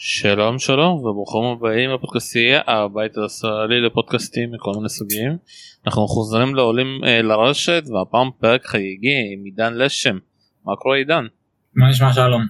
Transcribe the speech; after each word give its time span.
שלום 0.00 0.58
שלום 0.58 0.94
וברוכים 0.94 1.44
הבאים 1.44 1.90
לפודקאסטייה 1.90 2.60
הבית 2.66 3.16
הישראלי 3.16 3.80
לפודקאסטים 3.80 4.52
מכל 4.52 4.70
מיני 4.76 4.88
סוגים. 4.88 5.36
אנחנו 5.86 6.06
חוזרים 6.06 6.54
לעולים 6.54 7.04
אה, 7.04 7.22
לרשת 7.22 7.82
והפעם 7.92 8.30
פרק 8.40 8.66
חגיגי 8.66 9.32
עם 9.32 9.44
עידן 9.44 9.74
לשם. 9.74 10.18
מה 10.64 10.76
קורה 10.76 10.96
עידן? 10.96 11.24
מה 11.74 11.88
נשמע 11.90 12.12
שלום? 12.12 12.42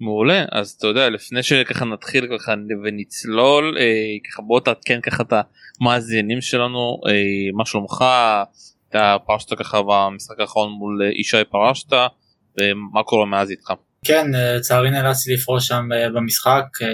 מעולה 0.00 0.44
אז 0.52 0.70
אתה 0.70 0.86
יודע 0.86 1.10
לפני 1.10 1.42
שככה 1.42 1.84
נתחיל 1.84 2.38
ככה 2.38 2.54
ונצלול 2.84 3.78
אה, 3.78 3.84
ככה 4.30 4.42
בוא 4.42 4.60
תעדכן 4.60 5.00
ככה 5.00 5.22
את 5.22 5.32
המאזינים 5.80 6.40
שלנו 6.40 7.00
אה, 7.08 7.12
מה 7.54 7.64
שלומך 7.64 8.04
אתה 8.88 9.16
פרשת 9.26 9.58
ככה 9.58 9.80
במשחק 9.82 10.40
האחרון 10.40 10.72
מול 10.72 11.02
אה, 11.02 11.10
ישי 11.20 11.44
פרשת 11.50 11.92
ומה 12.60 13.02
קורה 13.02 13.26
מאז 13.26 13.50
איתך. 13.50 13.72
כן, 14.04 14.26
לצערי 14.34 14.90
נאלצתי 14.90 15.32
לפרוש 15.32 15.66
שם 15.66 15.88
אה, 15.92 16.10
במשחק, 16.10 16.64
אה, 16.82 16.88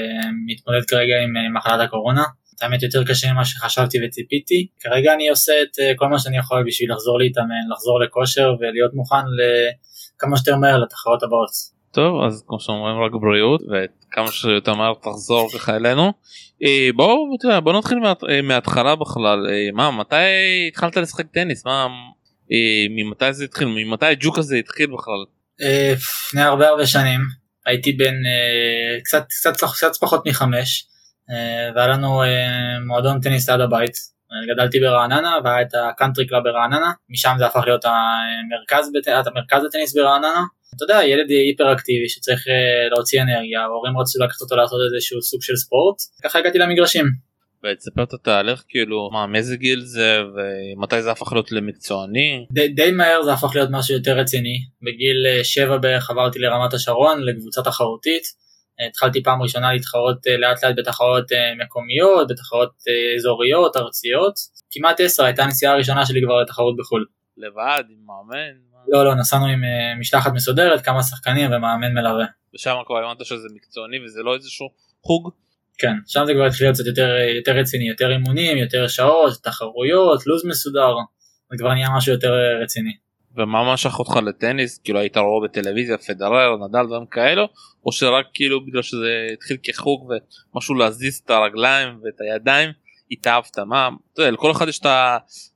מתמודד 0.47 0.85
כרגע 0.89 1.15
עם 1.25 1.37
אה, 1.37 1.51
מחלת 1.55 1.81
הקורונה. 1.81 2.25
האמת 2.63 2.83
יותר 2.83 3.05
קשה 3.05 3.33
ממה 3.33 3.45
שחשבתי 3.45 3.99
וציפיתי. 4.05 4.67
כרגע 4.81 5.15
אני 5.15 5.29
עושה 5.29 5.53
את 5.63 5.97
כל 5.97 6.09
מה 6.09 6.19
שאני 6.19 6.39
יכול 6.39 6.65
בשביל 6.67 6.93
לחזור 6.93 7.19
להתאמן, 7.19 7.65
לחזור 7.73 8.01
לכושר 8.01 8.55
ולהיות 8.61 8.95
מוכן 8.95 9.25
לכמה 9.39 10.37
שיותר 10.37 10.57
מהר 10.57 10.79
לתחרות 10.79 11.23
הבאות. 11.23 11.51
טוב 11.93 12.25
אז 12.25 12.45
כמו 12.47 12.61
שאומרים 12.61 12.97
רק 12.97 13.13
בריאות 13.21 13.61
וכמה 13.63 14.33
שיותר 14.33 14.75
מהר 14.75 14.95
תחזור 14.95 15.49
ככה 15.55 15.77
אלינו. 15.77 16.13
בואו 16.95 17.17
בוא, 17.63 17.73
נתחיל 17.73 17.99
מה, 17.99 18.13
מההתחלה 18.43 18.97
בכלל 18.97 19.47
מה 19.73 19.91
מתי 19.91 20.17
התחלת 20.69 20.97
לשחק 20.97 21.27
טניס 21.27 21.67
מה 21.67 21.87
ממתי 22.91 23.33
זה 23.33 23.45
התחיל 23.45 23.69
ממתי 23.69 24.07
הג'וק 24.07 24.39
הזה 24.39 24.57
התחיל 24.57 24.87
בכלל. 24.87 25.38
אה, 25.63 25.93
לפני 25.93 26.43
הרבה 26.43 26.69
הרבה 26.69 26.87
שנים 26.87 27.21
הייתי 27.67 27.93
בן 27.93 28.15
אה, 28.27 29.01
קצת 29.05 29.25
קצת 29.29 29.55
קצת 29.75 29.97
פחות 30.01 30.27
מחמש 30.27 30.87
אה, 31.31 31.71
והיה 31.75 31.89
לנו 31.89 32.23
מועדון 32.87 33.21
טניס 33.21 33.51
ליד 33.51 33.61
הבית. 33.61 34.19
גדלתי 34.53 34.81
ברעננה 34.81 35.35
והיה 35.45 35.63
את 35.63 35.75
ה 35.75 35.81
country 35.81 36.27
club 36.27 36.43
ברעננה 36.43 36.93
משם 37.11 37.35
זה 37.39 37.47
הפך 37.47 37.61
להיות 37.67 37.85
המרכז, 37.85 38.91
המרכז 39.27 39.63
לטניס 39.65 39.97
ברעננה. 39.97 40.43
אתה 40.77 40.85
יודע 40.85 41.05
ילד 41.05 41.31
היפר 41.31 41.73
אקטיבי 41.73 42.09
שצריך 42.09 42.45
להוציא 42.91 43.23
אנרגיה 43.23 43.63
ההורים 43.63 43.99
רצו 43.99 44.25
לקחת 44.25 44.41
אותו 44.41 44.57
לעשות 44.57 44.79
איזשהו 44.95 45.23
סוג 45.23 45.43
של 45.43 45.57
ספורט. 45.57 45.97
ככה 46.25 46.39
הגעתי 46.39 46.59
למגרשים. 46.59 47.28
ותספר 47.65 48.03
את 48.03 48.13
התהליך 48.13 48.65
כאילו 48.69 49.11
מה 49.13 49.27
מאיזה 49.27 49.57
גיל 49.57 49.81
זה 49.81 50.19
ומתי 50.35 51.03
זה 51.03 51.11
הפך 51.11 51.33
להיות 51.33 51.53
למקצועני. 51.53 52.47
די, 52.53 52.69
די 52.69 52.91
מהר 52.91 53.23
זה 53.23 53.33
הפך 53.33 53.55
להיות 53.55 53.69
משהו 53.73 53.95
יותר 53.95 54.19
רציני 54.19 54.59
בגיל 54.83 55.43
7 55.43 55.73
אה, 55.73 55.79
בערך 55.79 56.11
עברתי 56.11 56.39
לרמת 56.39 56.75
השרון 56.75 57.23
לקבוצה 57.23 57.63
תחרותית. 57.63 58.23
אה, 58.81 58.87
התחלתי 58.87 59.23
פעם 59.23 59.43
ראשונה 59.43 59.73
להתחרות 59.73 60.27
אה, 60.27 60.37
לאט 60.37 60.65
לאט 60.65 60.75
בתחרות 60.77 61.25
מקומיות 61.65 62.29
בתחרות 62.31 62.71
אזוריות 63.17 63.77
ארציות 63.77 64.35
כמעט 64.71 65.01
10 65.01 65.25
הייתה 65.25 65.43
הנסיעה 65.45 65.73
הראשונה 65.73 66.07
שלי 66.07 66.21
כבר 66.25 66.43
לתחרות 66.43 66.77
בחו"ל. 66.77 67.07
לבד 67.37 67.85
עם 67.91 67.99
מאמן? 68.07 68.69
לא 68.89 69.05
לא 69.05 69.15
נסענו 69.15 69.47
עם 69.47 69.61
משלחת 70.01 70.33
מסודרת 70.33 70.85
כמה 70.85 71.03
שחקנים 71.03 71.53
ומאמן 71.53 71.95
מלווה. 71.95 72.27
ושם 72.55 72.75
כבר 72.87 72.97
הבנת 72.99 73.25
שזה 73.25 73.49
מקצועני 73.55 74.05
וזה 74.05 74.23
לא 74.23 74.35
איזשהו 74.35 74.67
חוג? 75.03 75.31
כן, 75.79 75.95
שם 76.07 76.23
זה 76.27 76.33
כבר 76.35 76.45
התחיל 76.47 76.67
להיות 76.67 76.77
קצת 76.77 76.87
יותר, 76.87 77.09
יותר 77.37 77.53
רציני, 77.53 77.89
יותר 77.89 78.11
אימונים, 78.11 78.59
יותר 78.59 78.89
שעות, 78.89 79.33
תחרויות, 79.43 80.27
לו"ז 80.27 80.45
מסודר, 80.45 80.95
זה 81.51 81.57
כבר 81.59 81.75
נהיה 81.75 81.89
משהו 81.97 82.13
יותר 82.13 82.33
רציני. 82.63 82.93
ומה 83.37 83.73
משך 83.73 83.99
אותך 83.99 84.17
לטניס? 84.27 84.79
כאילו 84.79 84.99
היית 84.99 85.17
רואה 85.17 85.49
בטלוויזיה, 85.49 85.99
פדרר, 85.99 86.57
נדל, 86.57 86.87
דברים 86.87 87.07
כאלו? 87.07 87.49
או 87.87 87.93
שרק 87.93 88.27
כאילו 88.35 88.67
בגלל 88.67 88.83
שזה 88.83 89.29
התחיל 89.33 89.57
כחוג 89.63 90.11
ומשהו 90.55 90.75
להזיז 90.75 91.23
את 91.25 91.31
הרגליים 91.31 91.89
ואת 91.89 92.21
הידיים, 92.21 92.71
התאהבת? 93.11 93.59
מה, 93.59 93.89
אתה 94.13 94.23
יודע, 94.23 94.31
לכל 94.31 94.51
אחד 94.51 94.69
יש 94.69 94.79
את 94.79 94.87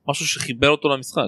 המשהו 0.07 0.25
שחיבר 0.25 0.69
אותו 0.69 0.89
למשחק. 0.89 1.27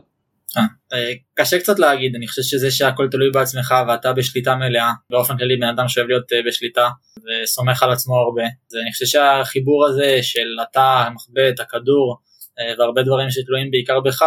אה, 0.93 1.13
קשה 1.33 1.59
קצת 1.59 1.79
להגיד, 1.79 2.15
אני 2.15 2.27
חושב 2.27 2.41
שזה 2.41 2.71
שהכל 2.71 3.07
תלוי 3.11 3.31
בעצמך 3.31 3.73
ואתה 3.87 4.13
בשליטה 4.13 4.55
מלאה, 4.55 4.91
באופן 5.09 5.37
כללי 5.37 5.57
בן 5.57 5.67
אדם 5.67 5.87
שאוהב 5.87 6.07
להיות 6.07 6.33
אה, 6.33 6.37
בשליטה 6.47 6.89
וסומך 7.17 7.83
על 7.83 7.91
עצמו 7.91 8.15
הרבה, 8.15 8.43
אז 8.43 8.77
אני 8.83 8.91
חושב 8.91 9.05
שהחיבור 9.05 9.85
הזה 9.85 10.19
של 10.21 10.47
אתה, 10.71 11.03
המחבט, 11.07 11.59
הכדור 11.59 12.17
אה, 12.59 12.73
והרבה 12.79 13.03
דברים 13.03 13.29
שתלויים 13.29 13.71
בעיקר 13.71 13.99
בך, 13.99 14.21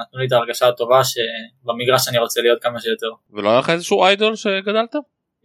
נתנו 0.00 0.20
לי 0.20 0.26
את 0.26 0.32
ההרגשה 0.32 0.68
הטובה 0.68 1.00
שבמגרש 1.04 2.08
אני 2.08 2.18
רוצה 2.18 2.40
להיות 2.40 2.62
כמה 2.62 2.80
שיותר. 2.80 3.10
ולא 3.32 3.50
היה 3.50 3.58
לך 3.58 3.70
איזשהו 3.70 4.04
איידול 4.04 4.36
שגדלת? 4.36 4.94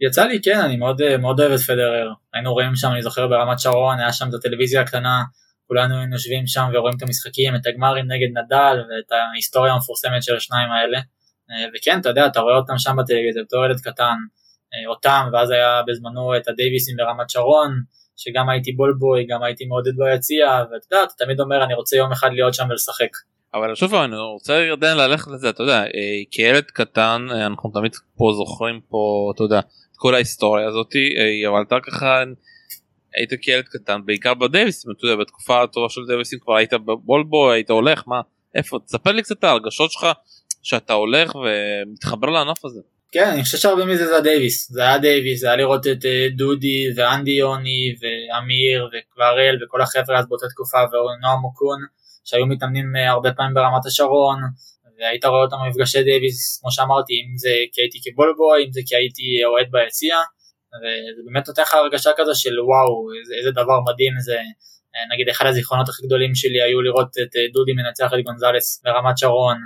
יצא 0.00 0.24
לי 0.24 0.40
כן, 0.42 0.60
אני 0.60 0.76
מאוד, 0.76 1.16
מאוד 1.16 1.40
אוהב 1.40 1.52
את 1.52 1.60
פדרר, 1.60 2.08
היינו 2.34 2.52
רואים 2.52 2.76
שם, 2.76 2.88
אני 2.92 3.02
זוכר 3.02 3.26
ברמת 3.26 3.60
שרון, 3.60 3.98
היה 3.98 4.12
שם 4.12 4.28
את 4.28 4.34
הטלוויזיה 4.34 4.80
הקטנה 4.80 5.22
כולנו 5.70 5.98
היינו 5.98 6.14
יושבים 6.14 6.46
שם 6.46 6.66
ורואים 6.74 6.96
את 6.96 7.02
המשחקים, 7.02 7.56
את 7.56 7.66
הגמרים 7.66 8.06
נגד 8.12 8.30
נדל 8.38 8.76
ואת 8.88 9.10
ההיסטוריה 9.12 9.72
המפורסמת 9.72 10.22
של 10.22 10.36
השניים 10.36 10.70
האלה. 10.70 10.98
אה, 11.50 11.66
וכן, 11.74 12.00
אתה 12.00 12.08
יודע, 12.08 12.26
אתה 12.26 12.40
רואה 12.40 12.56
אותם 12.56 12.78
שם 12.78 12.96
בטלוויזיה 12.98 13.42
בתור 13.42 13.64
ילד 13.64 13.80
קטן, 13.80 14.18
אה, 14.72 14.90
אותם, 14.90 15.22
ואז 15.32 15.50
היה 15.50 15.82
בזמנו 15.86 16.36
את 16.36 16.48
הדייוויסים 16.48 16.96
ברמת 16.96 17.30
שרון, 17.30 17.70
שגם 18.16 18.48
הייתי 18.48 18.72
בולבוי, 18.72 19.26
גם 19.26 19.42
הייתי 19.42 19.64
מעודד 19.64 19.96
ביציע, 19.96 20.46
ואתה 20.72 20.86
יודע, 20.90 21.04
אתה 21.04 21.24
תמיד 21.24 21.40
אומר, 21.40 21.64
אני 21.64 21.74
רוצה 21.74 21.96
יום 21.96 22.12
אחד 22.12 22.30
להיות 22.32 22.54
שם 22.54 22.66
ולשחק. 22.70 23.12
אבל 23.54 23.74
שוב 23.74 23.94
אני 23.94 24.16
רוצה 24.16 24.72
עדיין 24.72 24.96
ללכת 24.96 25.30
לזה 25.30 25.50
אתה 25.50 25.62
יודע 25.62 25.82
אה, 25.82 26.20
כילד 26.30 26.64
קטן 26.64 27.26
אנחנו 27.46 27.70
תמיד 27.70 27.92
פה 28.16 28.32
זוכרים 28.36 28.80
פה 28.88 29.32
אתה 29.34 29.44
יודע 29.44 29.58
את 29.58 29.96
כל 29.96 30.14
ההיסטוריה 30.14 30.68
הזאתי 30.68 31.08
אבל 31.48 31.62
אתה 31.62 31.76
ככה 31.80 32.22
היית 33.14 33.30
כילד 33.42 33.64
קטן 33.64 34.00
בעיקר 34.04 34.34
בדייוויסים 34.34 34.90
אתה 34.90 35.04
יודע 35.04 35.16
בתקופה 35.16 35.62
הטובה 35.62 35.88
של 35.88 36.00
דייוויסים 36.06 36.38
כבר 36.38 36.56
היית 36.56 36.72
בבולבו 36.72 37.50
היית 37.50 37.70
הולך 37.70 38.02
מה 38.06 38.20
איפה 38.54 38.78
תספר 38.86 39.12
לי 39.12 39.22
קצת 39.22 39.44
ההרגשות 39.44 39.90
שלך 39.90 40.06
שאתה 40.62 40.92
הולך 40.92 41.32
ומתחבר 41.34 42.28
לענף 42.28 42.64
הזה. 42.64 42.80
כן 43.12 43.30
אני 43.32 43.42
חושב 43.42 43.58
שהרבה 43.58 43.84
מזה 43.84 44.06
זה 44.06 44.16
הדייוויס 44.16 44.70
זה 44.70 44.82
היה 44.82 44.98
דייוויס 44.98 45.40
זה 45.40 45.46
היה 45.46 45.56
לראות 45.56 45.86
את 45.86 46.04
אה, 46.04 46.26
דודי 46.36 46.86
ואנדי 46.96 47.30
יוני 47.30 47.94
ואמיר 48.00 48.88
והראל 48.92 49.56
וכל 49.62 49.82
החבר'ה 49.82 50.18
אז 50.18 50.28
באותה 50.28 50.46
תקופה 50.48 50.78
ונועם 50.78 51.40
אוקון 51.40 51.78
שהיו 52.24 52.46
מתאמנים 52.46 52.96
אה, 52.96 53.10
הרבה 53.10 53.32
פעמים 53.32 53.54
ברמת 53.54 53.86
השרון 53.86 54.38
והיית 54.98 55.24
רואה 55.24 55.42
אותם 55.44 55.56
במפגשי 55.64 56.02
דייוויס 56.02 56.60
כמו 56.60 56.70
שאמרתי 56.70 57.12
אם 57.12 57.36
זה 57.36 57.54
כי 57.72 57.80
הייתי 57.82 57.98
כ 58.04 58.17
ball 58.17 58.44
boy 58.44 58.64
אם 58.66 58.72
זה 58.72 58.80
כי 58.86 58.96
הייתי 58.96 59.24
אוהד 59.44 59.66
ביציע 59.70 60.16
וזה 60.78 61.22
באמת 61.26 61.48
נותן 61.48 61.62
לך 61.62 61.74
הרגשה 61.74 62.10
כזו 62.16 62.34
של 62.34 62.60
וואו 62.60 63.12
איזה, 63.20 63.34
איזה 63.38 63.50
דבר 63.50 63.78
מדהים 63.88 64.14
זה. 64.20 64.38
נגיד 65.12 65.28
אחד 65.28 65.46
הזיכרונות 65.46 65.88
הכי 65.88 66.06
גדולים 66.06 66.34
שלי 66.34 66.62
היו 66.62 66.82
לראות 66.82 67.08
את 67.22 67.36
אה, 67.36 67.46
דודי 67.52 67.72
מנצח 67.72 68.10
את 68.14 68.24
גונזלס 68.24 68.82
ברמת 68.84 69.18
שרון. 69.18 69.56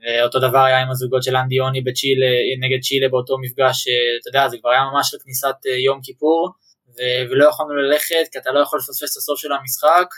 ואותו 0.00 0.38
דבר 0.38 0.58
היה 0.58 0.78
עם 0.82 0.90
הזוגות 0.90 1.22
של 1.22 1.36
אנדי 1.36 1.54
יוני 1.54 1.80
בצ'ילה 1.80 2.32
נגד 2.60 2.80
צ'ילה 2.82 3.08
באותו 3.08 3.38
מפגש 3.38 3.88
אה, 3.88 3.92
אתה 4.20 4.28
יודע 4.28 4.48
זה 4.48 4.56
כבר 4.58 4.70
היה 4.70 4.84
ממש 4.92 5.14
לכניסת 5.14 5.56
אה, 5.66 5.78
יום 5.86 6.00
כיפור. 6.02 6.50
ו- 6.88 7.22
ולא 7.30 7.44
יכולנו 7.48 7.74
ללכת 7.74 8.24
כי 8.32 8.38
אתה 8.38 8.50
לא 8.52 8.60
יכול 8.60 8.78
לפספס 8.78 9.12
את 9.12 9.16
הסוף 9.16 9.40
של 9.40 9.52
המשחק. 9.52 10.08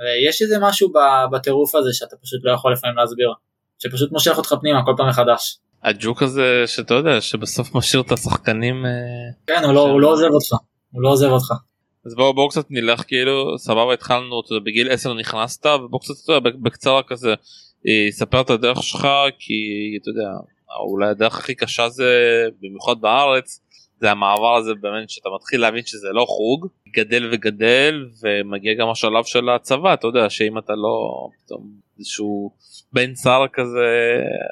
ויש 0.00 0.42
איזה 0.42 0.56
משהו 0.60 0.92
בטירוף 1.32 1.74
הזה 1.74 1.90
שאתה 1.92 2.16
פשוט 2.22 2.40
לא 2.44 2.52
יכול 2.52 2.72
לפעמים 2.72 2.96
להסביר 2.96 3.32
שפשוט 3.78 4.12
מושך 4.12 4.38
אותך 4.38 4.54
פנימה 4.60 4.84
כל 4.84 4.92
פעם 4.96 5.08
מחדש. 5.08 5.58
הג'וק 5.84 6.22
הזה 6.22 6.64
שאתה 6.66 6.94
יודע 6.94 7.20
שבסוף 7.20 7.74
משאיר 7.74 8.02
את 8.02 8.12
השחקנים 8.12 8.86
אה, 8.86 8.90
כן 9.46 9.64
הוא 9.64 9.72
לא, 9.74 9.80
הוא 9.80 10.00
לא 10.00 10.12
עוזב 10.12 10.28
אותך 10.30 10.64
הוא 10.92 11.02
לא 11.02 11.08
עוזב 11.08 11.28
אותך. 11.28 11.52
אז 12.06 12.14
בואו 12.14 12.34
בואו 12.34 12.48
קצת 12.48 12.66
נלך 12.70 13.02
כאילו 13.06 13.58
סבבה 13.58 13.94
התחלנו 13.94 14.40
אתה 14.40 14.52
יודע, 14.52 14.64
בגיל 14.64 14.90
10 14.90 15.14
נכנסת 15.14 15.66
ובואו 15.66 16.00
קצת 16.00 16.14
אתה 16.24 16.32
יודע, 16.32 16.50
בקצרה 16.62 17.02
כזה 17.02 17.34
אה, 17.88 18.06
ספר 18.10 18.40
את 18.40 18.50
הדרך 18.50 18.82
שלך 18.82 19.08
כי 19.38 19.54
אתה 20.02 20.10
יודע 20.10 20.30
אולי 20.90 21.08
הדרך 21.08 21.38
הכי 21.38 21.54
קשה 21.54 21.88
זה 21.88 22.12
במיוחד 22.60 23.00
בארץ 23.00 23.60
זה 24.00 24.10
המעבר 24.10 24.56
הזה 24.56 24.74
באמת 24.74 25.10
שאתה 25.10 25.28
מתחיל 25.34 25.60
להבין 25.60 25.82
שזה 25.86 26.08
לא 26.12 26.24
חוג 26.28 26.66
גדל 26.96 27.28
וגדל 27.32 28.06
ומגיע 28.22 28.74
גם 28.74 28.90
השלב 28.90 29.24
של 29.24 29.48
הצבא 29.48 29.94
אתה 29.94 30.06
יודע 30.06 30.30
שאם 30.30 30.58
אתה 30.58 30.72
לא 30.72 31.28
פתאום 31.44 31.70
איזשהו 31.98 32.50
בן 32.92 33.14
שר 33.14 33.44
כזה 33.52 33.86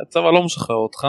הצבא 0.02 0.31
לא 0.31 0.43
משחרר 0.43 0.76
אותך 0.76 1.06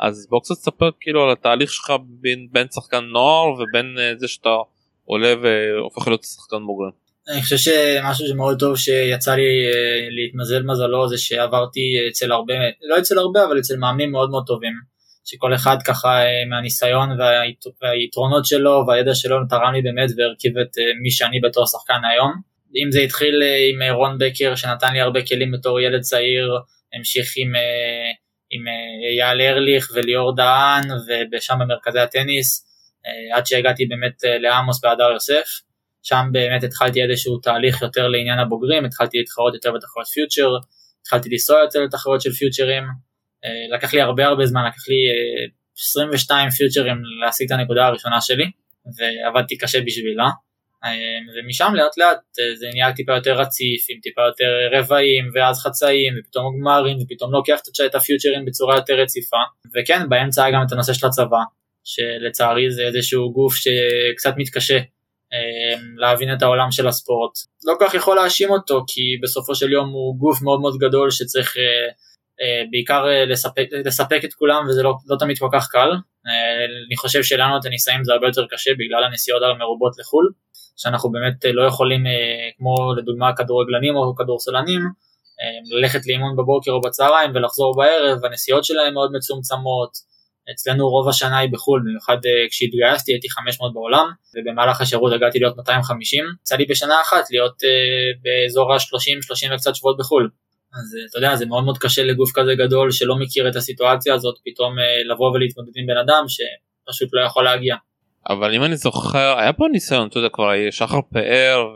אז 0.00 0.26
בוא 0.30 0.40
קצת 0.40 0.54
תספר 0.54 0.90
כאילו 1.00 1.24
על 1.24 1.32
התהליך 1.32 1.72
שלך 1.72 1.92
בין, 2.20 2.48
בין 2.52 2.66
שחקן 2.74 3.04
נוער 3.04 3.52
ובין 3.52 3.96
uh, 3.96 4.18
זה 4.18 4.28
שאתה 4.28 4.56
עולה 5.04 5.34
והופך 5.42 6.08
להיות 6.08 6.24
שחקן 6.24 6.66
בוגרים. 6.66 6.90
אני 7.28 7.42
חושב 7.42 7.56
שמשהו 7.56 8.26
שמאוד 8.26 8.58
טוב 8.58 8.76
שיצא 8.76 9.34
לי 9.34 9.42
uh, 9.42 9.74
להתמזל 10.10 10.62
מזלו 10.62 11.08
זה 11.08 11.18
שעברתי 11.18 11.80
אצל 12.10 12.32
הרבה 12.32 12.54
לא 12.88 12.98
אצל 12.98 13.18
הרבה 13.18 13.44
אבל 13.44 13.58
אצל 13.58 13.76
מאמנים 13.76 14.12
מאוד 14.12 14.30
מאוד 14.30 14.44
טובים 14.46 14.72
שכל 15.24 15.54
אחד 15.54 15.76
ככה 15.86 16.22
uh, 16.22 16.48
מהניסיון 16.50 17.08
והיתרונות 17.82 18.46
שלו 18.46 18.84
והידע 18.88 19.14
שלו 19.14 19.36
תרם 19.48 19.72
לי 19.74 19.82
באמת 19.82 20.10
והרכיב 20.16 20.58
את 20.58 20.78
uh, 20.78 20.80
מי 21.02 21.10
שאני 21.10 21.40
בתור 21.40 21.66
שחקן 21.66 22.00
היום. 22.12 22.50
אם 22.76 22.92
זה 22.92 23.00
התחיל 23.00 23.42
אה, 23.42 23.66
עם 23.70 23.82
אה, 23.82 23.92
רון 23.92 24.18
בקר 24.18 24.54
שנתן 24.54 24.92
לי 24.92 25.00
הרבה 25.00 25.26
כלים 25.26 25.52
בתור 25.52 25.80
ילד 25.80 26.00
צעיר, 26.00 26.58
המשיך 26.94 27.32
עם, 27.36 27.56
אה, 27.56 28.10
עם 28.50 28.64
אייל 29.18 29.40
ארליך 29.40 29.90
וליאור 29.94 30.36
דהן 30.36 30.88
ושם 31.32 31.54
במרכזי 31.60 32.00
הטניס, 32.00 32.66
עד 33.34 33.46
שהגעתי 33.46 33.86
באמת 33.86 34.12
לעמוס 34.40 34.80
בהדר 34.80 35.10
יוסף. 35.12 35.44
שם 36.02 36.26
באמת 36.32 36.64
התחלתי 36.64 37.02
איזשהו 37.02 37.38
תהליך 37.38 37.82
יותר 37.82 38.08
לעניין 38.08 38.38
הבוגרים, 38.38 38.84
התחלתי 38.84 39.18
להתחרות 39.18 39.54
יותר 39.54 39.72
בתחרות 39.72 40.06
פיוטר, 40.06 40.50
התחלתי 41.02 41.28
לנסוע 41.28 41.60
יותר 41.60 41.80
לתחרות 41.80 42.20
של 42.20 42.32
פיוטרים, 42.32 42.82
אה, 42.82 42.90
לקח 43.74 43.94
לי 43.94 44.00
הרבה 44.00 44.26
הרבה 44.26 44.46
זמן, 44.46 44.60
לקח 44.66 44.88
לי 44.88 44.96
22 45.78 46.50
פיוטרים 46.50 46.96
להשיג 47.24 47.52
את 47.52 47.58
הנקודה 47.58 47.86
הראשונה 47.86 48.20
שלי, 48.20 48.44
ועבדתי 48.96 49.58
קשה 49.58 49.80
בשבילה. 49.80 50.28
ומשם 51.34 51.72
לאט 51.74 51.98
לאט 51.98 52.18
זה 52.54 52.66
נהיה 52.72 52.92
טיפה 52.92 53.14
יותר 53.14 53.32
רציף, 53.32 53.86
עם 53.90 54.00
טיפה 54.02 54.22
יותר 54.26 54.78
רבעים, 54.78 55.30
ואז 55.34 55.58
חצאים, 55.58 56.14
ופתאום 56.18 56.60
גמרים, 56.60 56.96
ופתאום 57.00 57.32
לוקח 57.32 57.58
את 57.86 57.94
הפיוטרים 57.94 58.44
בצורה 58.44 58.76
יותר 58.76 58.94
רציפה. 58.94 59.36
וכן, 59.74 60.08
באמצע 60.08 60.44
היה 60.44 60.54
גם 60.54 60.62
את 60.66 60.72
הנושא 60.72 60.92
של 60.92 61.06
הצבא, 61.06 61.42
שלצערי 61.84 62.70
זה 62.70 62.82
איזשהו 62.82 63.32
גוף 63.32 63.54
שקצת 63.54 64.34
מתקשה 64.36 64.78
אה, 65.32 65.80
להבין 65.96 66.32
את 66.32 66.42
העולם 66.42 66.70
של 66.70 66.88
הספורט. 66.88 67.32
לא 67.64 67.74
כל 67.78 67.84
כך 67.88 67.94
יכול 67.94 68.16
להאשים 68.16 68.50
אותו, 68.50 68.84
כי 68.86 69.00
בסופו 69.22 69.54
של 69.54 69.72
יום 69.72 69.88
הוא 69.88 70.18
גוף 70.18 70.42
מאוד 70.42 70.60
מאוד 70.60 70.78
גדול 70.78 71.10
שצריך 71.10 71.56
אה, 71.56 71.62
אה, 71.62 71.90
בעיקר 72.70 73.04
לספק, 73.26 73.66
לספק 73.84 74.20
את 74.24 74.34
כולם, 74.34 74.66
וזה 74.68 74.82
לא, 74.82 74.94
לא 75.06 75.16
תמיד 75.18 75.38
כל 75.38 75.48
כך 75.52 75.68
קל. 75.70 75.90
אני 76.88 76.96
חושב 76.96 77.22
שלנו 77.22 77.56
את 77.56 77.64
הניסאים 77.64 78.04
זה 78.04 78.12
הרבה 78.12 78.26
יותר 78.26 78.46
קשה 78.50 78.70
בגלל 78.78 79.04
הנסיעות 79.04 79.42
המרובות 79.42 79.92
לחו"ל, 79.98 80.30
שאנחנו 80.76 81.10
באמת 81.12 81.44
לא 81.44 81.66
יכולים, 81.66 82.04
כמו 82.58 82.74
לדוגמה 82.96 83.36
כדורגלנים 83.36 83.96
או 83.96 84.14
כדורסלנים, 84.16 84.80
ללכת 85.70 86.06
לאימון 86.06 86.36
בבוקר 86.36 86.70
או 86.70 86.80
בצהריים 86.80 87.30
ולחזור 87.34 87.76
בערב, 87.76 88.24
הנסיעות 88.24 88.64
שלהם 88.64 88.94
מאוד 88.94 89.12
מצומצמות, 89.12 90.10
אצלנו 90.52 90.88
רוב 90.88 91.08
השנה 91.08 91.38
היא 91.38 91.50
בחו"ל, 91.52 91.80
במיוחד 91.84 92.16
אה, 92.26 92.48
כשהתגייסתי 92.50 93.12
הייתי 93.12 93.30
500 93.30 93.74
בעולם, 93.74 94.10
ובמהלך 94.34 94.80
השירות 94.80 95.12
הגעתי 95.12 95.38
להיות 95.38 95.56
250, 95.56 96.24
יצא 96.42 96.56
לי 96.56 96.64
בשנה 96.64 96.94
אחת 97.02 97.24
להיות 97.30 97.54
באזור 98.22 98.72
ה-30-30 98.72 99.54
וקצת 99.54 99.74
שבועות 99.74 99.98
בחו"ל. 99.98 100.30
אז 100.72 100.94
uh, 100.94 101.10
אתה 101.10 101.18
יודע, 101.18 101.36
זה 101.36 101.46
מאוד 101.46 101.64
מאוד 101.64 101.78
קשה 101.78 102.02
לגוף 102.02 102.30
כזה 102.34 102.54
גדול 102.54 102.90
שלא 102.90 103.16
מכיר 103.16 103.48
את 103.48 103.56
הסיטואציה 103.56 104.14
הזאת, 104.14 104.34
פתאום 104.44 104.78
uh, 104.78 105.12
לבוא 105.12 105.30
ולהתמודד 105.30 105.72
עם 105.76 105.86
בן 105.86 105.96
אדם 105.96 106.24
שפשוט 106.28 107.08
לא 107.12 107.20
יכול 107.26 107.44
להגיע. 107.44 107.76
אבל 108.28 108.54
אם 108.54 108.64
אני 108.64 108.76
זוכר, 108.76 109.38
היה 109.38 109.52
פה 109.52 109.64
ניסיון, 109.72 110.08
אתה 110.08 110.18
יודע, 110.18 110.28
כבר 110.28 110.50
שחר 110.70 111.00
פאר, 111.12 111.68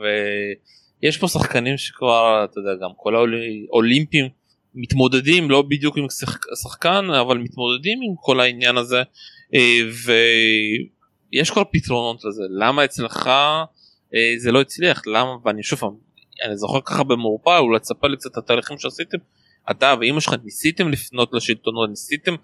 ויש 1.03 1.19
פה 1.19 1.29
שחקנים 1.29 1.79
שכבר, 1.79 2.45
אתה 2.45 2.61
יודע, 2.61 2.71
גם 2.85 2.91
כל 2.97 3.15
האולימפים. 3.17 4.29
מתמודדים 4.75 5.51
לא 5.51 5.63
בדיוק 5.63 5.99
עם 5.99 6.07
שחקן 6.63 7.11
אבל 7.21 7.39
מתמודדים 7.39 7.99
עם 8.03 8.15
כל 8.21 8.41
העניין 8.41 8.77
הזה 8.77 9.03
אה, 9.55 9.81
ויש 11.33 11.51
כבר 11.51 11.63
פתרונות 11.73 12.25
לזה 12.25 12.43
למה 12.51 12.85
אצלך 12.85 13.27
אה, 14.15 14.35
זה 14.37 14.53
לא 14.53 14.61
הצליח 14.61 15.03
למה 15.07 15.37
ואני 15.45 15.63
שוב 15.63 15.79
פעם 15.79 15.95
אני 16.43 16.57
זוכר 16.57 16.81
ככה 16.85 17.05
במעורפל 17.05 17.59
אולי 17.59 17.81
תספר 17.81 18.07
לי 18.07 18.17
קצת 18.17 18.31
את 18.33 18.37
התהליכים 18.37 18.79
שעשיתם 18.79 19.19
אתה 19.71 19.95
ואימא 20.01 20.21
שלך 20.21 20.35
ניסיתם 20.45 20.89
לפנות 20.89 21.31
לשלטונות 21.33 21.91
ניסיתם 21.91 22.35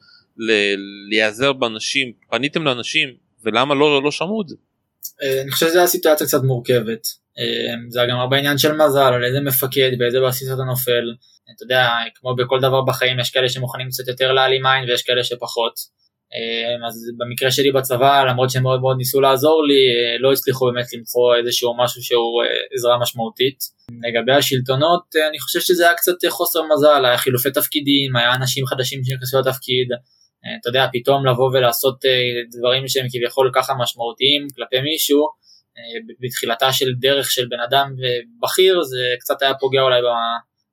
להיעזר 1.11 1.53
באנשים 1.53 2.13
פניתם 2.31 2.65
לאנשים 2.65 3.09
ולמה 3.45 3.75
לא 3.75 4.03
לא 4.03 4.11
שמעו 4.11 4.43
את 4.43 4.49
זה. 4.49 4.57
אה, 5.23 5.43
אני 5.43 5.51
חושב 5.51 5.67
שזו 5.67 5.81
הסיטואציה 5.81 6.27
קצת 6.27 6.43
מורכבת 6.43 7.07
זה 7.89 8.01
גם 8.11 8.17
הרבה 8.17 8.37
עניין 8.37 8.59
של 8.59 8.73
מזל 8.73 9.13
על 9.13 9.25
איזה 9.25 9.41
מפקד 9.41 9.91
באיזה 9.99 10.19
בסיס 10.21 10.49
אתה 10.53 10.63
נופל 10.63 11.15
אתה 11.57 11.65
יודע, 11.65 11.89
כמו 12.15 12.37
בכל 12.37 12.61
דבר 12.61 12.83
בחיים 12.83 13.21
יש 13.21 13.31
כאלה 13.31 13.49
שמוכנים 13.49 13.89
קצת 13.89 14.09
יותר 14.09 14.33
להעלים 14.33 14.67
עין 14.67 14.89
ויש 14.89 15.03
כאלה 15.03 15.25
שפחות. 15.25 15.75
אה, 16.35 16.87
אז 16.89 17.11
במקרה 17.19 17.51
שלי 17.51 17.73
בצבא, 17.73 18.25
למרות 18.29 18.51
שהם 18.51 18.63
מאוד 18.63 18.81
מאוד 18.81 18.97
ניסו 18.97 19.21
לעזור 19.21 19.65
לי, 19.69 19.75
אה, 19.75 20.19
לא 20.19 20.33
הצליחו 20.33 20.67
באמת 20.67 20.93
למצוא 20.93 21.37
איזשהו 21.39 21.77
משהו 21.85 22.03
שהוא 22.03 22.43
אה, 22.43 22.49
עזרה 22.75 22.99
משמעותית. 23.03 23.59
לגבי 24.09 24.33
השלטונות, 24.33 25.05
אני 25.29 25.39
חושב 25.39 25.61
שזה 25.61 25.85
היה 25.87 25.95
קצת 25.95 26.13
חוסר 26.29 26.61
מזל, 26.73 27.05
היה 27.05 27.19
חילופי 27.19 27.51
תפקידים, 27.51 28.17
היה 28.17 28.35
אנשים 28.35 28.67
חדשים 28.67 29.01
שנכנסו 29.05 29.41
לתפקיד, 29.41 29.89
אתה 30.61 30.69
יודע, 30.69 30.87
פתאום 30.93 31.27
לבוא 31.27 31.51
ולעשות 31.53 31.99
דברים 32.59 32.89
שהם 32.89 33.07
כביכול 33.13 33.51
ככה 33.55 33.73
משמעותיים 33.83 34.47
כלפי 34.57 34.81
מישהו, 34.81 35.21
בתחילתה 36.21 36.73
של 36.73 36.87
דרך 37.01 37.31
של 37.31 37.47
בן 37.51 37.61
אדם 37.61 37.87
בכיר, 38.43 38.83
זה 38.83 39.15
קצת 39.21 39.43
היה 39.43 39.55
פוגע 39.55 39.81
אולי 39.81 40.01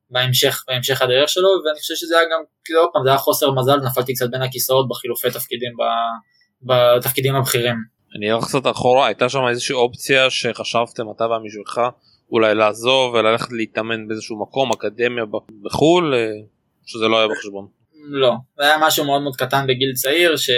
בהמשך, 0.10 0.64
בהמשך 0.68 1.02
הדרך 1.02 1.30
שלו, 1.30 1.50
ואני 1.66 1.80
חושב 1.80 1.96
שזה 1.96 2.18
היה 2.18 2.26
גם, 2.26 2.44
כאילו 2.66 2.80
עוד 2.80 2.90
פעם, 2.94 3.02
זה 3.04 3.10
היה 3.10 3.18
חוסר 3.18 3.52
מזל, 3.52 3.76
נפלתי 3.76 4.14
קצת 4.14 4.30
בין 4.32 4.42
הכיסאות 4.42 4.88
בחילופי 4.90 5.32
תפקידים, 5.32 5.72
בתפקידים 6.62 7.36
הבכירים. 7.36 7.76
אני 8.18 8.32
אלך 8.32 8.44
קצת 8.44 8.68
אחורה, 8.72 9.06
הייתה 9.06 9.30
שם 9.30 9.48
איזושהי 9.50 9.76
אופציה 9.76 10.30
שחשבתם 10.30 11.04
אתה 11.16 11.28
והמישהו 11.28 11.64
אולי 12.32 12.56
לעזוב 12.56 13.14
וללכת 13.14 13.52
להתאמן 13.52 14.08
באיזשהו 14.08 14.42
מקום, 14.42 14.72
אקדמיה 14.72 15.24
בחו"ל, 15.64 16.14
אה, 16.14 16.30
שזה 16.86 17.08
לא 17.08 17.18
היה 17.20 17.28
בחשבון. 17.28 17.68
לא, 18.10 18.34
זה 18.58 18.64
היה 18.64 18.78
משהו 18.82 19.06
מאוד 19.06 19.22
מאוד 19.22 19.36
קטן 19.36 19.68
בגיל 19.68 19.94
צעיר, 19.94 20.38
ש... 20.38 20.50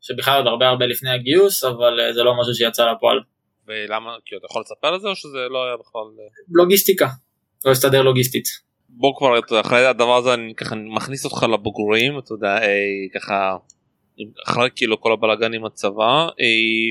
שבכלל 0.00 0.36
עוד 0.36 0.46
הרבה 0.46 0.68
הרבה 0.68 0.86
לפני 0.86 1.10
הגיוס, 1.10 1.64
אבל 1.64 2.00
אה, 2.00 2.12
זה 2.12 2.22
לא 2.22 2.34
משהו 2.40 2.54
שיצא 2.54 2.90
לפועל. 2.92 3.20
ולמה, 3.66 4.16
כי 4.26 4.36
אתה 4.36 4.46
יכול 4.50 4.62
לספר 4.62 4.88
על 4.88 5.00
זה 5.00 5.08
או 5.08 5.16
שזה 5.16 5.38
לא 5.50 5.64
היה 5.64 5.76
בכלל... 5.76 6.02
אה? 6.02 6.62
לוגיסטיקה, 6.62 7.08
לא 7.64 7.70
הסתדר 7.70 8.02
לוגיסטית. 8.02 8.69
בוא 8.92 9.16
כבר 9.16 9.60
אחרי 9.60 9.86
הדבר 9.86 10.16
הזה 10.16 10.34
אני 10.34 10.54
ככה 10.54 10.74
מכניס 10.76 11.24
אותך 11.24 11.42
לבוגרים 11.42 12.18
אתה 12.18 12.34
יודע 12.34 12.58
אי, 12.62 13.08
ככה 13.14 13.56
אחרי 14.48 14.68
כאילו 14.76 15.00
כל 15.00 15.12
הבלאגן 15.12 15.54
עם 15.54 15.64
הצבא 15.64 16.28
אי, 16.38 16.90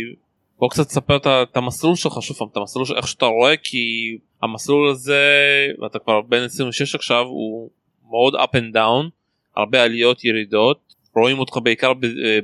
בוא 0.59 0.69
קצת 0.69 0.87
תספר 0.87 1.17
את 1.43 1.57
המסלול 1.57 1.95
שלך 1.95 2.21
שוב 2.21 2.37
פעם 2.37 2.47
את 2.51 2.57
המסלול 2.57 2.85
איך 2.97 3.07
שאתה 3.07 3.25
רואה 3.25 3.57
כי 3.57 4.17
המסלול 4.43 4.89
הזה 4.89 5.23
ואתה 5.81 5.99
כבר 5.99 6.21
בן 6.21 6.43
26 6.43 6.95
עכשיו 6.95 7.23
הוא 7.25 7.69
מאוד 8.09 8.35
up 8.35 8.55
and 8.55 8.75
down 8.75 9.09
הרבה 9.57 9.83
עליות 9.83 10.23
ירידות 10.23 10.95
רואים 11.15 11.39
אותך 11.39 11.57
בעיקר 11.63 11.93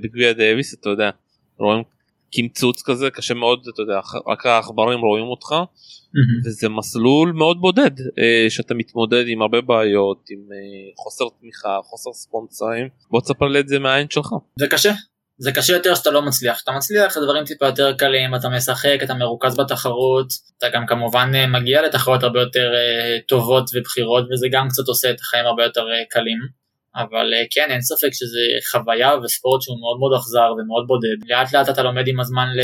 בגביע 0.02 0.34
דאביס 0.34 0.74
אתה 0.74 0.90
יודע 0.90 1.10
רואים 1.57 1.84
קמצוץ 2.33 2.83
כזה 2.86 3.10
קשה 3.10 3.33
מאוד 3.33 3.68
אתה 3.74 3.81
יודע 3.81 4.00
רק 4.27 4.45
העכברים 4.45 5.00
רואים 5.00 5.25
אותך 5.25 5.51
mm-hmm. 5.51 6.48
וזה 6.48 6.69
מסלול 6.69 7.31
מאוד 7.31 7.62
בודד 7.62 8.00
אה, 8.19 8.45
שאתה 8.50 8.74
מתמודד 8.74 9.24
עם 9.27 9.42
הרבה 9.42 9.62
בעיות 9.62 10.25
עם 10.30 10.39
אה, 10.39 11.04
חוסר 11.04 11.25
תמיכה 11.39 11.80
חוסר 11.83 12.13
ספונסרים 12.13 12.88
בוא 13.12 13.22
תספר 13.22 13.48
לי 13.48 13.60
את 13.60 13.68
זה 13.68 13.80
מהעין 13.80 14.07
שלך. 14.10 14.30
זה 14.60 14.68
קשה 14.68 14.92
זה 15.38 15.51
קשה 15.51 15.74
יותר 15.74 15.95
שאתה 15.95 16.12
לא 16.12 16.22
מצליח 16.22 16.62
אתה 16.63 16.72
מצליח 16.72 17.18
הדברים 17.18 17.45
טיפה 17.45 17.66
יותר 17.66 17.94
קלים 17.94 18.36
אתה 18.36 18.50
משחק 18.50 19.00
אתה 19.04 19.13
מרוכז 19.13 19.57
בתחרות 19.57 20.28
אתה 20.57 20.68
גם 20.74 20.86
כמובן 20.86 21.31
אה, 21.36 21.48
מגיע 21.48 21.81
לתחרות 21.81 22.24
הרבה 22.24 22.39
יותר 22.39 22.71
אה, 22.76 23.18
טובות 23.28 23.69
ובחירות 23.73 24.26
וזה 24.31 24.47
גם 24.52 24.68
קצת 24.69 24.88
עושה 24.88 25.11
את 25.11 25.19
החיים 25.19 25.45
הרבה 25.45 25.64
יותר 25.64 25.81
אה, 25.81 26.04
קלים. 26.09 26.65
אבל 26.95 27.33
אה, 27.33 27.44
כן, 27.52 27.68
אין 27.71 27.81
ספק 27.81 28.11
שזה 28.14 28.44
חוויה 28.71 29.11
וספורט 29.23 29.61
שהוא 29.61 29.80
מאוד 29.80 29.97
מאוד 29.99 30.14
אכזר 30.19 30.49
ומאוד 30.54 30.85
בודד. 30.87 31.18
לאט 31.30 31.54
לאט 31.54 31.69
אתה 31.69 31.83
לומד 31.83 32.07
עם 32.07 32.19
הזמן 32.19 32.47
ל... 32.57 32.61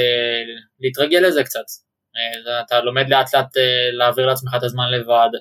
להתרגל 0.79 1.19
לזה 1.27 1.43
קצת. 1.43 1.67
אה, 2.17 2.61
אתה 2.61 2.81
לומד 2.81 3.09
לאט 3.09 3.33
לאט 3.33 3.57
אה, 3.57 3.89
להעביר 3.97 4.25
לעצמך 4.25 4.51
את 4.57 4.63
הזמן 4.63 4.91
לבד, 4.91 5.33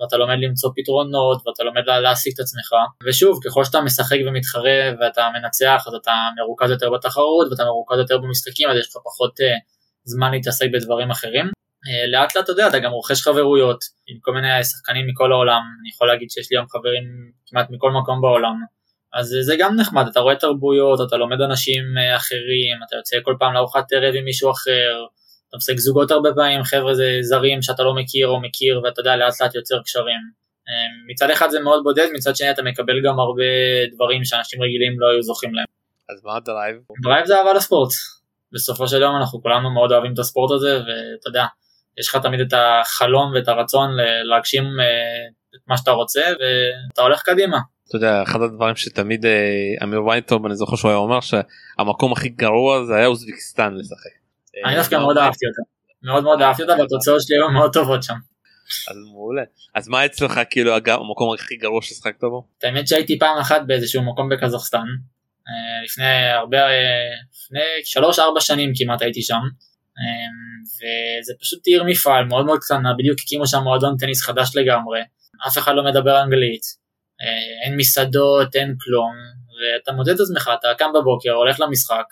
ואתה 0.00 0.16
לומד 0.16 0.36
למצוא 0.42 0.70
פתרונות, 0.76 1.38
ואתה 1.46 1.62
לומד 1.64 1.82
להעסיק 2.02 2.34
את 2.34 2.40
עצמך. 2.40 2.70
ושוב, 3.04 3.40
ככל 3.44 3.64
שאתה 3.64 3.80
משחק 3.80 4.18
ומתחרה 4.26 4.80
ואתה 5.00 5.28
מנצח, 5.34 5.84
אז 5.86 5.94
אתה 5.94 6.12
מרוכז 6.36 6.70
יותר 6.70 6.90
בתחרות, 6.90 7.46
ואתה 7.50 7.64
מרוכז 7.64 7.98
יותר 7.98 8.18
במשחקים, 8.18 8.68
אז 8.70 8.76
יש 8.78 8.86
לך 8.88 8.96
פחות 9.04 9.34
זמן 10.04 10.30
להתעסק 10.30 10.66
בדברים 10.72 11.10
אחרים. 11.10 11.46
לאט 12.12 12.36
לאט 12.36 12.44
אתה 12.44 12.52
יודע, 12.52 12.68
אתה 12.68 12.78
גם 12.78 12.90
רוכש 12.90 13.22
חברויות 13.22 13.84
עם 14.06 14.16
כל 14.20 14.32
מיני 14.32 14.64
שחקנים 14.64 15.06
מכל 15.06 15.32
העולם, 15.32 15.60
אני 15.80 15.88
יכול 15.94 16.08
להגיד 16.08 16.30
שיש 16.30 16.50
לי 16.50 16.56
היום 16.56 16.68
חברים 16.68 17.04
כמעט 17.46 17.66
מכל 17.70 17.90
מקום 17.90 18.20
בעולם, 18.20 18.54
אז 19.14 19.36
זה 19.40 19.54
גם 19.58 19.76
נחמד, 19.76 20.06
אתה 20.08 20.20
רואה 20.20 20.36
תרבויות, 20.36 21.00
אתה 21.08 21.16
לומד 21.16 21.40
אנשים 21.40 21.84
אחרים, 22.16 22.76
אתה 22.86 22.96
יוצא 22.96 23.16
כל 23.22 23.36
פעם 23.38 23.54
לארוחת 23.54 23.92
ערב 23.92 24.14
עם 24.14 24.24
מישהו 24.24 24.50
אחר, 24.50 25.04
אתה 25.48 25.56
משחק 25.56 25.76
זוגות 25.76 26.10
הרבה 26.10 26.28
פעמים, 26.34 26.62
חבר'ה 26.62 26.94
זה 26.94 27.18
זרים 27.20 27.62
שאתה 27.62 27.82
לא 27.82 27.94
מכיר 27.94 28.28
או 28.28 28.40
מכיר 28.40 28.80
ואתה 28.84 29.00
יודע 29.00 29.16
לאט 29.16 29.40
לאט 29.40 29.54
יוצר 29.54 29.82
קשרים. 29.82 30.20
מצד 31.10 31.30
אחד 31.30 31.48
זה 31.50 31.60
מאוד 31.60 31.82
בודד, 31.84 32.08
מצד 32.14 32.36
שני 32.36 32.50
אתה 32.50 32.62
מקבל 32.62 33.02
גם 33.04 33.20
הרבה 33.20 33.44
דברים 33.94 34.24
שאנשים 34.24 34.62
רגילים 34.62 35.00
לא 35.00 35.10
היו 35.10 35.22
זוכים 35.22 35.54
להם. 35.54 35.64
אז 36.10 36.24
מה 36.24 36.36
ה 36.36 36.42
drive? 36.42 36.76
drive 37.02 37.26
זה 37.26 37.38
אהבה 37.38 37.52
לספורט. 37.52 37.90
בסופו 38.52 38.88
של 38.88 39.02
יום 39.02 39.16
אנחנו 39.16 39.42
כולנו 39.42 39.74
מאוד 39.74 39.92
אוהבים 39.92 40.12
את 40.14 40.18
הספורט 40.18 40.50
הזה 40.52 40.76
ואתה 40.76 41.28
יודע, 41.28 41.44
יש 42.00 42.08
לך 42.08 42.16
תמיד 42.16 42.40
את 42.40 42.52
החלום 42.52 43.32
ואת 43.34 43.48
הרצון 43.48 43.90
להגשים 44.24 44.64
אה, 44.80 45.26
את 45.54 45.60
מה 45.68 45.76
שאתה 45.76 45.90
רוצה 45.90 46.20
ואתה 46.20 47.02
הולך 47.02 47.22
קדימה. 47.22 47.58
אתה 47.88 47.96
יודע 47.96 48.22
אחד 48.22 48.42
הדברים 48.42 48.76
שתמיד 48.76 49.26
אה, 49.26 49.74
אמיר 49.82 50.04
ויינטוב 50.04 50.46
אני 50.46 50.54
זוכר 50.54 50.76
שהוא 50.76 50.88
היה 50.88 50.98
אומר 50.98 51.20
שהמקום 51.20 52.12
הכי 52.12 52.28
גרוע 52.28 52.84
זה 52.84 52.94
היה 52.94 53.06
אוזבקיסטן 53.06 53.74
לשחק. 53.74 54.18
אני 54.64 54.76
דווקא 54.76 54.94
מאוד 54.94 55.18
אהבתי 55.18 55.46
אותה 55.46 55.78
מאוד 56.02 56.24
מאוד 56.24 56.42
אהבתי 56.42 56.62
אותה 56.62 56.72
והתוצאות 56.72 57.22
שלי 57.22 57.36
היו 57.36 57.50
מאוד 57.50 57.72
טובות 57.72 58.02
שם. 58.02 58.14
אז 58.90 58.96
מעולה 59.12 59.42
אז 59.74 59.88
מה 59.88 60.06
אצלך 60.06 60.40
כאילו 60.50 60.74
המקום 60.74 61.34
הכי 61.34 61.56
גרוע 61.56 61.82
ששחקת 61.82 62.20
בו? 62.20 62.46
האמת 62.62 62.88
שהייתי 62.88 63.18
פעם 63.18 63.38
אחת 63.38 63.60
באיזשהו 63.66 64.02
מקום 64.02 64.28
בקזחסטן 64.28 64.86
אה, 65.48 65.84
לפני 65.84 66.30
הרבה 66.30 66.58
לפני 67.32 67.60
שלוש 67.84 68.18
ארבע 68.18 68.40
שנים 68.40 68.72
כמעט 68.76 69.02
הייתי 69.02 69.22
שם 69.22 69.40
וזה 70.76 71.32
פשוט 71.40 71.66
עיר 71.66 71.84
מפעל 71.84 72.24
מאוד 72.24 72.46
מאוד 72.46 72.58
קטנה, 72.58 72.94
בדיוק 72.98 73.18
הקימו 73.24 73.46
שם 73.46 73.58
מועדון 73.58 73.96
טניס 73.96 74.22
חדש 74.22 74.56
לגמרי, 74.56 75.00
אף 75.46 75.58
אחד 75.58 75.72
לא 75.74 75.84
מדבר 75.84 76.22
אנגלית, 76.22 76.62
אין 77.64 77.76
מסעדות, 77.76 78.56
אין 78.56 78.74
כלום, 78.80 79.12
ואתה 79.58 79.92
מודד 79.92 80.14
את 80.14 80.20
עצמך, 80.20 80.50
אתה 80.58 80.68
קם 80.78 80.90
בבוקר, 80.94 81.30
הולך 81.30 81.60
למשחק, 81.60 82.04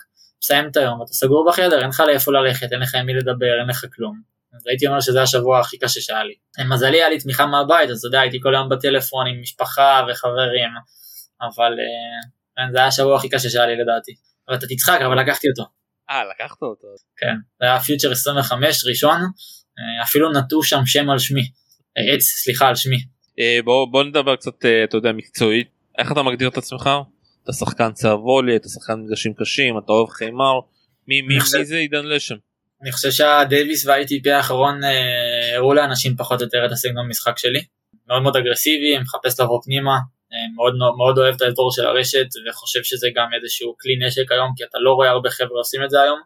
מסיים 0.43 0.67
את 0.69 0.77
היום, 0.77 1.01
אתה 1.01 1.13
סגור 1.13 1.45
בחדר, 1.49 1.81
אין 1.81 1.89
לך 1.89 1.99
לאיפה 1.99 2.31
ללכת, 2.31 2.71
אין 2.71 2.79
לך 2.79 2.95
עם 2.95 3.05
מי 3.05 3.13
לדבר, 3.13 3.59
אין 3.59 3.69
לך 3.69 3.85
כלום. 3.95 4.37
אז 4.55 4.67
הייתי 4.67 4.87
אומר 4.87 5.01
שזה 5.01 5.21
השבוע 5.21 5.59
הכי 5.59 5.77
קשה 5.77 6.01
שהיה 6.01 6.23
לי. 6.23 6.33
מזלי 6.69 6.97
היה 6.97 7.09
לי 7.09 7.19
תמיכה 7.19 7.45
מהבית, 7.45 7.89
אז 7.89 7.97
אתה 7.97 8.07
יודע, 8.07 8.19
הייתי 8.19 8.37
כל 8.41 8.55
היום 8.55 8.69
בטלפון 8.69 9.27
עם 9.27 9.41
משפחה 9.41 10.05
וחברים, 10.09 10.69
אבל 11.41 11.73
כן, 12.55 12.71
זה 12.71 12.77
היה 12.77 12.87
השבוע 12.87 13.17
הכי 13.17 13.29
קשה 13.29 13.49
שהיה 13.49 13.67
לי 13.67 13.75
לדעתי. 13.75 14.11
אבל 14.47 14.57
אתה 14.57 14.67
תצחק, 14.67 14.99
אבל 15.05 15.19
לקחתי 15.21 15.47
אותו. 15.49 15.69
אה, 16.09 16.23
לקחת 16.25 16.61
אותו. 16.61 16.87
כן, 17.17 17.35
זה 17.59 17.65
היה 17.65 17.79
פיוטר 17.79 18.11
25 18.11 18.85
ראשון, 18.85 19.21
אה, 19.21 20.03
אפילו 20.03 20.31
נטו 20.31 20.63
שם 20.63 20.85
שם 20.85 21.09
על 21.09 21.19
שמי. 21.19 21.41
אה, 21.97 22.13
עץ, 22.13 22.23
סליחה, 22.23 22.67
על 22.67 22.75
שמי. 22.75 22.97
בוא, 23.63 23.87
בוא 23.91 24.03
נדבר 24.03 24.35
קצת, 24.35 24.65
אתה 24.83 24.97
יודע, 24.97 25.11
מקצועית. 25.11 25.67
איך 25.97 26.11
אתה 26.11 26.23
מגדיר 26.23 26.47
את 26.47 26.57
עצמך? 26.57 26.89
אתה 27.43 27.53
שחקן 27.53 27.91
צהבולי, 27.91 28.55
אתה 28.55 28.69
שחקן 28.69 28.93
מגרשים 28.93 29.33
קשים, 29.33 29.77
אתה 29.77 29.91
אוהב 29.91 30.09
חיימר. 30.09 30.59
מי, 31.07 31.21
מי, 31.21 31.37
מי 31.57 31.65
זה 31.65 31.77
עידן 31.77 32.05
לשם? 32.05 32.35
אני 32.81 32.91
חושב 32.91 33.11
שהדייוויס 33.11 33.85
וה-ITP 33.85 34.29
האחרון 34.29 34.81
הראו 35.55 35.73
לאנשים 35.73 36.15
פחות 36.17 36.41
או 36.41 36.45
יותר 36.45 36.65
את 36.65 36.71
הסגנון 36.71 37.07
משחק 37.07 37.37
שלי. 37.37 37.59
מאוד 38.07 38.21
מאוד 38.21 38.35
אגרסיבי, 38.35 38.97
מחפש 38.99 39.39
לבוא 39.39 39.59
פנימה, 39.63 39.97
מאוד, 40.55 40.73
מאוד 40.97 41.17
אוהב 41.17 41.35
את 41.35 41.41
האזור 41.41 41.71
של 41.71 41.85
הרשת 41.85 42.27
וחושב 42.49 42.83
שזה 42.83 43.07
גם 43.15 43.27
איזשהו 43.33 43.75
כלי 43.79 43.95
נשק 44.05 44.31
היום 44.31 44.51
כי 44.57 44.63
אתה 44.63 44.77
לא 44.79 44.91
רואה 44.93 45.09
הרבה 45.09 45.29
חבר'ה 45.29 45.57
עושים 45.57 45.83
את 45.83 45.89
זה 45.89 46.01
היום. 46.01 46.19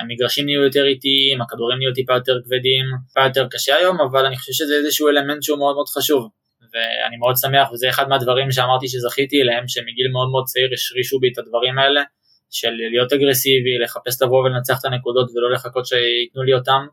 המגרשים 0.00 0.44
נהיו 0.44 0.62
יותר 0.62 0.84
איטיים, 0.86 1.42
הכדורים 1.42 1.78
נהיו 1.78 1.92
טיפה 1.92 2.14
יותר 2.14 2.36
כבדים, 2.44 2.84
טיפה 3.08 3.24
יותר 3.26 3.46
קשה 3.50 3.76
היום 3.76 4.00
אבל 4.00 4.26
אני 4.26 4.36
חושב 4.36 4.52
שזה 4.52 4.74
איזשהו 4.74 5.08
אלמנט 5.08 5.42
שהוא 5.42 5.58
מאוד 5.58 5.74
מאוד 5.74 5.88
חשוב 5.88 6.28
ואני 6.72 7.16
מאוד 7.16 7.36
שמח 7.36 7.72
וזה 7.72 7.88
אחד 7.88 8.08
מהדברים 8.08 8.50
שאמרתי 8.50 8.88
שזכיתי 8.88 9.42
אליהם 9.42 9.68
שמגיל 9.68 10.08
מאוד 10.12 10.28
מאוד 10.30 10.44
צעיר 10.44 10.68
השרישו 10.74 11.20
בי 11.20 11.28
את 11.32 11.38
הדברים 11.38 11.78
האלה 11.78 12.02
של 12.50 12.70
להיות 12.90 13.12
אגרסיבי, 13.12 13.78
לחפש 13.84 14.22
לבוא 14.22 14.44
ולנצח 14.44 14.80
את 14.80 14.84
הנקודות 14.84 15.30
ולא 15.34 15.50
לחכות 15.52 15.86
שייתנו 15.86 16.42
לי 16.42 16.54
אותם 16.54 16.86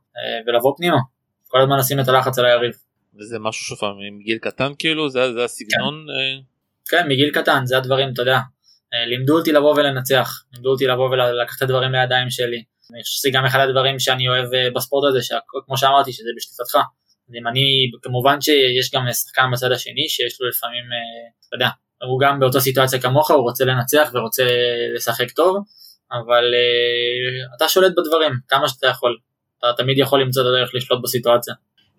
ולבוא 0.47 0.73
פנימה, 0.77 0.97
כל 1.47 1.61
הזמן 1.61 1.77
לשים 1.79 1.99
את 1.99 2.07
הלחץ 2.07 2.39
על 2.39 2.45
היריב. 2.45 2.88
וזה 3.19 3.39
משהו 3.39 3.65
שוב 3.65 3.79
מגיל 4.19 4.38
קטן 4.38 4.71
כאילו 4.79 5.09
זה, 5.09 5.33
זה 5.33 5.43
הסגנון 5.43 6.05
כן. 6.88 6.97
כן 6.97 7.07
מגיל 7.09 7.31
קטן 7.31 7.65
זה 7.65 7.77
הדברים 7.77 8.13
אתה 8.13 8.21
יודע 8.21 8.39
אה, 8.93 9.05
לימדו 9.05 9.38
אותי 9.38 9.51
לבוא 9.51 9.73
ולנצח. 9.75 10.43
לימדו 10.53 10.69
אותי 10.69 10.88
לבוא 10.88 11.09
ולקחת 11.09 11.57
את 11.57 11.61
הדברים 11.61 11.91
לידיים 11.91 12.29
שלי. 12.29 12.63
אני 12.93 13.03
חושב 13.03 13.15
שזה 13.19 13.29
גם 13.33 13.45
אחד 13.45 13.59
הדברים 13.59 13.99
שאני 13.99 14.29
אוהב 14.29 14.53
אה, 14.53 14.69
בספורט 14.75 15.09
הזה 15.09 15.21
שכמו 15.21 15.77
שאמרתי 15.77 16.13
שזה 16.13 16.29
בשליטתך. 16.38 16.77
אם 17.39 17.47
אני 17.47 17.91
כמובן 18.01 18.41
שיש 18.41 18.91
גם 18.93 19.11
שחקן 19.11 19.51
בצד 19.53 19.71
השני 19.71 20.09
שיש 20.09 20.41
לו 20.41 20.49
לפעמים 20.49 20.83
אה, 20.83 21.29
אתה 21.47 21.55
יודע 21.55 21.69
הוא 22.03 22.19
גם 22.19 22.39
באותה 22.39 22.59
סיטואציה 22.59 23.01
כמוך 23.01 23.31
הוא 23.31 23.41
רוצה 23.41 23.65
לנצח 23.65 24.11
ורוצה 24.13 24.43
לשחק 24.95 25.31
טוב 25.31 25.57
אבל 26.11 26.43
אתה 27.57 27.69
שולט 27.69 27.91
בדברים 27.97 28.31
כמה 28.47 28.67
שאתה 28.67 28.88
יכול. 28.88 29.17
אתה 29.57 29.67
תמיד 29.77 29.97
יכול 29.97 30.21
למצוא 30.21 30.41
את 30.43 30.47
הדרך 30.47 30.75
לשלוט 30.75 31.03
בסיטואציה. 31.03 31.53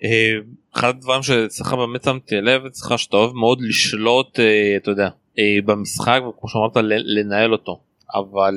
אה, 0.05 0.39
אחד 0.75 0.89
הדברים 0.89 1.23
שאצלך 1.23 1.73
באמת 1.73 2.05
שמתי 2.05 2.35
לב 2.35 2.65
אצלך 2.67 2.99
שאתה 2.99 3.17
אוהב 3.17 3.33
מאוד 3.33 3.61
לשלוט 3.61 4.41
אה, 4.41 4.77
אתה 4.77 4.91
יודע 4.91 5.09
אה, 5.39 5.59
במשחק 5.65 6.21
וכמו 6.29 6.49
שאמרת 6.49 6.77
לנהל 7.05 7.53
אותו. 7.53 7.81
אבל 8.15 8.55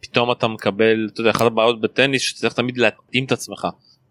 פתאום 0.00 0.32
אתה 0.32 0.48
מקבל 0.48 1.08
אתה 1.12 1.20
יודע 1.20 1.30
אחת 1.30 1.46
הבעיות 1.46 1.80
בטניס 1.80 2.22
שצריך 2.22 2.54
תמיד 2.54 2.78
להתאים 2.78 3.24
את 3.24 3.32
עצמך. 3.32 3.66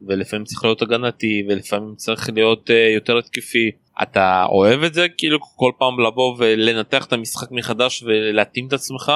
ולפעמים 0.08 0.46
צריך 0.46 0.64
להיות 0.64 0.82
הגנתי 0.82 1.44
ולפעמים 1.50 1.96
צריך 1.96 2.30
להיות 2.34 2.70
יותר 2.96 3.18
התקפי. 3.18 3.72
אתה 4.02 4.46
אוהב 4.50 4.84
את 4.84 4.94
זה 4.94 5.08
כאילו 5.18 5.40
כל 5.42 5.72
פעם 5.78 6.00
לבוא 6.00 6.36
ולנתח 6.38 7.06
את 7.06 7.14
המשחק 7.14 7.52
מחדש 7.52 8.04
ולהתאים 8.04 8.68
את 8.68 8.74
עצמך? 8.74 9.12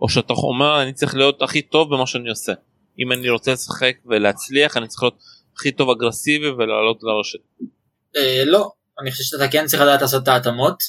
או 0.00 0.08
שאתה 0.08 0.32
אומר 0.32 0.82
אני 0.82 0.92
צריך 0.92 1.14
להיות 1.14 1.42
הכי 1.42 1.62
טוב 1.62 1.94
במה 1.94 2.06
שאני 2.06 2.30
עושה? 2.30 2.52
אם 2.98 3.12
אני 3.12 3.30
רוצה 3.30 3.52
לשחק 3.52 3.96
ולהצליח 4.06 4.76
אני 4.76 4.88
צריך 4.88 5.02
להיות 5.02 5.18
הכי 5.56 5.72
טוב 5.72 5.90
אגרסיבי 5.90 6.48
ולעלות 6.48 6.98
לרשת. 7.02 7.38
אה, 8.16 8.44
לא, 8.46 8.70
אני 9.00 9.10
חושב 9.10 9.24
שאתה 9.24 9.48
כן 9.48 9.66
צריך 9.66 9.82
לדעת 9.82 10.02
לעשות 10.02 10.22
את 10.22 10.28
ההתאמות, 10.28 10.82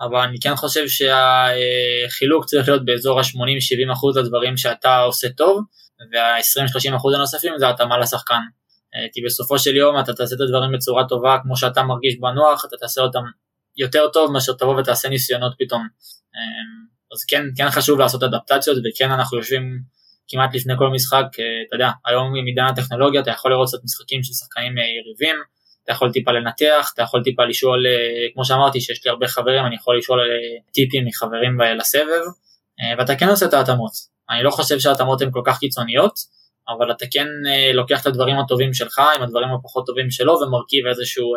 אבל 0.00 0.18
אני 0.18 0.40
כן 0.40 0.56
חושב 0.56 0.84
שהחילוק 0.88 2.44
צריך 2.44 2.68
להיות 2.68 2.84
באזור 2.84 3.20
ה-80-70% 3.20 4.20
לדברים 4.20 4.56
שאתה 4.56 4.98
עושה 4.98 5.28
טוב, 5.28 5.64
וה-20-30% 6.12 7.16
הנוספים 7.16 7.52
זה 7.58 7.68
התאמה 7.68 7.98
לשחקן. 7.98 8.40
אה, 8.94 9.06
כי 9.12 9.20
בסופו 9.26 9.58
של 9.58 9.76
יום 9.76 10.00
אתה 10.00 10.12
תעשה 10.12 10.34
את 10.36 10.40
הדברים 10.40 10.72
בצורה 10.72 11.08
טובה 11.08 11.36
כמו 11.42 11.56
שאתה 11.56 11.82
מרגיש 11.82 12.16
בנוח, 12.20 12.64
אתה 12.64 12.76
תעשה 12.76 13.00
אותם 13.00 13.22
יותר 13.76 14.08
טוב 14.12 14.32
מאשר 14.32 14.52
תבוא 14.52 14.80
ותעשה 14.80 15.08
ניסיונות 15.08 15.52
פתאום. 15.58 15.82
אה, 16.34 16.88
אז 17.12 17.24
כן, 17.24 17.42
כן 17.56 17.70
חשוב 17.70 17.98
לעשות 17.98 18.22
אדפטציות 18.22 18.78
וכן 18.84 19.10
אנחנו 19.10 19.38
יושבים 19.38 19.80
כמעט 20.28 20.54
לפני 20.54 20.74
כל 20.78 20.88
משחק, 20.88 21.24
אה, 21.38 21.44
אתה 21.66 21.76
יודע, 21.76 21.90
היום 22.06 22.34
עם 22.36 22.46
עידן 22.46 22.64
הטכנולוגיה 22.64 23.20
אתה 23.20 23.30
יכול 23.30 23.50
לראות 23.50 23.68
קצת 23.68 23.84
משחקים 23.84 24.22
של 24.22 24.32
שחקנים 24.32 24.78
אה, 24.78 24.82
יריבים, 24.82 25.36
אתה 25.84 25.92
יכול 25.92 26.12
טיפה 26.12 26.32
לנתח, 26.32 26.90
אתה 26.94 27.02
יכול 27.02 27.22
טיפה 27.24 27.44
לשאול, 27.44 27.86
אה, 27.86 27.92
כמו 28.34 28.44
שאמרתי 28.44 28.80
שיש 28.80 29.04
לי 29.04 29.10
הרבה 29.10 29.28
חברים, 29.28 29.66
אני 29.66 29.74
יכול 29.74 29.98
לשאול 29.98 30.18
טיפים 30.72 31.06
מחברים 31.06 31.60
לסבב, 31.78 32.24
ואתה 32.98 33.16
כן 33.16 33.28
עושה 33.28 33.46
את 33.46 33.54
ההתאמות. 33.54 33.92
אני 34.30 34.42
לא 34.42 34.50
חושב 34.50 34.78
שההתאמות 34.78 35.22
הן 35.22 35.30
כל 35.32 35.42
כך 35.44 35.58
קיצוניות, 35.58 36.14
אבל 36.68 36.92
אתה 36.92 37.04
כן 37.10 37.26
לוקח 37.74 38.00
את 38.00 38.06
הדברים 38.06 38.38
הטובים 38.38 38.74
שלך 38.74 39.02
עם 39.16 39.22
הדברים 39.22 39.48
הפחות 39.54 39.86
טובים 39.86 40.10
שלו 40.10 40.32
ומרכיב 40.32 40.86
איזשהו 40.86 41.34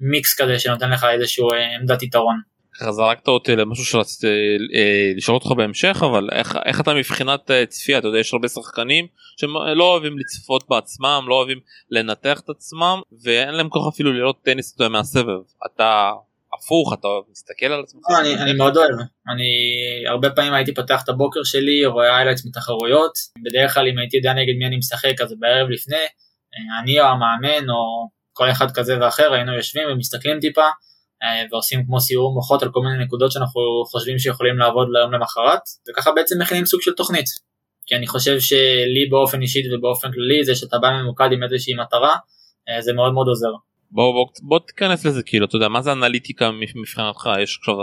מיקס 0.00 0.40
כזה 0.40 0.58
שנותן 0.58 0.90
לך 0.90 1.04
איזשהו 1.04 1.48
עמדת 1.80 2.02
יתרון. 2.02 2.40
ככה 2.80 2.92
זרקת 2.92 3.28
אותי 3.28 3.56
למשהו 3.56 3.84
שרציתי 3.84 4.26
אה, 4.74 5.12
לשאול 5.16 5.34
אותך 5.34 5.46
בהמשך 5.56 5.96
אבל 6.00 6.28
איך, 6.32 6.58
איך 6.64 6.80
אתה 6.80 6.94
מבחינת 6.94 7.50
אה, 7.50 7.66
צפייה? 7.66 7.98
אתה 7.98 8.06
יודע 8.06 8.18
יש 8.18 8.32
הרבה 8.32 8.48
שחקנים 8.48 9.06
שלא 9.36 9.84
אוהבים 9.84 10.18
לצפות 10.18 10.68
בעצמם 10.68 11.24
לא 11.28 11.34
אוהבים 11.34 11.58
לנתח 11.90 12.40
את 12.40 12.50
עצמם 12.50 13.00
ואין 13.22 13.54
להם 13.54 13.68
כוח 13.68 13.94
אפילו 13.94 14.12
לראות 14.12 14.42
טניס 14.44 14.74
אתה 14.76 14.88
מהסבב. 14.88 15.40
אתה 15.66 16.10
הפוך 16.58 16.94
אתה 17.00 17.08
מסתכל 17.30 17.66
על 17.66 17.80
עצמך. 17.80 18.02
לא, 18.10 18.20
אני, 18.20 18.34
אני 18.34 18.52
מאוד 18.52 18.76
אוהב. 18.76 18.90
אני 19.28 19.50
הרבה 20.08 20.30
פעמים 20.30 20.54
הייתי 20.54 20.74
פותח 20.74 21.02
את 21.04 21.08
הבוקר 21.08 21.42
שלי 21.44 21.86
רואה 21.86 22.16
highlights 22.16 22.46
מתחרויות. 22.46 23.12
בדרך 23.44 23.74
כלל 23.74 23.88
אם 23.88 23.98
הייתי 23.98 24.16
יודע 24.16 24.32
נגד 24.32 24.54
מי 24.58 24.66
אני 24.66 24.76
משחק 24.76 25.20
אז 25.20 25.34
בערב 25.38 25.68
לפני 25.70 25.96
אה, 25.96 26.80
אני 26.82 27.00
או 27.00 27.06
המאמן 27.06 27.70
או 27.70 28.08
כל 28.32 28.50
אחד 28.50 28.70
כזה 28.70 29.00
ואחר 29.00 29.32
היינו 29.32 29.52
יושבים 29.52 29.88
ומסתכלים 29.92 30.40
טיפה. 30.40 30.62
אה, 30.62 30.70
ועושים 31.52 31.86
כמו 31.86 32.00
סיור 32.00 32.34
מוחות 32.34 32.62
על 32.62 32.68
כל 32.72 32.80
מיני 32.80 33.04
נקודות 33.04 33.32
שאנחנו 33.32 33.60
חושבים 33.90 34.18
שיכולים 34.18 34.58
לעבוד 34.58 34.88
ליום 34.92 35.12
למחרת 35.12 35.60
וככה 35.88 36.12
בעצם 36.12 36.40
מכינים 36.40 36.66
סוג 36.66 36.82
של 36.82 36.92
תוכנית. 36.92 37.26
כי 37.86 37.94
אני 37.96 38.06
חושב 38.06 38.40
שלי 38.40 39.08
באופן 39.10 39.42
אישית 39.42 39.64
ובאופן 39.72 40.12
כללי 40.12 40.44
זה 40.44 40.54
שאתה 40.54 40.78
בא 40.78 40.90
ממוקד 40.90 41.28
עם 41.32 41.42
איזושהי 41.42 41.74
מטרה 41.74 42.16
אה, 42.68 42.82
זה 42.82 42.92
מאוד 42.92 43.12
מאוד 43.12 43.26
עוזר. 43.28 43.52
בוא 43.90 44.12
בוא 44.12 44.26
בוא 44.42 44.58
תיכנס 44.66 45.06
לזה 45.06 45.22
כאילו 45.22 45.46
אתה 45.46 45.56
יודע 45.56 45.68
מה 45.68 45.82
זה 45.82 45.92
אנליטיקה 45.92 46.50
מבחינתך? 46.74 47.28
יש 47.42 47.58
עכשיו 47.60 47.74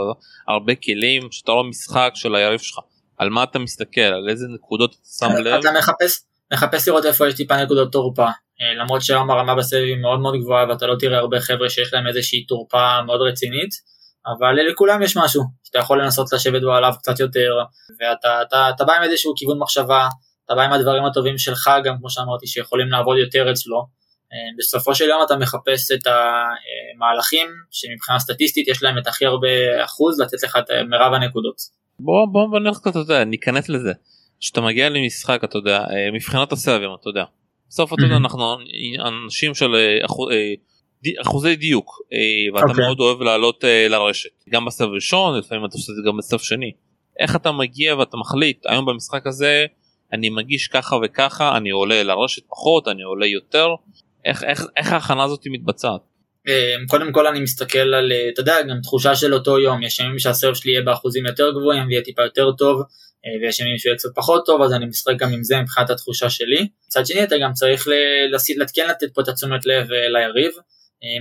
הרבה 0.47 0.75
כלים 0.75 1.21
שאתה 1.31 1.51
רואה 1.51 1.69
משחק 1.69 2.11
של 2.15 2.35
היריב 2.35 2.59
שלך. 2.59 2.79
על 3.17 3.29
מה 3.29 3.43
אתה 3.43 3.59
מסתכל? 3.59 4.01
על 4.01 4.29
איזה 4.29 4.45
נקודות 4.55 4.91
אתה 4.91 5.27
שם 5.27 5.43
לב. 5.43 5.59
אתה 5.59 5.69
מחפש 5.77 6.23
מחפש 6.53 6.87
לראות 6.87 7.05
איפה 7.05 7.27
יש 7.27 7.33
טיפה 7.33 7.63
נקודות 7.63 7.91
תורפה. 7.91 8.25
אה, 8.25 8.31
למרות 8.81 9.01
שהיום 9.01 9.31
הרמה 9.31 9.55
בסבב 9.55 9.83
היא 9.83 9.97
מאוד 9.97 10.19
מאוד 10.19 10.35
גבוהה 10.41 10.65
ואתה 10.69 10.87
לא 10.87 10.95
תראה 10.99 11.17
הרבה 11.17 11.39
חבר'ה 11.39 11.69
שיש 11.69 11.93
להם 11.93 12.07
איזושהי 12.07 12.45
תורפה 12.45 13.01
מאוד 13.05 13.21
רצינית, 13.21 13.69
אבל 14.27 14.55
לכולם 14.71 15.01
יש 15.01 15.17
משהו 15.17 15.43
שאתה 15.63 15.79
יכול 15.79 16.01
לנסות 16.01 16.33
לשבת 16.33 16.61
בו 16.61 16.71
עליו 16.71 16.93
קצת 16.99 17.19
יותר, 17.19 17.51
ואתה 17.99 18.41
אתה, 18.41 18.69
אתה 18.75 18.85
בא 18.85 18.93
עם 18.93 19.03
איזשהו 19.03 19.33
כיוון 19.37 19.59
מחשבה, 19.59 20.07
אתה 20.45 20.55
בא 20.55 20.61
עם 20.61 20.73
הדברים 20.73 21.05
הטובים 21.05 21.37
שלך 21.37 21.69
גם 21.83 21.95
כמו 21.99 22.09
שאמרתי 22.09 22.47
שיכולים 22.47 22.89
לעבוד 22.89 23.17
יותר 23.17 23.51
אצלו, 23.51 23.77
אה, 24.33 24.37
בסופו 24.57 24.95
של 24.95 25.05
יום 25.05 25.21
אתה 25.25 25.35
מחפש 25.35 25.91
את 25.91 26.07
המהלכים 26.07 27.47
שמבחינה 27.71 28.19
סטטיסטית 28.19 28.67
יש 28.67 28.83
להם 28.83 28.97
את 28.97 29.07
הכי 29.07 29.25
הרבה 29.25 29.83
אחוז 29.85 30.21
לתת 30.21 30.43
לך 30.43 30.57
את 30.59 30.71
מירב 30.89 31.13
הנקודות. 31.13 31.55
בוא 31.99 32.25
בוא 32.31 32.49
בוא 32.49 32.59
נלך 32.59 32.77
קצת, 32.77 32.89
אתה 32.89 32.99
יודע, 32.99 33.23
ניכנס 33.23 33.69
לזה. 33.69 33.91
כשאתה 34.39 34.61
מגיע 34.61 34.89
למשחק 34.89 35.41
אתה 35.43 35.57
יודע 35.57 35.77
אה, 35.77 36.11
מבחינת 36.13 36.51
הסבבים 36.51 36.89
אתה 36.99 37.09
יודע 37.09 37.23
בסוף 37.73 37.93
אתה 37.93 38.01
יודע 38.01 38.15
אנחנו 38.15 38.57
אנשים 39.05 39.53
של 39.53 39.75
אה, 39.75 39.97
אה, 40.31 41.21
אחוזי 41.21 41.55
דיוק 41.55 42.01
אה, 42.13 42.17
ואתה 42.53 42.65
אוקיי. 42.71 42.85
מאוד 42.85 42.99
אוהב 42.99 43.21
לעלות 43.21 43.63
לרשת 43.89 44.29
גם 44.49 44.65
בסבב 44.65 44.89
ראשון 44.89 45.39
לפעמים 45.39 45.65
אתה 45.65 45.73
עושה 45.73 45.91
את 45.91 45.95
זה 45.95 46.01
גם 46.09 46.17
בסבב 46.17 46.39
שני. 46.39 46.71
איך 47.19 47.35
אתה 47.35 47.51
מגיע 47.51 47.95
ואתה 47.95 48.17
מחליט 48.17 48.65
היום 48.65 48.85
במשחק 48.85 49.27
הזה 49.27 49.65
אני 50.13 50.29
מגיש 50.29 50.67
ככה 50.67 50.95
וככה 51.03 51.57
אני 51.57 51.69
עולה 51.69 52.03
לרשת 52.03 52.43
פחות 52.49 52.87
אני 52.87 53.03
עולה 53.03 53.25
יותר 53.25 53.67
איך, 54.25 54.43
איך, 54.43 54.65
איך 54.77 54.93
ההכנה 54.93 55.23
הזאת 55.23 55.41
מתבצעת. 55.45 56.01
קודם 56.87 57.11
כל 57.11 57.27
אני 57.27 57.39
מסתכל 57.39 57.93
על 57.93 58.11
אתה 58.33 58.41
יודע 58.41 58.55
גם 58.69 58.81
תחושה 58.83 59.15
של 59.15 59.33
אותו 59.33 59.59
יום 59.59 59.83
יש 59.83 59.99
ימים 59.99 60.19
שהסרב 60.19 60.53
שלי 60.53 60.71
יהיה 60.71 60.81
באחוזים 60.81 61.25
יותר 61.25 61.51
גבוהים 61.51 61.87
ויהיה 61.87 62.01
טיפה 62.01 62.23
יותר 62.23 62.51
טוב 62.51 62.81
ויש 63.41 63.59
ימים 63.59 63.77
שהוא 63.77 63.95
קצת 63.95 64.09
פחות 64.15 64.45
טוב 64.45 64.61
אז 64.61 64.73
אני 64.73 64.85
משחק 64.85 65.13
גם 65.17 65.33
עם 65.33 65.43
זה 65.43 65.57
מבחינת 65.61 65.89
התחושה 65.89 66.29
שלי. 66.29 66.67
מצד 66.87 67.05
שני 67.05 67.23
אתה 67.23 67.35
גם 67.41 67.53
צריך 67.53 67.87
כן 68.73 68.89
לתת 68.89 69.13
פה 69.13 69.21
את 69.21 69.27
התשומת 69.27 69.65
לב 69.65 69.87
ליריב, 69.91 70.53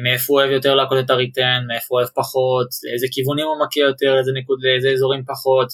מאיפה 0.02 0.32
הוא 0.32 0.40
אוהב 0.40 0.50
יותר 0.50 0.74
להכות 0.74 0.98
את 1.04 1.10
הריטרן, 1.10 1.64
מאיפה 1.68 1.86
הוא 1.88 2.00
אוהב 2.00 2.08
פחות, 2.14 2.68
לאיזה 2.90 3.06
כיוונים 3.12 3.46
הוא 3.46 3.56
מכה 3.66 3.80
יותר, 3.80 4.14
לאיזה, 4.14 4.32
נקוד, 4.34 4.58
לאיזה 4.62 4.90
אזורים 4.90 5.24
פחות, 5.24 5.68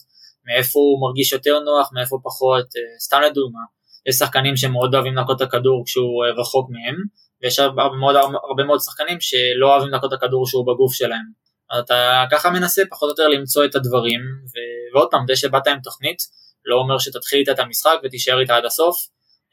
מאיפה 0.47 0.79
הוא 0.79 1.01
מרגיש 1.09 1.33
יותר 1.33 1.59
נוח, 1.59 1.91
מאיפה 1.95 2.19
פחות, 2.25 2.67
סתם 3.01 3.21
לדוגמה, 3.27 3.61
יש 4.09 4.15
שחקנים 4.15 4.57
שמאוד 4.57 4.95
אוהבים 4.95 5.15
להכות 5.15 5.37
את 5.43 5.47
הכדור 5.47 5.83
כשהוא 5.87 6.25
רחוק 6.41 6.71
מהם, 6.71 6.97
ויש 7.43 7.59
הרבה 7.59 7.97
מאוד, 8.01 8.17
הרבה 8.49 8.65
מאוד 8.67 8.81
שחקנים 8.81 9.21
שלא 9.21 9.67
אוהבים 9.73 9.91
להכות 9.91 10.13
את 10.13 10.19
הכדור 10.19 10.47
שהוא 10.47 10.67
בגוף 10.67 10.93
שלהם. 10.95 11.48
אתה 11.79 12.25
ככה 12.31 12.51
מנסה 12.51 12.83
פחות 12.91 13.07
או 13.07 13.13
יותר 13.13 13.29
למצוא 13.29 13.65
את 13.65 13.75
הדברים, 13.75 14.21
ו... 14.21 14.55
ועוד 14.95 15.09
פעם, 15.11 15.25
זה 15.29 15.37
שבאת 15.37 15.67
עם 15.67 15.81
תוכנית, 15.81 16.19
לא 16.65 16.77
אומר 16.77 16.99
שתתחיל 16.99 17.39
איתה 17.39 17.53
את 17.53 17.59
המשחק 17.59 17.99
ותישאר 18.05 18.41
איתה 18.41 18.57
עד 18.57 18.65
הסוף, 18.65 18.97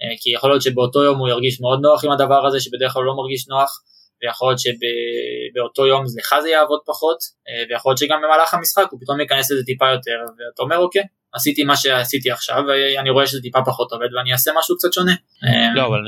אה, 0.01 0.15
כי 0.19 0.29
יכול 0.29 0.49
להיות 0.49 0.61
שבאותו 0.61 1.03
יום 1.03 1.19
הוא 1.19 1.29
ירגיש 1.29 1.61
מאוד 1.61 1.79
נוח 1.81 2.05
עם 2.05 2.11
הדבר 2.11 2.45
הזה, 2.45 2.59
שבדרך 2.59 2.93
כלל 2.93 3.01
הוא 3.01 3.07
לא 3.07 3.15
מרגיש 3.15 3.47
נוח, 3.47 3.81
ויכול 4.21 4.49
להיות 4.49 4.59
שבאותו 4.59 5.87
יום 5.87 6.03
לך 6.19 6.35
זה 6.41 6.49
יעבוד 6.49 6.79
פחות, 6.85 7.17
אה, 7.49 7.63
ויכול 7.69 7.89
להיות 7.89 7.99
שגם 7.99 8.21
במהלך 8.23 8.53
המשחק 8.53 8.87
הוא 8.91 8.99
פתאום 9.01 9.19
ייכנס 9.21 9.51
לזה 9.51 9.63
טיפה 9.65 9.85
יותר, 9.91 10.17
ואתה 10.21 10.61
אומר 10.61 10.77
אוקיי, 10.77 11.03
עשיתי 11.35 11.63
מה 11.63 11.75
שעשיתי 11.75 12.31
עכשיו 12.31 12.63
ואני 12.67 13.09
רואה 13.09 13.27
שזה 13.27 13.41
טיפה 13.41 13.59
פחות 13.65 13.91
עובד 13.91 14.07
ואני 14.17 14.31
אעשה 14.31 14.51
משהו 14.59 14.77
קצת 14.77 14.93
שונה. 14.93 15.13
לא 15.75 15.85
אבל 15.85 15.99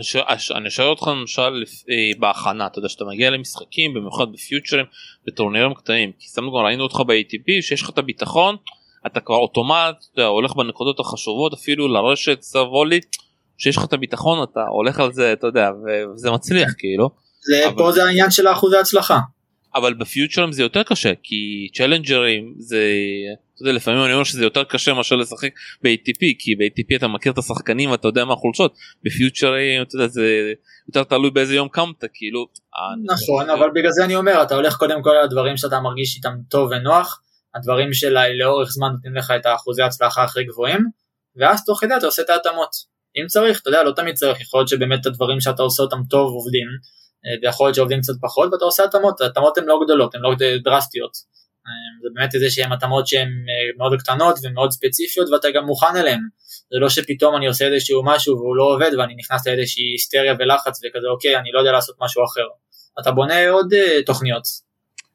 אני 0.56 0.70
שואל 0.70 0.88
אותך 0.88 1.08
למשל 1.08 1.64
אה, 1.90 2.20
בהכנה 2.20 2.68
אתה 2.68 2.80
יודע 2.80 2.90
שאתה 2.90 3.06
מגיע 3.06 3.30
למשחקים 3.30 3.94
במיוחד 3.94 4.26
בפיוטרים 4.34 4.86
בטורנירים 5.28 5.74
קטעים 5.74 6.12
כי 6.20 6.28
סתם 6.28 6.42
גם 6.42 6.66
ראינו 6.66 6.84
אותך 6.84 6.96
ב-ATP 7.08 7.62
שיש 7.62 7.82
לך 7.82 7.90
את 7.90 7.98
הביטחון 7.98 8.56
אתה 9.08 9.20
כבר 9.20 9.36
אוטומט 9.36 9.96
אתה 10.14 10.26
הולך 10.26 10.56
בנקודות 10.56 11.00
החשובות 11.00 11.54
אפילו 11.54 11.88
לרשת 11.88 12.42
סרבולי 12.42 13.00
שיש 13.58 13.78
לך 13.78 13.86
את 13.86 13.94
הביטחון 13.94 14.44
אתה 14.44 14.62
הולך 14.70 15.00
על 15.00 15.14
זה 15.14 15.34
אתה 15.34 15.48
יודע 15.48 15.70
וזה 16.14 16.32
מצליח 16.32 16.70
כאילו. 16.78 17.10
זה 17.42 17.64
פה 17.78 17.92
זה 17.92 18.04
העניין 18.04 18.32
של 18.32 18.48
האחוזי 18.48 18.78
הצלחה. 18.78 19.20
אבל 19.76 19.94
בפיוטרים 19.94 20.52
זה 20.52 20.62
יותר 20.64 20.84
קשה 20.84 21.12
כי 21.24 21.68
צ'לנג'רים 21.74 22.54
זה 22.58 22.84
אתה 23.58 23.64
יודע, 23.64 23.74
לפעמים 23.74 24.04
אני 24.04 24.14
אומר 24.14 24.24
שזה 24.24 24.44
יותר 24.44 24.64
קשה 24.64 24.94
מאשר 24.94 25.16
לשחק 25.16 25.50
ב-ATP 25.84 26.20
כי 26.40 26.56
ב-ATP 26.56 26.96
אתה 26.98 27.08
מכיר 27.08 27.32
את 27.32 27.38
השחקנים 27.38 27.92
ואתה 27.92 28.08
יודע 28.08 28.26
מה 28.26 28.34
החולשות 28.34 28.78
אתה 29.02 29.96
יודע 29.96 30.08
זה 30.08 30.54
יותר 30.88 31.04
תלוי 31.04 31.32
באיזה 31.32 31.56
יום 31.56 31.68
קמת 31.70 32.04
כאילו. 32.14 32.48
נכון 33.04 33.50
אבל 33.50 33.70
בגלל 33.76 33.92
זה 33.92 34.06
אני 34.06 34.16
אומר 34.16 34.44
אתה 34.44 34.56
הולך 34.56 34.76
קודם 34.76 35.04
כל 35.04 35.10
על 35.10 35.24
הדברים 35.24 35.58
שאתה 35.58 35.80
מרגיש 35.80 36.16
איתם 36.16 36.36
טוב 36.50 36.70
ונוח 36.72 37.22
הדברים 37.56 37.94
של 37.94 38.16
לאורך 38.40 38.70
זמן 38.70 38.88
נותנים 38.92 39.16
לך 39.16 39.34
את 39.36 39.46
האחוזי 39.46 39.84
הצלחה 39.84 40.24
הכי 40.24 40.44
גבוהים 40.44 40.80
ואז 41.36 41.66
תוך 41.66 41.82
כדי 41.82 41.98
אתה 41.98 42.06
עושה 42.06 42.22
את 42.22 42.30
ההתאמות 42.30 42.70
אם 43.22 43.28
צריך 43.28 43.62
אתה 43.62 43.70
יודע 43.70 43.84
לא 43.84 43.92
תמיד 43.92 44.16
צריך 44.16 44.42
יכול 44.42 44.60
להיות 44.60 44.70
שבאמת 44.70 45.06
הדברים 45.06 45.40
שאתה 45.40 45.62
עושה 45.62 45.84
אותם 45.84 46.00
טוב 46.10 46.34
עובדים 46.34 46.68
אה, 47.26 47.40
ויכול 47.42 47.68
להיות 47.68 47.76
שעובדים 47.76 48.02
קצת 48.02 48.14
פחות 48.22 48.54
ואתה 48.54 48.66
עושה 48.66 48.84
התאמות, 48.84 49.22
ההתאמות 49.22 49.58
הן 49.58 49.66
לא 49.66 49.80
גדולות, 49.84 50.16
הן 50.16 50.22
לא 50.22 50.36
דרסטיות. 50.64 51.12
אה, 51.68 52.02
זה 52.02 52.10
באמת 52.16 52.36
איזה 52.36 52.50
שהן 52.50 52.72
התאמות 52.72 53.08
שהן 53.08 53.28
אה, 53.28 53.78
מאוד 53.78 54.00
קטנות 54.00 54.36
ומאוד 54.44 54.72
ספציפיות 54.72 55.30
ואתה 55.30 55.48
גם 55.56 55.66
מוכן 55.66 55.96
אליהן. 55.96 56.20
זה 56.72 56.80
לא 56.80 56.90
שפתאום 56.90 57.36
אני 57.36 57.48
עושה 57.48 57.66
איזשהו 57.66 58.02
משהו 58.06 58.36
והוא 58.36 58.56
לא 58.56 58.64
עובד 58.64 58.92
ואני 58.98 59.16
נכנס 59.16 59.48
לאיזושהי 59.48 59.84
היסטריה 59.84 60.34
ולחץ 60.40 60.80
וכזה 60.84 61.08
אוקיי 61.08 61.38
אני 61.38 61.50
לא 61.54 61.60
יודע 61.60 61.72
לעשות 61.72 61.96
משהו 62.02 62.24
אחר. 62.26 62.48
אתה 63.00 63.12
בונה 63.12 63.50
עוד 63.50 63.74
uh, 63.74 64.06
תוכניות. 64.06 64.44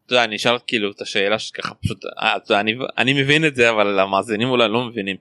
אתה 0.07 0.15
יודע 0.15 0.25
אני 0.25 0.37
אשאל 0.37 0.57
כאילו 0.67 0.91
את 0.91 1.01
השאלה 1.01 1.39
שככה 1.39 1.75
פשוט 1.75 2.05
יודע, 2.49 2.61
אני, 2.61 2.75
אני 2.99 3.23
מבין 3.23 3.47
את 3.47 3.57
זה 3.57 3.71
אבל 3.71 3.99
המאזינים 3.99 4.49
אולי 4.49 4.69
לא 4.69 4.85
מבינים. 4.85 5.17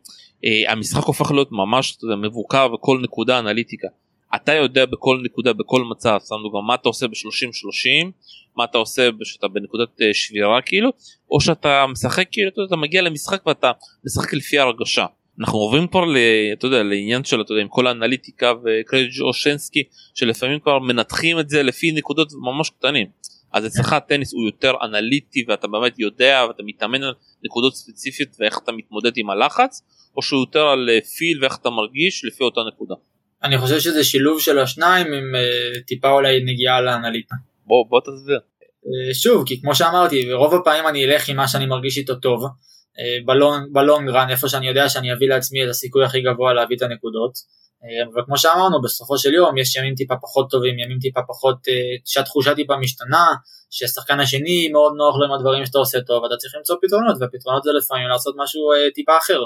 המשחק 0.68 1.04
הופך 1.04 1.32
להיות 1.32 1.52
ממש 1.52 1.98
יודע, 2.04 2.16
מבוקר 2.16 2.74
וכל 2.74 3.00
נקודה 3.04 3.40
אנליטיקה. 3.40 3.88
אתה 4.36 4.54
יודע 4.54 4.86
בכל 4.86 5.22
נקודה 5.24 5.54
בכל 5.54 5.84
מצב 5.84 6.18
שמנו 6.30 6.52
גם 6.52 6.68
מה 6.68 6.76
אתה 6.76 6.90
עושה 6.90 7.08
ב-30-30 7.08 8.12
מה 8.58 8.64
אתה 8.64 8.78
עושה 8.78 9.10
כשאתה 9.22 9.48
בנקודת 9.48 10.02
אה, 10.02 10.14
שבירה 10.14 10.62
כאילו 10.62 10.90
או 11.32 11.42
שאתה 11.42 11.86
משחק 11.92 12.28
כאילו 12.32 12.52
אתה, 12.68 12.76
מגיע 12.76 13.02
למשחק 13.02 13.48
ואתה 13.48 13.72
משחק 14.06 14.34
לפי 14.34 14.60
הרגשה. 14.60 15.06
אנחנו 15.40 15.60
עוברים 15.60 15.88
כבר 15.88 16.06
ל, 16.06 16.18
אתה 16.54 16.68
יודע, 16.68 16.84
לעניין 16.84 17.24
של 17.24 17.42
אתה 17.42 17.52
יודע, 17.52 17.62
עם 17.62 17.68
כל 17.68 17.88
האנליטיקה 17.88 18.54
וקרדיט 18.64 19.20
אושנסקי 19.22 19.84
שלפעמים 20.16 20.60
כבר 20.60 20.80
מנתחים 20.80 21.40
את 21.40 21.50
זה 21.50 21.64
לפי 21.64 21.92
נקודות 21.92 22.28
ממש 22.42 22.70
קטנים. 22.70 23.08
אז 23.54 23.66
אצלך 23.66 23.94
הטניס 23.94 24.34
הוא 24.34 24.46
יותר 24.46 24.74
אנליטי 24.84 25.46
ואתה 25.48 25.68
באמת 25.68 26.00
יודע 26.00 26.46
ואתה 26.48 26.64
מתאמן 26.66 27.04
על 27.04 27.14
נקודות 27.44 27.76
ספציפיות 27.76 28.30
ואיך 28.40 28.60
אתה 28.64 28.72
מתמודד 28.72 29.12
עם 29.16 29.30
הלחץ 29.30 29.82
או 30.18 30.22
שהוא 30.22 30.40
יותר 30.40 30.68
על 30.68 30.90
פיל 31.18 31.38
אה, 31.38 31.42
ואיך 31.42 31.58
אתה 31.62 31.70
מרגיש 31.70 32.26
לפי 32.26 32.44
אותה 32.44 32.62
נקודה. 32.74 32.96
אני 33.44 33.58
חושב 33.58 33.80
שזה 33.80 34.04
שילוב 34.04 34.42
של 34.42 34.60
השניים 34.60 35.08
עם 35.08 35.36
uh, 35.36 35.84
טיפה 35.88 36.12
אולי 36.12 36.44
נגיעה 36.44 36.82
לאנליטה. 36.82 37.36
בוא 37.66 37.86
בוא 37.90 38.00
תסביר. 38.02 38.40
Uh, 38.86 39.14
שוב 39.14 39.48
כי 39.48 39.62
כמו 39.62 39.76
שאמרתי 39.76 40.34
רוב 40.34 40.54
הפעמים 40.54 40.88
אני 40.88 41.06
אלך 41.06 41.30
עם 41.30 41.38
מה 41.38 41.48
שאני 41.48 41.66
מרגיש 41.66 41.98
איתו 41.98 42.16
טוב 42.16 42.44
uh, 42.46 43.26
בלונג, 43.26 43.74
בלונג 43.74 44.10
רן 44.10 44.30
איפה 44.30 44.50
שאני 44.50 44.68
יודע 44.68 44.90
שאני 44.90 45.14
אביא 45.14 45.30
לעצמי 45.30 45.64
את 45.64 45.70
הסיכוי 45.70 46.06
הכי 46.06 46.22
גבוה 46.22 46.54
להביא 46.54 46.78
את 46.78 46.82
הנקודות. 46.82 47.32
Uh, 47.34 48.20
וכמו 48.22 48.38
שאמרנו 48.38 48.82
בסופו 48.82 49.18
של 49.18 49.34
יום 49.34 49.58
יש 49.58 49.76
ימים 49.76 49.96
טיפה 49.96 50.16
פחות 50.22 50.50
טובים 50.50 50.80
ימים 50.80 51.00
טיפה 51.02 51.20
פחות 51.28 51.58
שהתחושה 52.06 52.56
טיפה 52.56 52.78
משתנה 52.78 53.26
שהשחקן 53.70 54.20
השני 54.20 54.70
מאוד 54.72 54.94
נוח 54.98 55.16
לו 55.20 55.26
עם 55.26 55.32
הדברים 55.32 55.66
שאתה 55.66 55.78
עושה 55.78 56.02
טוב 56.02 56.24
ואתה 56.24 56.36
צריך 56.38 56.56
למצוא 56.58 56.76
פתרונות 56.82 57.18
והפתרונות 57.20 57.64
זה 57.64 57.72
לפעמים 57.78 58.08
לעשות 58.08 58.36
משהו 58.38 58.62
טיפה 58.94 59.18
אחר. 59.18 59.42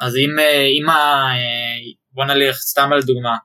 אז 0.00 0.16
אם, 0.16 0.30
אם 0.78 0.88
ה... 0.88 1.26
בוא 2.12 2.24
נלך 2.24 2.56
סתם 2.56 2.92
על 2.92 3.02
דוגמה, 3.02 3.36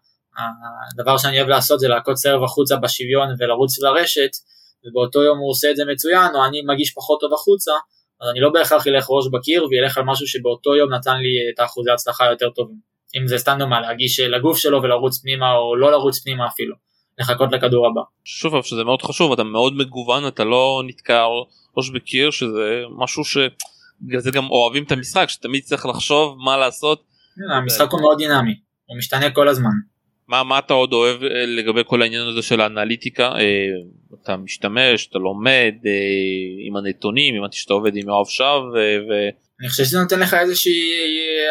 הדבר 0.93 1.17
שאני 1.17 1.37
אוהב 1.37 1.49
לעשות 1.49 1.79
זה 1.79 1.87
להכות 1.87 2.17
סרב 2.17 2.43
החוצה 2.43 2.75
בשוויון 2.75 3.27
ולרוץ 3.39 3.79
לרשת, 3.79 4.31
ובאותו 4.85 5.23
יום 5.23 5.37
הוא 5.37 5.51
עושה 5.51 5.71
את 5.71 5.75
זה 5.75 5.83
מצוין, 5.91 6.35
או 6.35 6.45
אני 6.45 6.61
מגיש 6.61 6.93
פחות 6.93 7.19
טוב 7.21 7.33
החוצה, 7.33 7.71
אז 8.21 8.29
אני 8.29 8.39
לא 8.39 8.49
בהכרח 8.49 8.87
אלך 8.87 9.05
ראש 9.09 9.27
בקיר 9.31 9.65
וילך 9.69 9.97
על 9.97 10.03
משהו 10.03 10.27
שבאותו 10.27 10.75
יום 10.75 10.93
נתן 10.93 11.17
לי 11.17 11.33
את 11.53 11.59
האחוזי 11.59 11.91
הצלחה 11.91 12.25
יותר 12.25 12.49
טובים. 12.49 12.93
אם 13.17 13.27
זה 13.27 13.37
סתם 13.37 13.55
דומה, 13.59 13.81
להגיש 13.81 14.19
לגוף 14.19 14.57
שלו 14.57 14.81
ולרוץ 14.83 15.21
פנימה 15.21 15.51
או 15.55 15.75
לא 15.75 15.91
לרוץ 15.91 16.19
פנימה 16.19 16.47
אפילו, 16.47 16.75
לחכות 17.19 17.51
לכדור 17.51 17.87
הבא. 17.87 18.01
שוב 18.23 18.61
שזה 18.61 18.83
מאוד 18.83 19.01
חשוב, 19.01 19.31
אתה 19.31 19.43
מאוד 19.43 19.73
מגוון, 19.73 20.27
אתה 20.27 20.43
לא 20.43 20.81
נתקע 20.87 21.25
ראש 21.77 21.89
בקיר, 21.89 22.31
שזה 22.31 22.81
משהו 22.97 23.25
ש... 23.25 23.37
בגלל 24.01 24.19
זה 24.19 24.31
גם 24.31 24.49
אוהבים 24.49 24.83
את 24.83 24.91
המשחק, 24.91 25.29
שתמיד 25.29 25.63
צריך 25.63 25.85
לחשוב 25.85 26.37
מה 26.37 26.57
לעשות 26.57 27.03
המשחק 27.55 27.91
הוא 27.91 28.01
מאוד 28.01 28.17
דינמי, 28.17 28.55
הוא 28.85 28.97
משתנה 28.97 29.31
כל 29.31 29.47
הזמן. 29.47 29.69
מה, 30.27 30.43
מה 30.43 30.59
אתה 30.59 30.73
עוד 30.73 30.93
אוהב 30.93 31.23
אה, 31.23 31.45
לגבי 31.45 31.81
כל 31.85 32.01
העניין 32.01 32.27
הזה 32.27 32.41
של 32.41 32.61
האנליטיקה? 32.61 33.31
אה, 33.35 33.67
אתה 34.23 34.37
משתמש, 34.37 35.07
אתה 35.07 35.19
לומד 35.19 35.73
אה, 35.85 35.91
עם 36.67 36.75
הנתונים, 36.75 37.35
אם 37.35 37.51
שאתה 37.51 37.73
עובד 37.73 37.95
עם 37.95 38.07
יואב 38.07 38.27
שב 38.27 38.61
ו... 38.73 38.77
אני 39.61 39.69
חושב 39.69 39.83
שזה 39.83 39.99
נותן 39.99 40.19
לך 40.19 40.33
איזושהי 40.33 40.81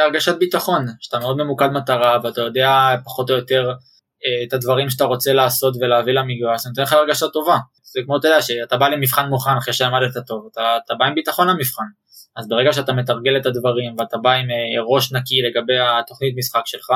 הרגשת 0.04 0.34
ביטחון, 0.38 0.86
שאתה 1.00 1.18
מאוד 1.18 1.36
ממוקד 1.36 1.68
מטרה 1.72 2.18
ואתה 2.24 2.40
יודע 2.40 2.94
פחות 3.04 3.30
או 3.30 3.34
יותר 3.34 3.72
את 4.48 4.52
הדברים 4.52 4.90
שאתה 4.90 5.04
רוצה 5.04 5.32
לעשות 5.32 5.74
ולהביא 5.80 6.12
למגרש, 6.12 6.60
זה 6.62 6.68
נותן 6.68 6.82
לך 6.82 6.92
הרגשה 6.92 7.26
טובה. 7.28 7.56
זה 7.92 8.00
כמו 8.04 8.16
אתה 8.16 8.28
יודע 8.28 8.42
שאתה 8.42 8.76
בא 8.76 8.88
למבחן 8.88 9.28
מוכן 9.28 9.56
אחרי 9.58 9.74
שעמדת 9.74 10.26
טוב, 10.26 10.48
אתה, 10.52 10.78
אתה 10.84 10.94
בא 10.94 11.04
עם 11.04 11.14
ביטחון 11.14 11.48
למבחן. 11.48 11.84
אז 12.36 12.48
ברגע 12.48 12.72
שאתה 12.72 12.92
מתרגל 12.92 13.36
את 13.36 13.46
הדברים 13.46 13.94
ואתה 13.98 14.16
בא 14.18 14.32
עם 14.32 14.46
ראש 14.88 15.12
נקי 15.12 15.42
לגבי 15.42 15.78
התוכנית 15.78 16.34
משחק 16.36 16.62
שלך, 16.66 16.90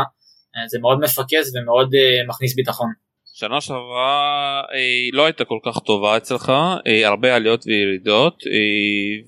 זה 0.67 0.79
מאוד 0.81 0.99
מפקס 1.01 1.53
ומאוד 1.55 1.95
אה, 1.95 2.29
מכניס 2.29 2.55
ביטחון. 2.55 2.93
שנה 3.35 3.61
שעברה 3.61 4.63
היא 4.73 5.13
לא 5.13 5.25
הייתה 5.25 5.45
כל 5.45 5.59
כך 5.65 5.79
טובה 5.79 6.17
אצלך, 6.17 6.53
הרבה 7.05 7.37
עליות 7.37 7.67
וירידות, 7.67 8.43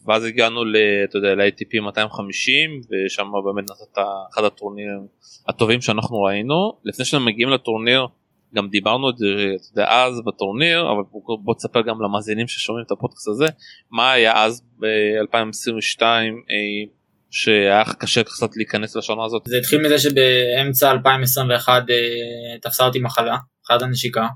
ואז 0.07 0.25
הגענו 0.25 0.65
ל-ATP 0.65 1.81
250 1.81 2.81
ושם 2.91 3.27
באמת 3.45 3.65
נתת 3.65 4.03
אחד 4.35 4.45
הטורנירים 4.45 5.07
הטובים 5.49 5.81
שאנחנו 5.81 6.23
ראינו. 6.23 6.73
לפני 6.85 7.05
שאנחנו 7.05 7.27
מגיעים 7.27 7.51
לטורניר 7.51 8.07
גם 8.55 8.69
דיברנו 8.69 9.11
את 9.11 9.15
זה 9.19 9.85
אז 9.87 10.21
בטורניר 10.27 10.93
אבל 10.93 11.03
בוא 11.45 11.55
תספר 11.55 11.83
גם 11.83 12.03
למאזינים 12.03 12.49
ששומעים 12.49 12.85
את 12.87 12.91
הפודקאסט 12.91 13.29
הזה 13.29 13.47
מה 13.91 14.13
היה 14.13 14.45
אז 14.45 14.63
ב-2022 14.81 16.03
אה, 16.03 16.98
שהיה 17.31 17.83
קשה 17.99 18.23
קצת 18.23 18.57
להיכנס 18.57 18.97
לשנה 18.97 19.25
הזאת. 19.25 19.43
זה 19.47 19.59
התחיל 19.59 19.81
מזה 19.87 19.99
שבאמצע 19.99 20.91
2021 20.91 21.83
אה, 21.91 22.59
תפסה 22.63 22.87
אותי 22.87 22.99
מחלה, 22.99 23.37
מחלת 23.65 23.83
הנשיקה 23.83 24.27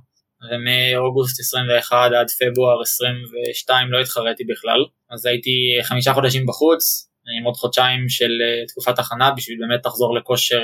ומאוגוסט 0.53 1.41
21 1.41 1.97
עד 2.21 2.27
פברואר 2.31 2.83
22 2.83 3.93
לא 3.93 4.01
התחרתי 4.01 4.45
בכלל. 4.45 4.85
אז 5.11 5.27
הייתי 5.27 5.51
חמישה 5.83 6.13
חודשים 6.13 6.47
בחוץ 6.47 7.09
עם 7.39 7.45
עוד 7.45 7.55
חודשיים 7.57 8.09
של 8.09 8.31
אה, 8.43 8.67
תקופת 8.67 8.99
הכנה 8.99 9.31
בשביל 9.31 9.59
באמת 9.61 9.87
לחזור 9.87 10.15
לכושר 10.15 10.61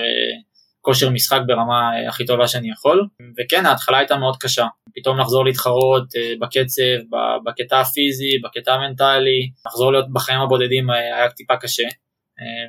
כושר 0.81 1.11
משחק 1.11 1.41
ברמה 1.47 1.91
אה, 1.97 2.09
הכי 2.09 2.27
טובה 2.27 2.47
שאני 2.49 2.71
יכול, 2.71 3.07
וכן 3.39 3.67
ההתחלה 3.67 3.99
הייתה 3.99 4.17
מאוד 4.17 4.37
קשה, 4.37 4.67
פתאום 4.95 5.19
לחזור 5.21 5.45
להתחרות 5.45 6.05
אה, 6.17 6.33
בקצב, 6.41 6.99
בקטע 7.47 7.81
הפיזי, 7.81 8.39
בקטע 8.45 8.73
המנטלי, 8.75 9.51
לחזור 9.67 9.93
להיות 9.93 10.13
בחיים 10.13 10.41
הבודדים 10.41 10.91
אה, 10.91 10.97
היה 10.97 11.31
טיפה 11.31 11.57
קשה, 11.57 11.83
אה, 11.83 11.89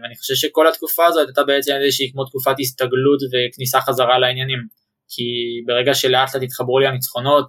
ואני 0.04 0.16
חושב 0.16 0.36
שכל 0.36 0.68
התקופה 0.68 1.06
הזאת 1.06 1.28
הייתה 1.28 1.44
בעצם 1.44 1.72
איזושהי 1.82 2.12
כמו 2.12 2.26
תקופת 2.26 2.56
הסתגלות 2.60 3.20
וכניסה 3.32 3.82
חזרה 3.82 4.20
לעניינים. 4.20 4.60
כי 5.10 5.24
ברגע 5.66 5.94
שלאט 5.94 6.36
לאט 6.36 6.44
התחברו 6.44 6.80
לי 6.80 6.88
הניצחונות, 6.88 7.48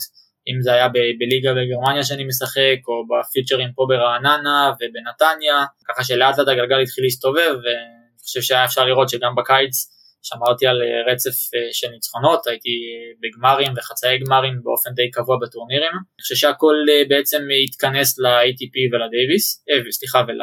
אם 0.48 0.62
זה 0.62 0.72
היה 0.72 0.88
ב- 0.88 1.14
בליגה 1.18 1.50
בגרמניה 1.54 2.04
שאני 2.04 2.24
משחק, 2.24 2.78
או 2.88 2.94
בפיוטרים 3.08 3.68
פה 3.74 3.86
ברעננה 3.88 4.72
ובנתניה, 4.76 5.64
ככה 5.88 6.04
שלאט 6.04 6.38
לאט 6.38 6.48
הגלגל 6.48 6.80
התחיל 6.80 7.04
להסתובב, 7.04 7.54
ואני 7.62 8.20
חושב 8.22 8.40
שהיה 8.40 8.64
אפשר 8.64 8.84
לראות 8.84 9.08
שגם 9.08 9.34
בקיץ 9.34 9.74
שמרתי 10.22 10.66
על 10.66 10.82
אה, 10.82 11.12
רצף 11.12 11.36
אה, 11.54 11.68
של 11.72 11.88
ניצחונות, 11.88 12.46
הייתי 12.46 12.68
אה, 12.68 13.12
בגמרים 13.20 13.72
וחצאי 13.76 14.18
גמרים 14.18 14.54
באופן 14.62 14.90
די 14.94 15.10
קבוע 15.10 15.36
בטורנירים. 15.42 15.92
אני 15.92 16.22
חושב 16.22 16.34
שהכל 16.34 16.76
בעצם 17.08 17.42
התכנס 17.64 18.18
ל-ATP 18.18 18.76
ולדייוויס, 18.90 19.64
אה, 19.70 19.92
סליחה, 19.92 20.18
ול, 20.28 20.38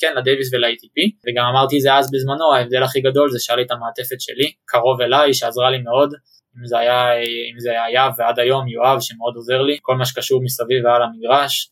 כן, 0.00 0.12
לדייוויס 0.16 0.48
ול-ATP, 0.52 0.96
וגם 1.24 1.44
אמרתי 1.52 1.80
זה 1.80 1.94
אז 1.94 2.10
בזמנו, 2.12 2.54
ההבדל 2.54 2.82
הכי 2.82 3.00
גדול 3.00 3.30
זה 3.30 3.38
שהיה 3.40 3.56
לי 3.56 3.62
את 3.62 3.70
המעטפת 3.70 4.20
שלי, 4.20 4.52
קרוב 4.64 5.00
אליי, 5.00 5.34
שעזרה 5.34 5.70
לי 5.70 5.78
מאוד. 5.78 6.10
אם 6.60 6.66
זה 6.66 6.78
היה, 6.78 7.14
אם 7.52 7.58
זה 7.58 7.70
היה 7.84 8.08
ועד 8.18 8.38
היום 8.38 8.68
יואב 8.68 8.98
שמאוד 9.00 9.34
עוזר 9.36 9.62
לי, 9.62 9.78
כל 9.82 9.96
מה 9.96 10.04
שקשור 10.04 10.42
מסביב 10.44 10.84
ועל 10.84 11.02
המגרש, 11.02 11.70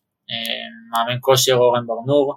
מאמן 0.92 1.18
כושר 1.20 1.54
אורן 1.54 1.86
ברנור, 1.86 2.34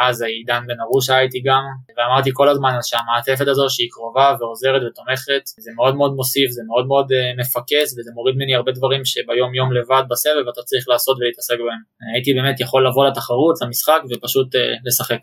אז 0.00 0.22
עידן 0.22 0.62
בן 0.66 0.80
ארוש 0.80 1.10
היה 1.10 1.20
איתי 1.20 1.40
גם, 1.44 1.62
ואמרתי 1.96 2.30
כל 2.32 2.48
הזמן 2.48 2.72
שהמעטפת 2.82 3.48
הזו 3.48 3.66
שהיא 3.70 3.88
קרובה 3.90 4.36
ועוזרת 4.40 4.82
ותומכת, 4.86 5.42
זה 5.58 5.70
מאוד 5.76 5.94
מאוד 5.96 6.12
מוסיף, 6.12 6.50
זה 6.50 6.62
מאוד 6.66 6.86
מאוד 6.86 7.12
אה, 7.12 7.32
מפקס 7.40 7.88
וזה 7.98 8.10
מוריד 8.14 8.34
ממני 8.36 8.54
הרבה 8.54 8.72
דברים 8.72 9.04
שביום 9.04 9.54
יום 9.54 9.72
לבד 9.72 10.02
בסבב 10.10 10.48
אתה 10.52 10.62
צריך 10.62 10.88
לעשות 10.88 11.16
ולהתעסק 11.20 11.58
בהם. 11.58 11.82
הייתי 12.14 12.34
באמת 12.34 12.60
יכול 12.60 12.86
לבוא 12.86 13.06
לתחרות, 13.06 13.54
למשחק 13.62 14.00
ופשוט 14.10 14.48
לשחק. 14.86 15.20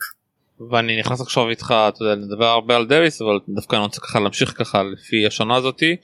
ואני 0.71 0.99
נכנס 0.99 1.21
עכשיו 1.21 1.49
איתך, 1.49 1.73
אתה 1.87 2.03
יודע, 2.03 2.15
לדבר 2.15 2.45
הרבה 2.45 2.75
על 2.75 2.85
דוויס, 2.85 3.21
אבל 3.21 3.39
דווקא 3.49 3.75
אני 3.75 3.83
רוצה 3.83 4.01
ככה 4.01 4.19
להמשיך 4.19 4.53
ככה 4.57 4.83
לפי 4.83 5.27
השנה 5.27 5.55
הזאתי, 5.55 5.95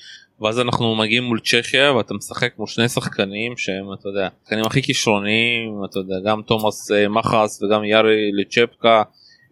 ואז 0.42 0.60
אנחנו 0.60 0.96
מגיעים 0.96 1.24
מול 1.24 1.40
צ'כיה 1.40 1.94
ואתה 1.94 2.14
משחק 2.14 2.54
מול 2.58 2.68
שני 2.68 2.90
שחקנים 2.90 3.58
שהם 3.58 3.94
אתה 3.94 4.10
יודע 4.10 4.28
השחקנים 4.42 4.66
הכי 4.66 4.82
כישרוניים 4.82 5.82
אתה 5.90 6.00
יודע 6.00 6.16
גם 6.26 6.42
תומאס 6.42 6.92
אה, 6.92 7.08
מחס 7.08 7.64
וגם 7.64 7.84
יארי 7.84 8.32
לצ'פקה 8.34 9.04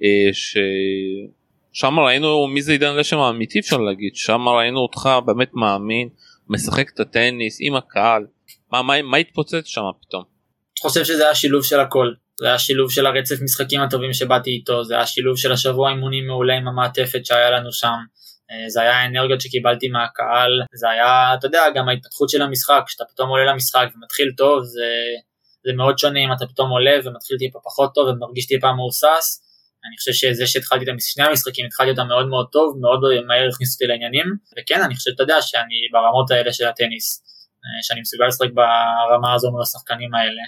אה, 0.04 0.30
ששם 0.34 2.00
ראינו 2.00 2.48
מי 2.48 2.62
זה 2.62 2.72
עידן 2.72 2.96
לשם 2.96 3.18
האמיתי 3.18 3.60
אפשר 3.60 3.78
להגיד 3.78 4.16
שם 4.16 4.48
ראינו 4.48 4.80
אותך 4.80 5.10
באמת 5.26 5.50
מאמין 5.54 6.10
משחק 6.48 6.90
את 6.94 7.00
הטניס 7.00 7.58
עם 7.62 7.76
הקהל 7.76 8.26
מה 8.72 8.82
מה, 8.82 9.02
מה 9.02 9.18
התפוצץ 9.18 9.66
שם 9.66 9.82
פתאום. 10.02 10.24
חושב 10.82 11.04
שזה 11.04 11.24
היה 11.24 11.36
שילוב 11.36 11.64
של 11.64 11.80
הכל 11.80 12.14
זה 12.40 12.48
היה 12.48 12.60
שילוב 12.60 12.92
של 12.92 13.06
הרצף 13.06 13.36
משחקים 13.44 13.82
הטובים 13.82 14.14
שבאתי 14.14 14.50
איתו 14.50 14.84
זה 14.84 14.96
היה 14.96 15.06
שילוב 15.06 15.38
של 15.38 15.52
השבוע 15.52 15.90
אימונים 15.90 16.28
מעולה 16.28 16.58
עם 16.58 16.68
המעטפת 16.68 17.26
שהיה 17.26 17.52
לנו 17.52 17.72
שם. 17.72 17.96
אה, 18.52 18.70
זה 18.70 18.82
היה 18.82 19.00
האנרגיות 19.00 19.42
שקיבלתי 19.42 19.88
מהקהל, 19.88 20.52
זה 20.74 20.90
היה, 20.90 21.34
אתה 21.34 21.48
יודע, 21.48 21.64
גם 21.76 21.90
ההתפתחות 21.90 22.30
של 22.30 22.42
המשחק, 22.42 22.84
כשאתה 22.88 23.04
פתאום 23.14 23.30
עולה 23.30 23.54
למשחק 23.54 23.88
ומתחיל 23.96 24.32
טוב, 24.38 24.64
זה, 24.64 24.90
זה 25.66 25.74
מאוד 25.78 25.98
שונה 25.98 26.20
אם 26.20 26.34
אתה 26.34 26.46
פתאום 26.48 26.70
עולה 26.70 26.96
ומתחיל 27.04 27.38
טיפה 27.38 27.60
פחות 27.64 27.94
טוב 27.96 28.08
ומרגיש 28.08 28.46
טיפה 28.48 28.74
מאוסס. 28.74 29.46
אני 29.88 29.98
חושב 29.98 30.12
שזה 30.12 30.48
שהתחלתי 30.48 30.86
את 30.92 30.96
שני 31.00 31.24
המשחקים, 31.24 31.66
התחלתי 31.66 31.92
אותם 31.92 32.08
מאוד 32.08 32.28
מאוד 32.28 32.48
טוב, 32.52 32.78
מאוד 32.82 33.00
מהר 33.28 33.48
הכניסו 33.54 33.74
אותי 33.74 33.86
לעניינים, 33.86 34.26
וכן, 34.58 34.82
אני 34.86 34.96
חושב, 34.96 35.12
אתה 35.16 35.24
יודע, 35.24 35.42
שאני 35.42 35.76
ברמות 35.92 36.32
האלה 36.32 36.54
של 36.54 36.66
הטניס, 36.68 37.24
אה, 37.64 37.84
שאני 37.84 38.02
מסוגל 38.02 38.28
לשחק 38.28 38.50
ברמה 38.54 39.34
הזו 39.34 39.52
מול 39.52 39.62
השחקנים 39.62 40.16
האלה, 40.16 40.44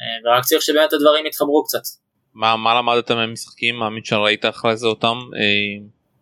אה, 0.00 0.16
ורק 0.24 0.44
צריך 0.44 0.62
שבאמת 0.62 0.92
הדברים 0.92 1.26
יתחברו 1.26 1.64
קצת. 1.64 1.82
מה, 2.34 2.56
מה 2.56 2.74
למדת 2.74 3.10
מהמשחקים? 3.10 3.76
מאמין 3.76 4.04
שראית 4.04 4.44
אחרי 4.44 4.76
זה 4.76 4.86
אותם? 4.86 5.18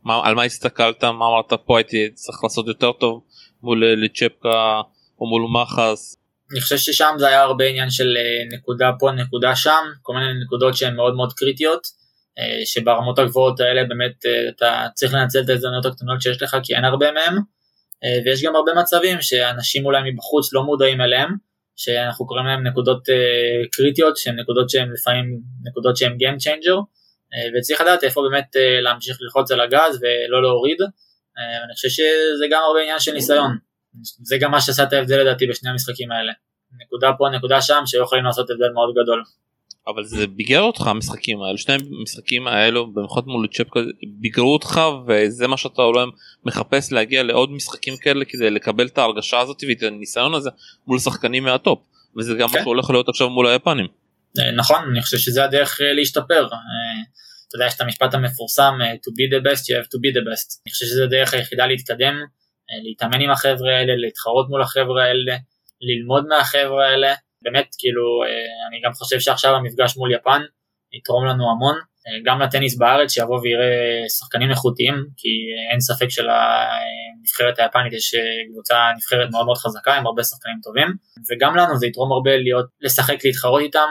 מה, 0.05 0.21
על 0.25 0.35
מה 0.35 0.43
הסתכלת? 0.43 1.05
מה 1.05 1.27
אמרת? 1.27 1.53
פה 1.67 1.79
הייתי 1.79 2.11
צריך 2.15 2.39
לעשות 2.45 2.67
יותר 2.67 2.93
טוב 2.93 3.23
מול 3.63 3.85
אה, 3.85 3.95
לצ'פקה 3.95 4.81
או 5.21 5.27
מול 5.27 5.43
מחס. 5.63 6.17
אני 6.53 6.61
חושב 6.61 6.77
ששם 6.77 7.15
זה 7.19 7.29
היה 7.29 7.43
הרבה 7.43 7.65
עניין 7.65 7.91
של 7.91 8.17
אה, 8.17 8.57
נקודה 8.57 8.91
פה 8.99 9.11
נקודה 9.11 9.57
שם 9.57 9.85
כל 10.03 10.13
מיני 10.15 10.45
נקודות 10.45 10.77
שהן 10.77 10.97
מאוד 10.97 11.15
מאוד 11.15 11.33
קריטיות 11.33 11.87
אה, 12.39 12.67
שברמות 12.67 13.19
הגבוהות 13.19 13.61
האלה 13.61 13.85
באמת 13.85 14.13
אתה 14.57 14.87
צריך 14.95 15.15
לנצל 15.15 15.41
את 15.41 15.49
ההזדמנויות 15.49 15.87
הקטנות 15.87 16.23
שיש 16.23 16.43
לך 16.43 16.57
כי 16.63 16.75
אין 16.75 16.85
הרבה 16.85 17.13
מהם 17.13 17.37
ויש 18.25 18.43
גם 18.45 18.57
הרבה 18.57 18.73
מצבים 18.81 19.21
שאנשים 19.21 19.87
אולי 19.87 20.13
מבחוץ 20.13 20.53
לא 20.53 20.63
מודעים 20.63 21.01
אליהם 21.01 21.31
שאנחנו 21.77 22.27
קוראים 22.27 22.47
להם 22.47 22.67
נקודות 22.67 23.03
קריטיות 23.73 24.17
שהן 24.17 24.41
נקודות 24.41 24.71
שהן 24.71 24.93
לפעמים 24.93 25.41
נקודות 25.65 25.97
שהן 25.97 26.13
Game 26.13 26.45
Changer 26.45 26.79
וצריך 27.59 27.81
לדעת 27.81 28.05
איפה 28.05 28.23
באמת 28.31 28.57
אה, 28.57 28.81
להמשיך 28.81 29.19
ללחוץ 29.21 29.51
על 29.51 29.61
הגז 29.61 30.01
ולא 30.03 30.43
להוריד. 30.43 30.83
אה, 31.39 31.65
אני 31.65 31.75
חושב 31.75 31.89
שזה 31.89 32.45
גם 32.51 32.63
הרבה 32.67 32.81
עניין 32.81 33.01
של 33.01 33.13
ניסיון. 33.13 33.57
זה 34.03 34.37
גם 34.41 34.51
מה 34.51 34.61
שעשה 34.61 34.83
את 34.83 34.93
ההבדל 34.93 35.21
לדעתי 35.21 35.47
בשני 35.47 35.71
המשחקים 35.71 36.13
האלה. 36.13 36.33
נקודה 36.85 37.11
פה, 37.19 37.29
נקודה 37.29 37.63
שם, 37.63 37.83
שיכולים 37.87 38.25
לעשות 38.25 38.51
הבדל 38.51 38.73
מאוד 38.75 38.95
גדול. 39.03 39.23
אבל 39.87 40.05
זה 40.05 40.27
ביגר 40.27 40.61
אותך 40.61 40.87
המשחקים 40.87 41.43
האלו, 41.43 41.59
שני 41.59 41.75
המשחקים 41.75 42.47
האלו, 42.47 42.93
במיוחד 42.93 43.27
מול 43.27 43.49
צ'פקה, 43.53 43.81
ביגרו 44.21 44.53
אותך 44.53 44.81
וזה 45.07 45.49
מה 45.49 45.57
שאתה 45.57 45.83
אולי 45.83 46.05
מחפש 46.45 46.93
להגיע 46.93 47.23
לעוד 47.23 47.51
משחקים 47.51 47.97
כאלה 47.97 48.25
כדי 48.25 48.51
לקבל 48.51 48.87
את 48.87 48.99
ההרגשה 48.99 49.41
הזאת 49.41 49.65
ואת 49.69 49.83
הניסיון 49.83 50.35
הזה 50.35 50.51
מול 50.87 50.99
שחקנים 50.99 51.45
מהטופ. 51.45 51.79
וזה 52.17 52.35
גם 52.35 52.49
כן. 52.49 52.59
מה 52.59 52.65
שהולך 52.65 52.91
להיות 52.91 53.09
עכשיו 53.09 53.31
מול 53.31 53.47
היפנים. 53.47 53.87
נכון, 54.57 54.89
אני 54.91 55.03
חושב 55.03 55.17
שזה 55.17 55.45
הדרך 55.45 55.79
להשתפר. 55.97 56.47
אתה 57.53 57.57
יודע, 57.57 57.67
יש 57.67 57.75
את 57.75 57.81
המשפט 57.81 58.15
המפורסם, 58.15 58.75
אה, 58.83 58.93
to 58.93 59.11
be 59.19 59.25
the 59.35 59.41
best, 59.47 59.63
you 59.69 59.75
have 59.79 59.89
to 59.95 59.99
be 60.05 60.11
the 60.17 60.25
best. 60.29 60.49
אני 60.65 60.73
חושב 60.73 60.87
שזו 60.87 61.05
הדרך 61.05 61.35
היחידה 61.35 61.67
להתקדם, 61.67 62.15
אה, 62.69 62.79
להתאמן 62.85 63.21
עם 63.21 63.31
החבר'ה 63.31 63.73
האלה, 63.79 63.93
להתחרות 63.97 64.49
מול 64.49 64.63
החבר'ה 64.63 65.05
האלה, 65.05 65.37
ללמוד 65.89 66.25
מהחבר'ה 66.27 66.89
האלה. 66.89 67.15
באמת, 67.43 67.69
כאילו, 67.79 68.05
אה, 68.27 68.69
אני 68.69 68.81
גם 68.85 68.93
חושב 68.93 69.21
שעכשיו 69.21 69.55
המפגש 69.55 69.97
מול 69.97 70.15
יפן 70.15 70.43
יתרום 70.93 71.27
לנו 71.27 71.45
המון. 71.51 71.77
גם 72.25 72.41
לטניס 72.41 72.79
בארץ 72.79 73.13
שיבוא 73.13 73.41
ויראה 73.41 74.09
שחקנים 74.19 74.51
איכותיים 74.51 74.95
כי 75.17 75.29
אין 75.73 75.81
ספק 75.81 76.09
שלנבחרת 76.09 77.59
היפנית 77.59 77.93
יש 77.93 78.15
קבוצה 78.53 78.77
נבחרת 78.97 79.31
מאוד 79.31 79.47
מאוד 79.47 79.57
חזקה 79.57 79.95
עם 79.95 80.07
הרבה 80.07 80.23
שחקנים 80.23 80.59
טובים 80.63 80.89
וגם 81.31 81.57
לנו 81.57 81.77
זה 81.77 81.87
יתרום 81.87 82.13
הרבה 82.13 82.37
להיות 82.37 82.67
לשחק 82.81 83.25
להתחרות 83.25 83.61
איתם 83.61 83.89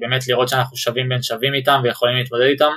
באמת 0.00 0.28
לראות 0.28 0.48
שאנחנו 0.48 0.76
שווים 0.76 1.08
בין 1.08 1.22
שווים 1.22 1.54
איתם 1.54 1.80
ויכולים 1.84 2.16
להתמודד 2.16 2.44
איתם 2.44 2.72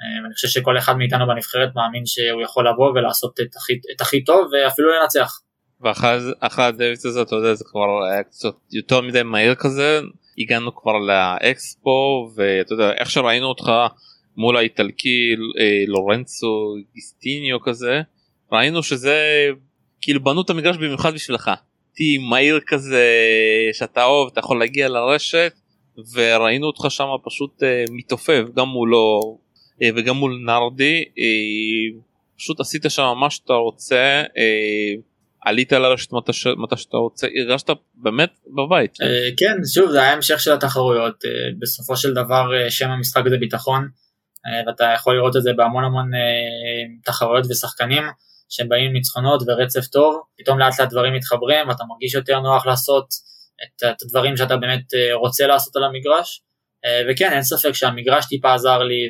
אה, 0.00 0.22
ואני 0.22 0.34
חושב 0.34 0.48
שכל 0.48 0.78
אחד 0.78 0.96
מאיתנו 0.96 1.26
בנבחרת 1.26 1.68
מאמין 1.74 2.02
שהוא 2.06 2.42
יכול 2.42 2.68
לבוא 2.68 2.90
ולעשות 2.90 3.32
את 3.40 3.56
הכי, 3.56 3.72
את 3.96 4.00
הכי 4.00 4.24
טוב 4.24 4.50
ואפילו 4.52 4.88
לנצח. 5.00 5.40
ואחרי 5.80 6.64
הדייוויס 6.64 7.06
הזה 7.06 7.22
אתה 7.22 7.36
יודע 7.36 7.54
זה 7.54 7.64
כבר 7.64 8.04
היה 8.10 8.22
קצת 8.22 8.54
יותר 8.72 9.00
מדי 9.00 9.22
מהיר 9.22 9.54
כזה 9.54 10.00
הגענו 10.38 10.76
כבר 10.76 10.98
לאקספו 10.98 12.30
ואתה 12.36 12.72
יודע 12.72 12.92
איך 12.92 13.10
שראינו 13.10 13.46
אותך 13.46 13.72
מול 14.36 14.56
האיטלקי 14.56 15.34
אה, 15.60 15.84
לורנצו 15.86 16.74
גיסטיניו 16.94 17.60
כזה 17.60 18.00
ראינו 18.52 18.82
שזה 18.82 19.16
כאילו 20.00 20.24
בנו 20.24 20.42
את 20.42 20.50
המגרש 20.50 20.76
במיוחד 20.76 21.14
בשבילך. 21.14 21.50
מהיר 22.30 22.60
כזה 22.66 23.04
שאתה 23.72 24.04
אוהב 24.04 24.28
אתה 24.32 24.40
יכול 24.40 24.58
להגיע 24.58 24.88
לרשת 24.88 25.52
וראינו 26.14 26.66
אותך 26.66 26.84
שם 26.88 27.04
פשוט 27.24 27.62
אה, 27.62 27.84
מתעופף 27.90 28.42
גם 28.54 28.68
מולו 28.68 29.38
אה, 29.82 29.88
וגם 29.96 30.16
מול 30.16 30.42
נרדי 30.46 31.04
אה, 31.18 32.00
פשוט 32.38 32.60
עשית 32.60 32.82
שם 32.88 33.12
מה 33.20 33.30
שאתה 33.30 33.52
רוצה 33.52 34.22
אה, 34.38 34.94
עלית 35.44 35.72
לרשת 35.72 36.12
מתי 36.12 36.32
שאתה 36.76 36.96
רוצה 36.96 37.26
הרגשת 37.40 37.70
באמת 37.94 38.30
בבית. 38.56 38.96
כן 39.36 39.56
שוב 39.74 39.90
זה 39.90 40.02
היה 40.02 40.12
המשך 40.12 40.40
של 40.40 40.52
התחרויות 40.52 41.14
בסופו 41.58 41.96
של 41.96 42.14
דבר 42.14 42.68
שם 42.68 42.90
המשחק 42.90 43.22
זה 43.30 43.36
ביטחון 43.36 43.88
ואתה 44.66 44.84
יכול 44.94 45.16
לראות 45.16 45.36
את 45.36 45.42
זה 45.42 45.50
בהמון 45.56 45.84
המון 45.84 46.10
תחרויות 47.04 47.46
ושחקנים 47.50 48.02
שהם 48.48 48.68
באים 48.68 48.84
עם 48.84 48.92
ניצחונות 48.92 49.42
ורצף 49.46 49.86
טוב 49.86 50.20
פתאום 50.38 50.58
לאט 50.58 50.80
לאט 50.80 50.90
דברים 50.90 51.14
מתחברים 51.14 51.68
ואתה 51.68 51.84
מרגיש 51.84 52.14
יותר 52.14 52.40
נוח 52.40 52.66
לעשות 52.66 53.06
את 53.64 54.02
הדברים 54.02 54.36
שאתה 54.36 54.56
באמת 54.56 54.84
רוצה 55.20 55.46
לעשות 55.46 55.76
על 55.76 55.84
המגרש. 55.84 56.42
אה, 56.84 57.02
וכן, 57.10 57.32
אין 57.32 57.42
ספק 57.42 57.72
שהמגרש 57.72 58.26
טיפה 58.26 58.54
עזר 58.54 58.78
לי, 58.78 59.08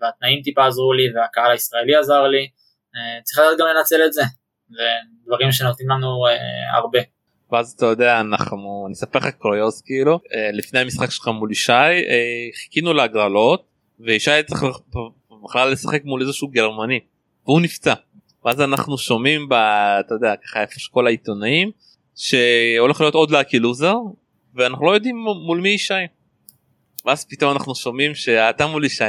והתנאים 0.00 0.42
טיפה 0.42 0.66
עזרו 0.66 0.92
לי, 0.92 1.02
והקהל 1.14 1.50
הישראלי 1.50 1.96
עזר 1.96 2.22
לי, 2.22 2.48
אה, 2.96 3.22
צריך 3.22 3.38
לדעת 3.38 3.58
גם 3.58 3.66
לנצל 3.76 4.00
את 4.06 4.12
זה, 4.12 4.22
ודברים 4.70 5.52
שנותנים 5.52 5.88
לנו 5.88 6.26
אה, 6.26 6.78
הרבה. 6.78 6.98
ואז 7.52 7.72
אתה 7.76 7.86
יודע 7.86 8.20
אנחנו 8.20 8.84
אני 8.86 8.92
אספר 8.92 9.18
לך 9.18 9.28
קוריוז 9.38 9.82
כאילו 9.82 10.20
לפני 10.52 10.80
המשחק 10.80 11.10
שלך 11.10 11.28
מול 11.28 11.52
ישי 11.52 11.72
חיכינו 12.62 12.92
להגרלות 12.92 13.64
וישי 14.00 14.30
היה 14.30 14.42
צריך 14.42 14.62
בכלל 15.44 15.70
לשחק 15.72 16.04
מול 16.04 16.22
איזשהו 16.22 16.48
גרמני 16.48 17.00
והוא 17.46 17.60
נפצע. 17.60 17.94
ואז 18.44 18.60
אנחנו 18.60 18.98
שומעים 18.98 19.48
ב... 19.48 19.52
אתה 19.54 20.14
יודע 20.14 20.34
ככה 20.36 20.60
איפה 20.62 20.80
שכל 20.80 21.06
העיתונאים 21.06 21.70
שהולך 22.18 23.00
להיות 23.00 23.14
עוד 23.14 23.30
לאקי 23.30 23.58
לוזר 23.58 23.96
ואנחנו 24.54 24.86
לא 24.86 24.94
יודעים 24.94 25.16
מול 25.46 25.60
מי 25.60 25.68
ישי. 25.68 25.94
ואז 27.06 27.24
פתאום 27.24 27.52
אנחנו 27.52 27.74
שומעים 27.74 28.14
שאתה 28.14 28.66
מול 28.66 28.84
ישי. 28.84 29.04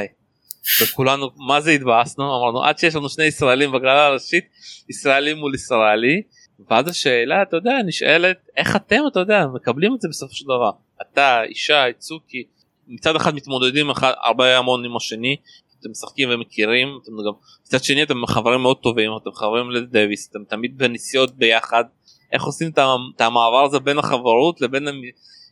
וכולנו 0.82 1.30
מה 1.36 1.60
זה 1.60 1.70
התבאסנו 1.70 2.24
אמרנו 2.24 2.64
עד 2.64 2.78
שיש 2.78 2.94
לנו 2.94 3.08
שני 3.08 3.24
ישראלים 3.24 3.72
בגרלה 3.72 4.06
הראשית 4.06 4.44
ישראלי 4.88 5.34
מול 5.34 5.54
ישראלי 5.54 6.22
ואז 6.70 6.88
השאלה 6.88 7.42
אתה 7.42 7.56
יודע 7.56 7.72
נשאלת 7.86 8.48
איך 8.56 8.76
אתם 8.76 9.02
אתה 9.12 9.20
יודע 9.20 9.46
מקבלים 9.54 9.94
את 9.94 10.00
זה 10.00 10.08
בסופו 10.08 10.34
של 10.34 10.44
דבר 10.44 10.70
אתה 11.02 11.42
אישה 11.42 11.84
צוקי 11.98 12.44
מצד 12.88 13.16
אחד 13.16 13.34
מתמודדים 13.34 13.90
אחד, 13.90 14.12
הרבה 14.24 14.58
המון 14.58 14.84
עם 14.84 14.96
השני 14.96 15.36
אתם 15.80 15.90
משחקים 15.90 16.28
ומכירים 16.32 16.88
אתם 17.02 17.12
גם 17.12 17.32
מצד 17.66 17.84
שני 17.84 18.02
אתם 18.02 18.26
חברים 18.26 18.60
מאוד 18.60 18.76
טובים 18.76 19.10
אתם 19.22 19.32
חברים 19.32 19.70
לדוויס 19.70 20.28
אתם 20.30 20.44
תמיד 20.44 20.78
בנסיעות 20.78 21.34
ביחד 21.36 21.84
איך 22.32 22.42
עושים 22.42 22.70
את 23.16 23.20
המעבר 23.20 23.64
הזה 23.64 23.78
בין 23.78 23.98
החברות 23.98 24.60
לבין 24.60 24.88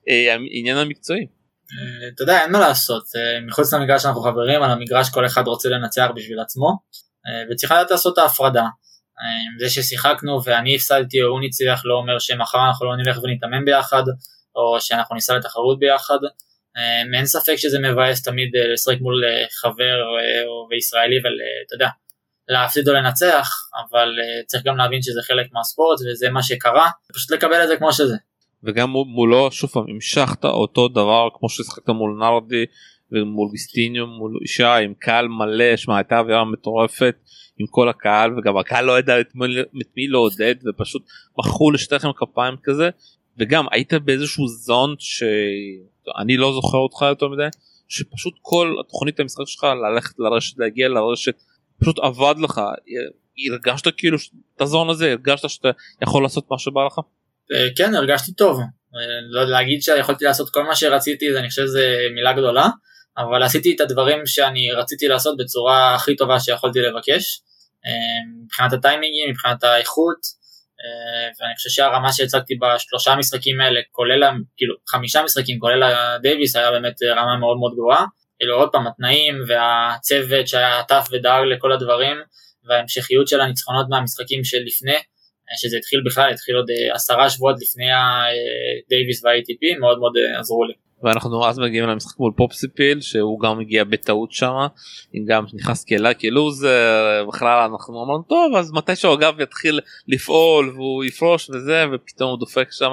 אה, 0.08 0.32
העניין 0.32 0.76
המקצועי. 0.76 1.26
אה, 1.72 2.08
אתה 2.14 2.22
יודע 2.22 2.42
אין 2.42 2.52
מה 2.52 2.60
לעשות 2.60 3.04
אה, 3.16 3.40
מחוץ 3.46 3.74
למגרש 3.74 4.06
אנחנו 4.06 4.20
חברים 4.20 4.62
על 4.62 4.70
המגרש 4.70 5.10
כל 5.10 5.26
אחד 5.26 5.46
רוצה 5.46 5.68
לנצח 5.68 6.06
בשביל 6.14 6.40
עצמו 6.40 6.76
וצריכה 7.50 7.74
לדעת 7.74 7.90
לעשות 7.90 8.12
את 8.12 8.18
ההפרדה. 8.18 8.64
זה 9.58 9.70
ששיחקנו 9.70 10.40
ואני 10.44 10.76
הפסדתי 10.76 11.22
או 11.22 11.28
הוא 11.28 11.40
ניצח 11.40 11.82
לא 11.84 11.94
אומר 11.94 12.18
שמחר 12.18 12.58
אנחנו 12.68 12.86
לא 12.86 12.96
נלך 12.96 13.18
ונתאמן 13.22 13.64
ביחד 13.64 14.02
או 14.56 14.80
שאנחנו 14.80 15.14
ניסע 15.14 15.36
לתחרות 15.36 15.78
ביחד. 15.78 16.18
אין 17.14 17.26
ספק 17.26 17.56
שזה 17.56 17.78
מבאס 17.78 18.22
תמיד 18.22 18.50
לשחק 18.72 19.00
מול 19.00 19.24
חבר 19.60 19.96
וישראלי 20.70 21.16
ואתה 21.16 21.74
יודע 21.74 21.88
להפסיד 22.48 22.88
או 22.88 22.94
לנצח 22.94 23.50
אבל 23.88 24.08
צריך 24.46 24.64
גם 24.64 24.76
להבין 24.76 25.02
שזה 25.02 25.20
חלק 25.22 25.46
מהספורט 25.52 25.98
וזה 26.00 26.30
מה 26.30 26.42
שקרה 26.42 26.90
פשוט 27.14 27.30
לקבל 27.30 27.62
את 27.62 27.68
זה 27.68 27.76
כמו 27.76 27.92
שזה. 27.92 28.16
וגם 28.62 28.90
מולו 28.90 29.50
שוב 29.52 29.70
פעם 29.70 29.84
המשכת 29.88 30.44
אותו 30.44 30.88
דבר 30.88 31.28
כמו 31.38 31.48
ששחקת 31.48 31.88
מול 31.88 32.18
נרדי 32.20 32.64
ומול 33.12 33.48
גיסטיניו 33.52 34.06
מול 34.06 34.38
אישה 34.42 34.76
עם 34.76 34.94
קהל 34.98 35.28
מלא 35.28 35.76
שמע 35.76 35.96
הייתה 35.96 36.18
אווירה 36.18 36.44
מטורפת 36.44 37.14
עם 37.58 37.66
כל 37.70 37.88
הקהל 37.88 38.38
וגם 38.38 38.56
הקהל 38.56 38.84
לא 38.84 38.98
ידע 38.98 39.20
את 39.20 39.34
מי, 39.34 39.60
את 39.60 39.86
מי 39.96 40.06
לעודד 40.06 40.54
ופשוט 40.68 41.02
מחאו 41.38 41.70
לשתיכם 41.70 42.08
כפיים 42.16 42.54
כזה 42.62 42.90
וגם 43.38 43.66
היית 43.70 43.94
באיזשהו 43.94 44.48
זון 44.48 44.94
שאני 44.98 46.36
לא 46.36 46.52
זוכר 46.52 46.78
אותך 46.78 47.02
יותר 47.02 47.28
מדי 47.28 47.48
שפשוט 47.88 48.34
כל 48.42 48.74
התוכנית 48.80 49.20
המשחק 49.20 49.44
שלך 49.46 49.64
ללכת 49.64 50.18
לרשת 50.18 50.58
להגיע 50.58 50.88
לרשת 50.88 51.42
פשוט 51.80 51.98
עבד 51.98 52.34
לך 52.38 52.60
הרגשת 53.52 53.88
כאילו 53.96 54.18
את 54.56 54.60
הזון 54.60 54.90
הזה 54.90 55.10
הרגשת 55.10 55.48
שאתה 55.48 55.68
יכול 56.02 56.22
לעשות 56.22 56.46
מה 56.50 56.58
שבא 56.58 56.80
לך. 56.86 56.98
אה, 57.52 57.68
כן 57.76 57.94
הרגשתי 57.94 58.32
טוב, 58.32 58.60
אה, 58.60 58.64
לא 59.30 59.44
להגיד 59.44 59.82
שיכולתי 59.82 60.24
לעשות 60.24 60.50
כל 60.50 60.62
מה 60.62 60.74
שרציתי 60.74 61.26
אני 61.38 61.48
חושב 61.48 61.62
שזה 61.62 61.96
מילה 62.14 62.32
גדולה, 62.32 62.68
אבל 63.18 63.42
עשיתי 63.42 63.76
את 63.76 63.80
הדברים 63.80 64.26
שאני 64.26 64.72
רציתי 64.72 65.08
לעשות 65.08 65.36
בצורה 65.38 65.94
הכי 65.94 66.16
טובה 66.16 66.40
שיכולתי 66.40 66.78
לבקש, 66.78 67.40
אה, 67.86 68.42
מבחינת 68.44 68.72
הטיימינגים, 68.72 69.30
מבחינת 69.30 69.64
האיכות, 69.64 70.38
ואני 71.40 71.54
חושב 71.56 71.70
שהרמה 71.70 72.12
שהצגתי 72.12 72.54
בשלושה 72.54 73.16
משחקים 73.16 73.60
האלה, 73.60 73.80
כולל, 73.90 74.24
כאילו 74.56 74.74
חמישה 74.88 75.22
משחקים, 75.22 75.58
כולל 75.58 75.82
הדייוויס, 75.82 76.56
היה 76.56 76.70
באמת 76.70 77.02
רמה 77.02 77.36
מאוד 77.36 77.56
מאוד 77.58 77.72
גבוהה. 77.72 78.04
כאילו 78.38 78.54
עוד 78.54 78.68
פעם 78.72 78.86
התנאים 78.86 79.34
והצוות 79.48 80.48
שהיה 80.48 80.78
עטף 80.78 81.06
ודאג 81.12 81.42
לכל 81.44 81.72
הדברים 81.72 82.16
וההמשכיות 82.68 83.28
של 83.28 83.40
הניצחונות 83.40 83.86
מהמשחקים 83.90 84.44
שלפני 84.44 84.98
שזה 85.56 85.76
התחיל 85.76 86.00
בכלל, 86.06 86.30
התחיל 86.30 86.56
עוד 86.56 86.70
אה, 86.70 86.94
עשרה 86.94 87.30
שבועות 87.30 87.56
לפני 87.60 87.86
הדייוויס 87.92 89.24
וה-ATP, 89.24 89.80
מאוד 89.80 89.98
מאוד 89.98 90.12
אה, 90.16 90.40
עזרו 90.40 90.64
לי. 90.64 90.74
ואנחנו 91.02 91.48
אז 91.48 91.58
מגיעים 91.58 91.88
למשחק 91.88 92.18
מול 92.18 92.32
פופסיפיל 92.36 93.00
שהוא 93.00 93.40
גם 93.40 93.60
הגיע 93.60 93.84
בטעות 93.84 94.32
שם 94.32 94.54
אם 95.14 95.24
גם 95.28 95.44
נכנס 95.54 95.84
כאלה 95.84 96.14
כלוזר 96.14 97.24
בכלל 97.28 97.68
אנחנו 97.70 98.04
אמרנו 98.04 98.22
טוב 98.22 98.54
אז 98.56 98.72
מתי 98.72 98.96
שהוא 98.96 99.14
אגב 99.14 99.40
יתחיל 99.40 99.80
לפעול 100.08 100.72
והוא 100.74 101.04
יפרוש 101.04 101.50
וזה 101.50 101.84
ופתאום 101.92 102.30
הוא 102.30 102.38
דופק 102.38 102.68
שם 102.70 102.90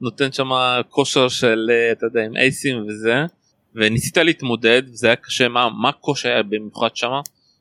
נותן 0.00 0.32
שם 0.32 0.48
כושר 0.88 1.28
של 1.28 1.70
אה, 1.70 1.92
אתה 1.92 2.06
יודע 2.06 2.20
עם 2.24 2.36
אייסים 2.36 2.86
וזה 2.88 3.24
וניסית 3.76 4.16
להתמודד 4.16 4.82
וזה 4.92 5.06
היה 5.06 5.16
קשה 5.16 5.48
מה 5.48 5.68
מה 5.82 5.92
קושי 5.92 6.28
היה 6.28 6.42
במיוחד 6.42 6.96
שם 6.96 7.10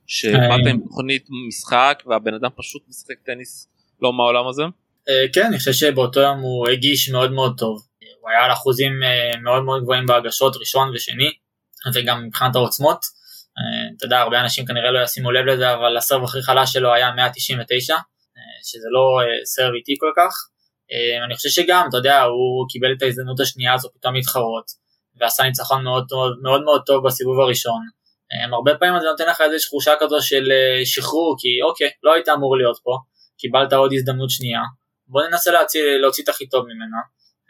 שבאת 0.08 0.67
עם 0.69 0.80
תוכנית 0.80 1.28
משחק 1.47 2.04
והבן 2.06 2.34
אדם 2.34 2.49
פשוט 2.56 2.84
משחק 2.89 3.15
טניס 3.25 3.67
לא 4.01 4.13
מהעולם 4.13 4.47
הזה? 4.47 4.63
אה, 5.10 5.25
כן, 5.34 5.45
אני 5.45 5.58
חושב 5.58 5.71
שבאותו 5.71 6.19
יום 6.19 6.39
הוא 6.39 6.67
הגיש 6.69 7.10
מאוד 7.10 7.32
מאוד 7.32 7.56
טוב. 7.58 7.88
הוא 8.21 8.30
היה 8.30 8.45
על 8.45 8.51
אחוזים 8.51 9.04
אה, 9.04 9.38
מאוד 9.41 9.63
מאוד 9.63 9.84
גבוהים 9.84 10.06
בהגשות 10.06 10.56
ראשון 10.56 10.91
ושני, 10.93 11.32
וגם 11.93 12.25
מבחינת 12.28 12.56
העוצמות. 12.56 13.06
אה, 13.58 13.95
אתה 13.97 14.06
יודע, 14.06 14.19
הרבה 14.19 14.41
אנשים 14.41 14.65
כנראה 14.65 14.91
לא 14.91 15.04
ישימו 15.04 15.32
לב 15.32 15.45
לזה, 15.45 15.73
אבל 15.73 15.97
הסרב 15.97 16.23
הכי 16.23 16.41
חלש 16.41 16.73
שלו 16.73 16.93
היה 16.93 17.12
199, 17.12 17.95
שזה 18.63 18.88
לא 18.91 19.19
סרב 19.45 19.73
איטי 19.73 19.93
כל 19.99 20.12
כך. 20.17 20.34
אני 21.25 21.36
חושב 21.36 21.49
שגם, 21.49 21.86
אתה 21.89 21.97
יודע, 21.97 22.21
הוא 22.21 22.65
קיבל 22.69 22.93
את 22.97 23.01
ההזדמנות 23.01 23.39
השנייה 23.39 23.73
הזו 23.73 23.89
פתאום 23.99 24.15
להתחרות, 24.15 24.65
ועשה 25.19 25.43
ניצחון 25.43 25.84
מאוד 25.84 26.06
מאוד, 26.43 26.63
מאוד 26.63 26.82
טוב 26.86 27.06
בסיבוב 27.06 27.39
הראשון. 27.39 27.82
הרבה 28.54 28.75
פעמים 28.80 28.99
זה 28.99 29.08
נותן 29.08 29.28
לך 29.28 29.41
איזושהי 29.41 29.69
תחושה 29.69 29.91
כזו 29.99 30.21
של 30.21 30.51
שחרור, 30.86 31.36
כי 31.39 31.62
אוקיי, 31.69 31.89
לא 32.04 32.13
היית 32.13 32.30
אמור 32.30 32.58
להיות 32.58 32.80
פה, 32.84 32.97
קיבלת 33.38 33.73
עוד 33.73 33.93
הזדמנות 33.93 34.30
שנייה, 34.30 34.62
בוא 35.08 35.21
ננסה 35.23 35.51
להוציא, 35.51 35.82
להוציא 36.01 36.23
את 36.23 36.30
הכי 36.30 36.49
טוב 36.49 36.65
ממנו. 36.65 36.97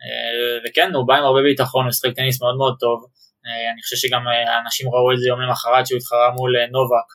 אה, 0.04 0.60
וכן, 0.64 0.94
הוא 0.94 1.08
בא 1.08 1.16
עם 1.16 1.24
הרבה 1.24 1.42
ביטחון, 1.42 1.84
הוא 1.84 1.90
משחק 1.90 2.16
טניס 2.16 2.42
מאוד 2.42 2.56
מאוד 2.58 2.76
טוב. 2.80 3.06
אה, 3.46 3.72
אני 3.72 3.82
חושב 3.82 3.96
שגם 3.96 4.28
אה, 4.28 4.60
אנשים 4.60 4.88
ראו 4.88 5.12
את 5.14 5.18
זה 5.20 5.28
יום 5.28 5.42
למחרת 5.42 5.88
שהוא 5.88 5.98
התחרה 5.98 6.30
מול 6.32 6.52
נובק, 6.72 7.10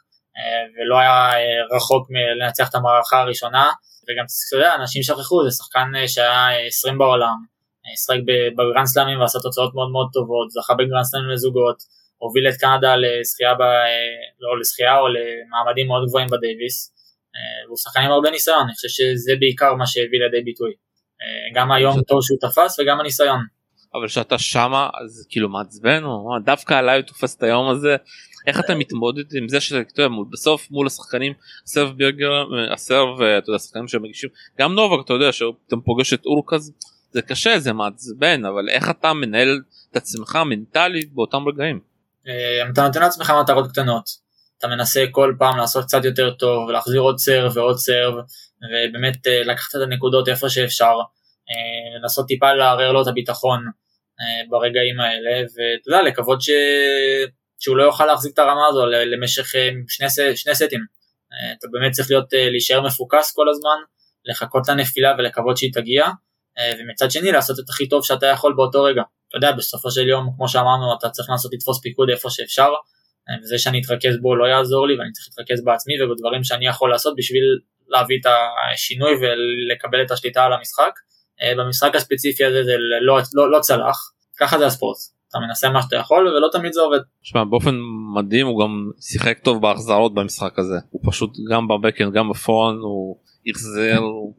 ולא 0.77 0.99
היה 0.99 1.31
רחוק 1.77 2.09
מלנצח 2.11 2.69
את 2.69 2.75
המערכה 2.75 3.21
הראשונה. 3.21 3.71
וגם, 4.09 4.25
אתה 4.49 4.57
יודע, 4.57 4.75
אנשים 4.75 5.03
שכחו, 5.03 5.45
זה 5.45 5.51
שחקן 5.57 5.89
שהיה 6.07 6.67
20 6.67 6.99
בעולם, 6.99 7.37
שחק 8.03 8.21
בגרנד 8.57 8.87
סלאמים 8.87 9.21
ועשה 9.21 9.39
תוצאות 9.39 9.75
מאוד 9.75 9.91
מאוד 9.91 10.09
טובות, 10.13 10.51
זכה 10.51 10.75
בגרנד 10.75 11.05
סלאמים 11.11 11.31
לזוגות, 11.31 11.79
הוביל 12.19 12.49
את 12.49 12.57
קנדה 12.61 12.93
לזכייה, 12.97 13.55
ב... 13.55 13.63
לא 14.41 14.61
לזכייה 14.61 14.99
או 14.99 15.07
למעמדים 15.15 15.87
מאוד 15.89 16.03
גבוהים 16.09 16.29
בדייוויס. 16.33 16.77
אה, 17.35 17.67
והוא 17.67 17.77
שחקן 17.77 18.01
עם 18.01 18.11
הרבה 18.11 18.31
ניסיון, 18.31 18.63
אני 18.67 18.75
חושב 18.75 18.89
שזה 18.89 19.33
בעיקר 19.41 19.75
מה 19.75 19.87
שהביא 19.87 20.19
לידי 20.23 20.45
ביטוי. 20.45 20.73
אה, 21.23 21.61
גם 21.61 21.73
היום 21.73 22.03
טוב 22.03 22.19
שהוא 22.23 22.39
תפס 22.41 22.79
וגם 22.79 23.01
הניסיון. 23.01 23.41
אבל 23.95 24.09
כשאתה 24.09 24.39
שמה 24.39 24.89
אז 25.03 25.27
כאילו 25.31 25.49
מעצבן 25.49 26.05
או 26.05 26.39
דווקא 26.45 26.75
עליי 26.75 26.97
הוא 26.97 27.07
תופס 27.07 27.37
את 27.37 27.43
היום 27.43 27.69
הזה 27.69 27.97
איך 28.47 28.61
אתה 28.61 28.75
מתמודד 28.75 29.35
עם 29.35 29.49
זה 29.49 29.61
שאתה 29.61 30.03
יודע 30.03 30.15
בסוף 30.33 30.71
מול 30.71 30.87
השחקנים 30.87 31.33
סרב 31.67 31.97
בירגר 31.97 32.31
הסרב 32.73 33.23
אתה 33.23 33.51
יודע 33.51 33.59
שחקנים 33.59 33.89
שמגישים 33.89 34.31
גם 34.59 34.75
נובק 34.75 35.05
אתה 35.05 35.13
יודע 35.13 35.33
שאתה 35.33 35.77
פוגש 35.85 36.13
את 36.13 36.27
אורקז 36.27 36.73
זה 37.11 37.23
קשה 37.23 37.59
זה 37.59 37.73
מעצבן 37.73 38.45
אבל 38.45 38.69
איך 38.69 38.91
אתה 38.91 39.13
מנהל 39.13 39.61
את 39.91 39.97
עצמך 39.97 40.39
מנטלית 40.47 41.13
באותם 41.13 41.49
רגעים. 41.49 41.81
אה, 42.29 42.71
אתה 42.73 42.87
נותן 42.87 43.01
לעצמך 43.01 43.33
מטרות 43.43 43.71
קטנות 43.71 44.31
אתה 44.59 44.69
מנסה 44.69 45.05
כל 45.11 45.35
פעם 45.39 45.57
לעשות 45.57 45.85
קצת 45.85 46.05
יותר 46.05 46.31
טוב 46.31 46.69
ולהחזיר 46.69 47.01
עוד 47.01 47.19
סרב 47.19 47.57
ועוד 47.57 47.77
סרב 47.77 48.15
ובאמת 48.63 49.27
אה, 49.27 49.43
לקחת 49.45 49.77
את 49.77 49.81
הנקודות 49.81 50.29
איפה 50.29 50.49
שאפשר, 50.49 50.95
אה, 51.51 51.99
לנסות 52.01 52.27
טיפה 52.27 52.53
לערער 52.53 52.93
לו 52.93 53.03
את 53.03 53.07
הביטחון 53.07 53.65
ברגעים 54.49 55.01
האלה 55.01 55.41
ואתה 55.41 55.89
יודע 55.89 56.03
לקוות 56.03 56.43
ש... 56.43 56.51
שהוא 57.59 57.77
לא 57.77 57.83
יוכל 57.83 58.07
להחזיק 58.07 58.35
את 58.35 58.39
הרמה 58.39 58.67
הזו 58.71 58.87
למשך 58.87 59.47
שני, 59.89 60.37
שני 60.37 60.55
סטים. 60.55 60.81
אתה 61.59 61.67
באמת 61.73 61.93
צריך 61.93 62.11
להיות, 62.11 62.25
להישאר 62.33 62.81
מפוקס 62.81 63.33
כל 63.33 63.49
הזמן, 63.49 63.79
לחכות 64.25 64.69
לנפילה 64.69 65.15
ולקוות 65.19 65.57
שהיא 65.57 65.73
תגיע 65.73 66.07
ומצד 66.79 67.11
שני 67.11 67.33
לעשות 67.33 67.59
את 67.59 67.69
הכי 67.69 67.89
טוב 67.89 68.05
שאתה 68.05 68.27
יכול 68.27 68.55
באותו 68.57 68.83
רגע. 68.83 69.03
אתה 69.29 69.37
יודע 69.37 69.53
בסופו 69.53 69.91
של 69.91 70.09
יום 70.09 70.31
כמו 70.37 70.49
שאמרנו 70.49 70.95
אתה 70.99 71.11
צריך 71.11 71.31
לנסות 71.31 71.53
לתפוס 71.55 71.81
פיקוד 71.81 72.11
איפה 72.11 72.31
שאפשר 72.31 72.69
וזה 73.43 73.59
שאני 73.59 73.81
אתרכז 73.81 74.21
בו 74.23 74.37
לא 74.37 74.45
יעזור 74.45 74.87
לי 74.89 74.99
ואני 74.99 75.13
צריך 75.13 75.27
להתרכז 75.29 75.65
בעצמי 75.65 75.95
ובדברים 76.03 76.45
שאני 76.45 76.67
יכול 76.67 76.91
לעשות 76.91 77.15
בשביל 77.17 77.45
להביא 77.89 78.17
את 78.21 78.27
השינוי 78.75 79.13
ולקבל 79.13 80.03
את 80.03 80.11
השליטה 80.11 80.45
על 80.45 80.53
המשחק. 80.53 80.93
אה, 81.43 81.53
במשחק 81.57 81.95
הספציפי 81.95 82.45
הזה 82.45 82.65
זה 82.65 82.73
לא, 83.01 83.19
לא, 83.35 83.51
לא 83.51 83.59
צלח, 83.61 83.97
ככה 84.41 84.59
זה 84.59 84.67
הספורט. 84.67 84.97
אתה 85.29 85.39
מנסה 85.39 85.71
מה 85.71 85.83
שאתה 85.83 85.97
יכול 85.97 86.29
ולא 86.29 86.49
תמיד 86.53 86.73
זה 86.73 86.81
עובד. 86.81 86.99
שמע 87.23 87.45
באופן 87.45 87.75
מדהים 88.15 88.47
הוא 88.47 88.63
גם 88.63 88.91
שיחק 89.01 89.39
טוב 89.39 89.63
בהחזרות 89.63 90.15
במשחק 90.15 90.59
הזה 90.59 90.75
הוא 90.91 91.03
פשוט 91.11 91.31
גם 91.51 91.69
בבקן 91.69 92.11
גם 92.11 92.31
בפון 92.31 92.79
הוא 92.79 93.17
החזר 93.51 93.99
הוא 93.99 94.35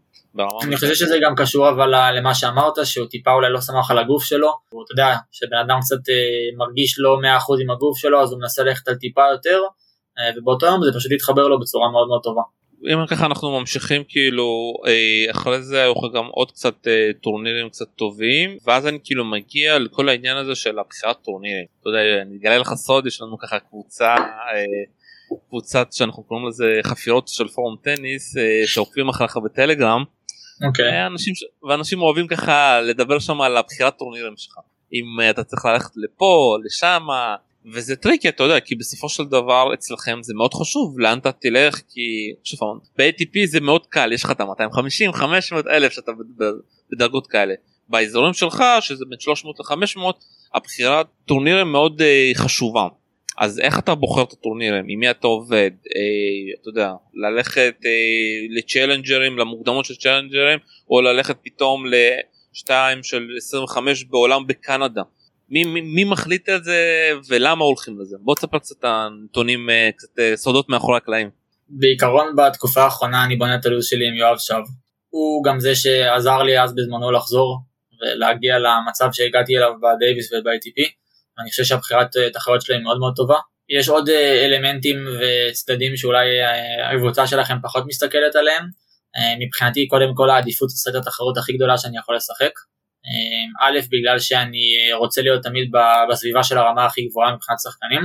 אני 0.64 0.76
חושב 0.76 0.94
שזה 0.94 1.18
גם 1.22 1.36
קשור 1.36 1.70
אבל 1.70 2.18
למה 2.18 2.36
שאמרת 2.36 2.74
שהוא 2.84 3.08
טיפה 3.08 3.32
אולי 3.32 3.52
לא 3.52 3.62
שמח 3.62 3.92
על 3.92 3.98
הגוף 3.98 4.24
שלו 4.24 4.52
הוא 4.70 4.84
אתה 4.84 4.94
יודע 4.94 5.16
שבן 5.32 5.58
אדם 5.58 5.80
קצת 5.82 6.10
אה, 6.10 6.58
מרגיש 6.58 6.96
לא 7.00 7.18
100% 7.22 7.62
עם 7.64 7.70
הגוף 7.72 7.98
שלו 7.98 8.22
אז 8.22 8.32
הוא 8.32 8.40
מנסה 8.42 8.64
ללכת 8.64 8.88
על 8.88 8.96
טיפה 8.96 9.22
יותר 9.32 9.60
אה, 10.20 10.32
ובאותו 10.38 10.66
יום 10.66 10.84
זה 10.84 10.92
פשוט 11.00 11.12
התחבר 11.12 11.48
לו 11.48 11.60
בצורה 11.60 11.92
מאוד 11.92 12.08
מאוד 12.08 12.22
טובה. 12.24 12.42
אם 12.94 13.08
ככה 13.08 13.26
אנחנו 13.26 13.60
ממשיכים 13.60 14.04
כאילו 14.10 14.74
אה, 14.88 15.32
אחרי 15.32 15.62
זה 15.62 15.82
היו 15.82 15.92
לך 15.92 16.16
גם 16.16 16.26
עוד 16.26 16.52
קצת 16.52 16.88
אה, 16.88 17.10
טורנירים 17.22 17.70
קצת 17.70 17.86
טובים 17.96 18.58
ואז 18.66 18.88
אני 18.88 19.00
כאילו 19.04 19.26
מגיע 19.26 19.80
לכל 19.80 20.10
העניין 20.10 20.38
הזה 20.38 20.56
של 20.56 20.80
הבחירת 20.80 21.18
טורנירים. 21.24 21.66
אתה 21.82 21.90
יודע 21.90 22.00
אני 22.22 22.38
אגלה 22.38 22.58
לך 22.58 22.74
סוד 22.74 23.08
יש 23.08 23.22
לנו 23.22 23.38
ככה 23.38 23.60
קבוצה 23.60 24.16
קבוצת 25.50 25.94
שאנחנו 25.94 26.24
קוראים 26.24 26.48
לזה 26.48 26.80
חפירות 26.84 27.28
של 27.28 27.48
פורום 27.48 27.76
טניס 27.84 28.36
שעוקבים 28.66 29.10
אחריך 29.10 29.38
בטלגרם. 29.38 30.04
אוקיי. 30.68 31.04
Okay. 31.04 31.08
אנשים 31.08 31.34
ואנשים 31.70 32.02
אוהבים 32.02 32.28
ככה 32.28 32.82
לדבר 32.82 33.20
שם 33.20 33.42
על 33.42 33.58
הבחירת 33.58 33.98
טורנירים 33.98 34.34
שלך 34.38 34.54
אם 34.94 35.30
אתה 35.30 35.44
צריך 35.44 35.66
ללכת 35.66 35.92
לפה 35.96 36.58
לשמה 36.64 37.36
וזה 37.74 37.96
tricky 37.96 38.30
אתה 38.30 38.44
יודע 38.44 38.60
כי 38.60 38.76
בסופו 38.76 39.10
של 39.10 39.24
דבר 39.24 39.74
אצלכם 39.74 40.20
זה 40.24 40.34
מאוד 40.34 40.54
חשוב 40.54 41.00
לאן 41.00 41.18
אתה 41.18 41.32
תלך 41.32 41.76
כי 41.76 42.34
שוב 42.44 42.60
ב-ATP 42.98 43.46
זה 43.46 43.60
מאוד 43.60 43.86
קל 43.88 44.12
יש 44.14 44.24
לך 44.24 44.32
את 44.32 44.42
ה-250 44.42 45.14
500 45.14 45.68
אלף 45.68 45.92
שאתה 45.92 46.12
בדרגות 46.92 47.28
כאלה 47.28 47.54
באזורים 47.90 48.34
שלך 48.34 48.64
שזה 48.82 49.06
בין 49.10 49.20
300 49.20 49.60
ל-500 49.60 50.02
הבחירת 50.54 51.08
טורנירים 51.26 51.72
מאוד 51.72 52.02
אה, 52.02 52.38
חשובה 52.38 52.88
אז 53.38 53.60
איך 53.60 53.80
אתה 53.80 53.96
בוחר 53.96 54.24
את 54.24 54.34
הטורנירים 54.34 54.86
עם 54.88 55.00
מי 55.00 55.12
אתה 55.12 55.28
עובד 55.28 55.72
אה, 55.96 56.62
אתה 56.62 56.70
יודע 56.70 56.92
ללכת 57.14 57.76
אה, 57.86 57.92
לצ'לנג'רים 58.58 59.38
למוקדמות 59.38 59.86
של 59.86 59.96
צ'לנג'רים 59.96 60.60
או 60.90 61.02
ללכת 61.02 61.38
פתאום 61.44 61.86
לשתיים 61.86 63.04
של 63.04 63.28
25 63.38 64.04
בעולם 64.04 64.48
בקנדה 64.48 65.02
מי, 65.52 65.64
מי, 65.64 65.82
מי 65.82 66.04
מחליט 66.04 66.50
על 66.50 66.64
זה 66.64 67.10
ולמה 67.28 67.66
הולכים 67.66 68.00
לזה? 68.00 68.16
בוא 68.20 68.36
תספר 68.36 68.60
קצת 68.60 68.84
הנתונים, 68.84 69.70
אה, 69.70 69.90
קצת 69.98 70.20
אה, 70.20 70.38
סודות 70.38 70.70
מאחורי 70.70 70.98
הקלעים. 70.98 71.30
בעיקרון 71.70 72.36
בתקופה 72.36 72.84
האחרונה 72.84 73.26
אני 73.26 73.36
בונה 73.36 73.56
את 73.56 73.66
הלו"ז 73.66 73.86
שלי 73.86 74.08
עם 74.08 74.14
יואב 74.14 74.38
שב. 74.38 74.62
הוא 75.10 75.44
גם 75.44 75.60
זה 75.60 75.76
שעזר 75.76 76.44
לי 76.44 76.60
אז 76.60 76.76
בזמנו 76.76 77.12
לחזור 77.12 77.60
ולהגיע 78.02 78.56
למצב 78.60 79.10
שהגעתי 79.12 79.58
אליו 79.58 79.72
בדייוויס 79.82 80.34
וב-ITP. 80.34 81.01
אני 81.40 81.50
חושב 81.50 81.64
שהבחירת 81.64 82.18
אה, 82.18 82.30
תחרות 82.30 82.62
שלי 82.62 82.78
מאוד 82.78 83.00
מאוד 83.00 83.14
טובה. 83.16 83.40
יש 83.70 83.90
עוד 83.90 84.10
אלמנטים 84.46 84.98
וצדדים 85.20 85.98
שאולי 85.98 86.28
הקבוצה 86.94 87.28
שלכם 87.28 87.58
פחות 87.64 87.84
מסתכלת 87.88 88.36
עליהם. 88.36 88.66
מבחינתי 89.40 89.88
קודם 89.88 90.16
כל 90.16 90.30
העדיפות 90.30 90.70
את 90.90 90.96
התחרות 90.96 91.38
הכי 91.38 91.54
גדולה 91.54 91.78
שאני 91.78 91.98
יכול 91.98 92.16
לשחק. 92.16 92.52
א', 93.62 93.80
בגלל 93.92 94.20
שאני 94.20 94.94
רוצה 95.00 95.22
להיות 95.22 95.44
תמיד 95.44 95.72
בסביבה 96.10 96.44
של 96.44 96.58
הרמה 96.58 96.86
הכי 96.86 97.08
גבוהה 97.08 97.36
מבחינת 97.36 97.60
שחקנים, 97.60 98.02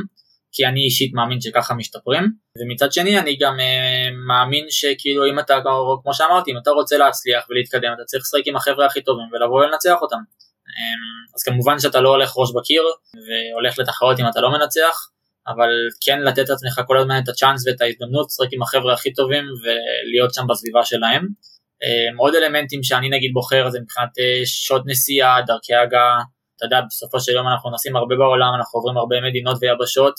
כי 0.57 0.67
אני 0.67 0.81
אישית 0.81 1.15
מאמין 1.15 1.41
שככה 1.41 1.75
משתפרים, 1.75 2.25
ומצד 2.59 2.93
שני 2.93 3.19
אני 3.19 3.37
גם 3.41 3.61
אה, 3.61 4.09
מאמין 4.29 4.67
שכאילו 4.71 5.27
אם 5.27 5.39
אתה, 5.39 5.59
כמו 6.03 6.15
שאמרתי, 6.15 6.51
אם 6.51 6.59
אתה 6.59 6.71
רוצה 6.71 6.99
להצליח 6.99 7.47
ולהתקדם, 7.51 7.93
אתה 7.95 8.05
צריך 8.05 8.23
לשחק 8.23 8.47
עם 8.47 8.57
החבר'ה 8.57 8.87
הכי 8.87 9.03
טובים 9.03 9.27
ולבוא 9.33 9.65
ולנצח 9.65 9.97
אותם. 10.03 10.17
אמ, 10.79 11.35
אז 11.35 11.43
כמובן 11.43 11.79
שאתה 11.79 12.01
לא 12.01 12.09
הולך 12.09 12.33
ראש 12.37 12.51
בקיר 12.57 12.83
והולך 13.27 13.79
לתחרות 13.79 14.21
אם 14.21 14.29
אתה 14.29 14.41
לא 14.41 14.51
מנצח, 14.51 14.97
אבל 15.49 15.71
כן 16.05 16.21
לתת 16.21 16.49
לעצמך 16.49 16.81
כל 16.87 16.99
הזמן 16.99 17.19
את 17.25 17.29
הצ'אנס 17.29 17.67
ואת 17.67 17.81
ההזדמנות 17.81 18.27
לשחק 18.29 18.53
עם 18.53 18.63
החבר'ה 18.63 18.93
הכי 18.95 19.13
טובים 19.13 19.45
ולהיות 19.63 20.35
שם 20.35 20.47
בסביבה 20.49 20.85
שלהם. 20.85 21.27
אמ, 21.85 22.17
עוד 22.17 22.35
אלמנטים 22.35 22.83
שאני 22.83 23.09
נגיד 23.11 23.31
בוחר 23.35 23.71
זה 23.71 23.79
מבחינת 23.81 24.19
אה, 24.19 24.41
שעות 24.45 24.83
נסיעה, 24.87 25.43
דרכי 25.47 25.75
הגעה, 25.75 26.19
אתה 26.57 26.65
יודע 26.67 26.81
בסופו 26.89 27.21
של 27.21 27.33
יום 27.33 27.49
אנחנו 27.49 27.71
נוסעים 27.71 27.97
הרבה 27.97 28.17
בעולם, 28.17 28.53
אנחנו 28.59 28.79
עוברים 28.79 28.97
הרבה 28.97 29.17
מדינות 29.29 29.57
ויבשות 29.61 30.15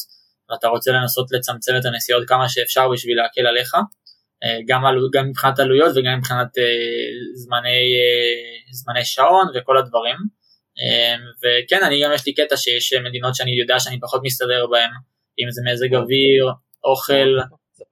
ואתה 0.49 0.67
רוצה 0.67 0.91
לנסות 0.91 1.27
לצמצם 1.31 1.73
את 1.79 1.85
הנסיעות 1.85 2.23
כמה 2.27 2.49
שאפשר 2.49 2.89
בשביל 2.93 3.17
להקל 3.17 3.47
עליך, 3.47 3.73
אה, 4.43 4.59
גם, 4.67 4.81
גם 5.13 5.29
מבחינת 5.29 5.59
עלויות 5.59 5.91
וגם 5.95 6.17
מבחינת 6.17 6.57
אה, 6.57 6.63
זמני, 7.35 7.83
זמני 8.71 9.05
שעון 9.05 9.47
וכל 9.55 9.77
הדברים. 9.77 10.17
אמ, 10.79 11.19
וכן, 11.41 11.83
אני 11.83 12.03
גם 12.03 12.11
יש 12.13 12.25
לי 12.25 12.33
קטע 12.33 12.57
שיש 12.57 12.93
מדינות 12.93 13.35
שאני 13.35 13.59
יודע 13.59 13.79
שאני 13.79 13.99
פחות 14.01 14.21
מסתדר 14.23 14.67
בהן, 14.71 14.89
אם 15.39 15.51
זה 15.51 15.61
מזג 15.65 15.95
אוויר, 15.95 16.45
אוכל, 16.83 17.29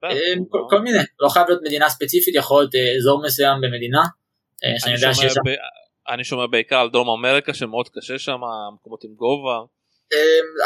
אה, 0.04 0.34
כל 0.70 0.80
מיני, 0.80 0.98
לא 1.20 1.28
חייב 1.28 1.46
להיות 1.48 1.62
מדינה 1.64 1.88
ספציפית, 1.88 2.34
יכול 2.34 2.62
להיות 2.62 2.74
אה, 2.74 2.96
אזור 2.96 3.22
מסוים 3.24 3.60
במדינה, 3.60 4.02
אה, 4.64 4.78
שאני 4.78 4.94
יודע 4.94 5.14
שיש 5.14 5.32
שם... 5.32 5.40
אני 6.08 6.24
שומע 6.24 6.46
בעיקר 6.46 6.76
על 6.76 6.90
דרום 6.90 7.10
אמריקה 7.10 7.54
שמאוד 7.54 7.88
קשה 7.88 8.18
שם, 8.18 8.38
מקומות 8.74 9.04
עם 9.04 9.10
גובה. 9.14 9.58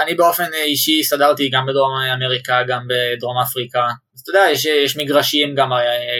אני 0.02 0.14
באופן 0.14 0.52
אישי 0.54 1.00
הסתדרתי 1.00 1.48
גם 1.48 1.66
בדרום 1.66 1.90
אמריקה, 2.16 2.62
גם 2.68 2.82
בדרום 2.88 3.38
אפריקה. 3.38 3.86
אז 4.14 4.20
אתה 4.20 4.30
יודע, 4.30 4.50
יש, 4.52 4.64
יש 4.64 4.96
מגרשים, 4.96 5.54
גם 5.54 5.70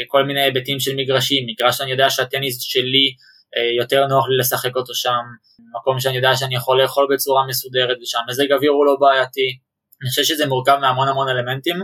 כל 0.09 0.25
מיני 0.25 0.41
היבטים 0.41 0.81
של 0.81 0.97
מגרשים, 0.97 1.47
מגרש 1.47 1.77
שאני 1.77 1.91
יודע 1.91 2.11
שהטניס 2.11 2.61
שלי 2.61 3.15
יותר 3.79 4.07
נוח 4.07 4.25
לי 4.29 4.37
לשחק 4.41 4.77
אותו 4.77 4.95
שם, 4.95 5.23
מקום 5.81 6.01
שאני 6.01 6.17
יודע 6.17 6.37
שאני 6.37 6.55
יכול 6.57 6.83
לאכול 6.83 7.07
בצורה 7.15 7.47
מסודרת 7.47 7.97
ושם 8.03 8.19
מזג 8.29 8.53
אוויר 8.53 8.71
הוא 8.71 8.87
לא 8.87 8.97
בעייתי. 9.01 9.59
אני 10.03 10.11
חושב 10.11 10.23
שזה 10.23 10.47
מורכב 10.47 10.79
מהמון 10.81 11.09
המון 11.09 11.29
אלמנטים. 11.29 11.77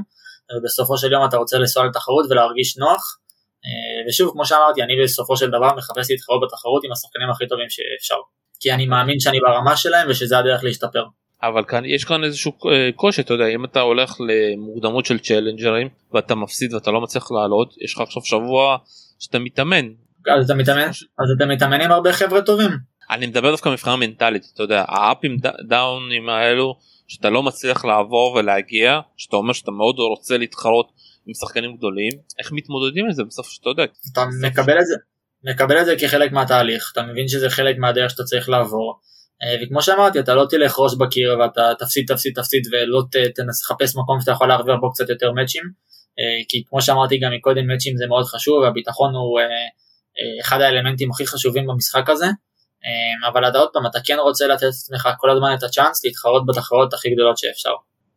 בסופו 0.64 0.98
של 0.98 1.12
יום 1.12 1.24
אתה 1.28 1.36
רוצה 1.36 1.58
לנסוע 1.58 1.86
לתחרות 1.86 2.26
ולהרגיש 2.30 2.78
נוח. 2.78 3.18
אה, 3.64 4.08
ושוב, 4.08 4.32
כמו 4.32 4.46
שאמרתי, 4.46 4.82
אני 4.82 5.02
בסופו 5.04 5.36
של 5.36 5.48
דבר 5.48 5.74
מחפש 5.76 6.10
להתחרות 6.10 6.40
בתחרות 6.44 6.84
עם 6.84 6.92
השחקנים 6.92 7.30
הכי 7.30 7.46
טובים 7.46 7.66
שאפשר. 7.70 8.16
כי 8.60 8.72
אני 8.72 8.86
מאמין 8.86 9.20
שאני 9.20 9.40
ברמה 9.40 9.76
שלהם 9.76 10.06
ושזה 10.10 10.38
הדרך 10.38 10.64
להשתפר. 10.64 11.04
אבל 11.42 11.64
כאן 11.64 11.84
יש 11.84 12.04
כאן 12.04 12.24
איזשהו 12.24 12.52
אה, 12.72 12.90
קושי 12.96 13.20
אתה 13.20 13.34
יודע 13.34 13.46
אם 13.46 13.64
אתה 13.64 13.80
הולך 13.80 14.16
למוקדמות 14.20 15.06
של 15.06 15.18
צ'לנג'רים 15.18 15.88
ואתה 16.12 16.34
מפסיד 16.34 16.74
ואתה 16.74 16.90
לא 16.90 17.00
מצליח 17.00 17.30
לעלות 17.30 17.74
יש 17.80 17.94
לך 17.94 18.00
עכשיו 18.00 18.22
שבוע 18.24 18.76
שאתה 19.18 19.38
מתאמן. 19.38 19.86
אז 20.38 20.44
אתה 20.44 20.54
מתאמן 20.54 20.88
אז 20.88 21.26
אתה 21.36 21.46
מתאמן 21.46 21.80
עם 21.80 21.92
הרבה 21.92 22.12
חבר'ה 22.12 22.42
טובים. 22.42 22.70
אני 23.10 23.26
מדבר 23.26 23.50
דווקא 23.50 23.68
מבחינה 23.68 23.96
מנטלית 23.96 24.42
אתה 24.54 24.62
יודע 24.62 24.84
האפים 24.88 25.36
דאונים 25.68 26.28
האלו 26.28 26.74
שאתה 27.08 27.30
לא 27.30 27.42
מצליח 27.42 27.84
לעבור 27.84 28.32
ולהגיע 28.32 29.00
שאתה 29.16 29.36
אומר 29.36 29.52
שאתה 29.52 29.70
מאוד 29.70 29.98
רוצה 29.98 30.38
להתחרות 30.38 30.92
עם 31.26 31.34
שחקנים 31.34 31.76
גדולים 31.76 32.12
איך 32.38 32.52
מתמודדים 32.52 33.04
עם 33.04 33.12
זה 33.12 33.24
בסוף 33.24 33.48
שאתה 33.48 33.70
יודע. 33.70 33.84
אתה 34.12 34.24
מקבל 34.42 34.78
את 34.78 34.86
זה 34.86 34.94
מקבל 35.44 35.80
את 35.80 35.86
זה 35.86 35.94
כחלק 36.00 36.32
מהתהליך 36.32 36.90
אתה 36.92 37.02
מבין 37.02 37.28
שזה 37.28 37.50
חלק 37.50 37.76
מהדרך 37.78 38.10
שאתה 38.10 38.24
צריך 38.24 38.48
לעבור. 38.48 39.00
אה, 39.42 39.62
וכמו 39.62 39.82
שאמרתי 39.82 40.20
אתה 40.20 40.34
לא 40.34 40.46
תלך 40.50 40.78
ראש 40.78 40.94
בקיר 40.94 41.38
ואתה 41.40 41.72
תפסיד 41.78 42.04
תפסיד 42.08 42.32
תפסיד 42.36 42.62
ולא 42.72 43.02
תנסה 43.34 43.64
לחפש 43.64 43.96
מקום 43.96 44.20
שאתה 44.20 44.32
יכול 44.32 44.48
להרוויח 44.48 44.76
בו 44.80 44.92
קצת 44.92 45.08
יותר 45.08 45.32
מאצ'ים 45.32 45.62
אה, 46.18 46.44
כי 46.48 46.64
כמו 46.68 46.82
שאמרתי 46.82 47.18
גם 47.18 47.32
מקודם 47.32 47.66
מאצ'ים 47.66 47.96
זה 47.96 48.06
מאוד 48.06 48.24
חשוב 48.24 48.62
והביטחון 48.62 49.14
הוא 49.14 49.40
אה, 49.40 49.44
אחד 50.40 50.60
האלמנטים 50.60 51.10
הכי 51.10 51.26
חשובים 51.26 51.66
במשחק 51.66 52.10
הזה. 52.10 52.26
אמ, 52.86 53.24
אבל 53.32 53.48
אתה 53.48 53.58
עוד 53.58 53.68
פעם 53.72 53.86
אתה 53.86 53.98
כן 54.04 54.16
רוצה 54.18 54.46
לתת 54.46 54.62
לעצמך 54.62 55.08
כל 55.18 55.30
הזמן 55.30 55.54
את 55.58 55.62
הצ'אנס 55.62 56.04
להתחרות 56.04 56.46
בתחרות 56.46 56.94
הכי 56.94 57.10
גדולות 57.10 57.38
שאפשר. 57.38 57.72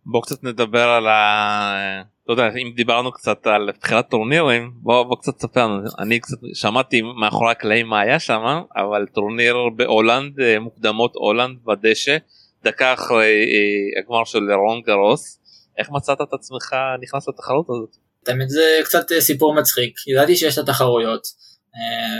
בוא 0.05 0.21
קצת 0.21 0.43
נדבר 0.43 0.89
על 0.89 1.07
ה... 1.07 2.03
לא 2.27 2.33
יודע 2.33 2.47
אם 2.47 2.71
דיברנו 2.75 3.11
קצת 3.11 3.47
על 3.47 3.69
בחירת 3.81 4.09
טורנירים 4.09 4.71
בוא, 4.75 5.03
בוא 5.03 5.17
קצת 5.21 5.39
ספר 5.39 5.67
לנו. 5.67 5.89
אני 5.99 6.19
קצת 6.19 6.37
שמעתי 6.53 7.01
מאחורי 7.01 7.51
הקלעים 7.51 7.87
מה 7.87 7.99
היה 8.01 8.19
שם 8.19 8.61
אבל 8.75 9.05
טורניר 9.13 9.55
בהולנד 9.75 10.39
אה, 10.39 10.59
מוקדמות 10.59 11.11
הולנד 11.15 11.57
בדשא 11.65 12.17
דקה 12.63 12.93
אחרי 12.93 13.25
אה, 13.25 14.01
הגמר 14.01 14.23
של 14.23 14.51
רולאן 14.51 14.81
גארוס. 14.81 15.39
איך 15.77 15.87
מצאת 15.91 16.17
את 16.21 16.33
עצמך 16.33 16.75
נכנס 17.01 17.27
לתחרות 17.27 17.65
הזאת? 17.69 17.95
תמיד 18.23 18.49
זה 18.49 18.79
קצת 18.83 19.11
אה, 19.11 19.21
סיפור 19.21 19.55
מצחיק. 19.55 19.93
ידעתי 20.07 20.35
שיש 20.35 20.57
את 20.57 20.63
התחרויות 20.63 21.23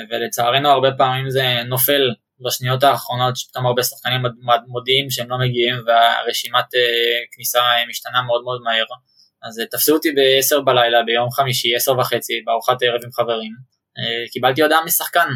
ולצערנו 0.10 0.70
הרבה 0.70 0.92
פעמים 0.98 1.30
זה 1.30 1.62
נופל 1.66 2.02
בשניות 2.46 2.84
האחרונות 2.84 3.38
שפתאום 3.38 3.66
הרבה 3.66 3.84
שחקנים 3.84 4.22
מודיעים 4.68 5.10
שהם 5.10 5.30
לא 5.30 5.38
מגיעים 5.40 5.76
והרשימת 5.86 6.76
אה, 6.76 7.20
כניסה 7.32 7.60
אה, 7.60 7.86
משתנה 7.90 8.22
מאוד 8.22 8.44
מאוד 8.44 8.62
מהר. 8.62 8.86
אז 9.44 9.60
אה, 9.60 9.66
תפסו 9.66 9.94
אותי 9.94 10.12
ב-10 10.12 10.62
בלילה 10.62 11.04
ביום 11.04 11.32
חמישי, 11.32 11.76
10 11.76 11.92
וחצי, 12.00 12.34
בארוחת 12.46 12.78
ערב 12.82 13.02
עם 13.04 13.12
חברים. 13.12 13.80
קיבלתי 14.32 14.62
הודעה 14.62 14.86
משחקן 14.86 15.30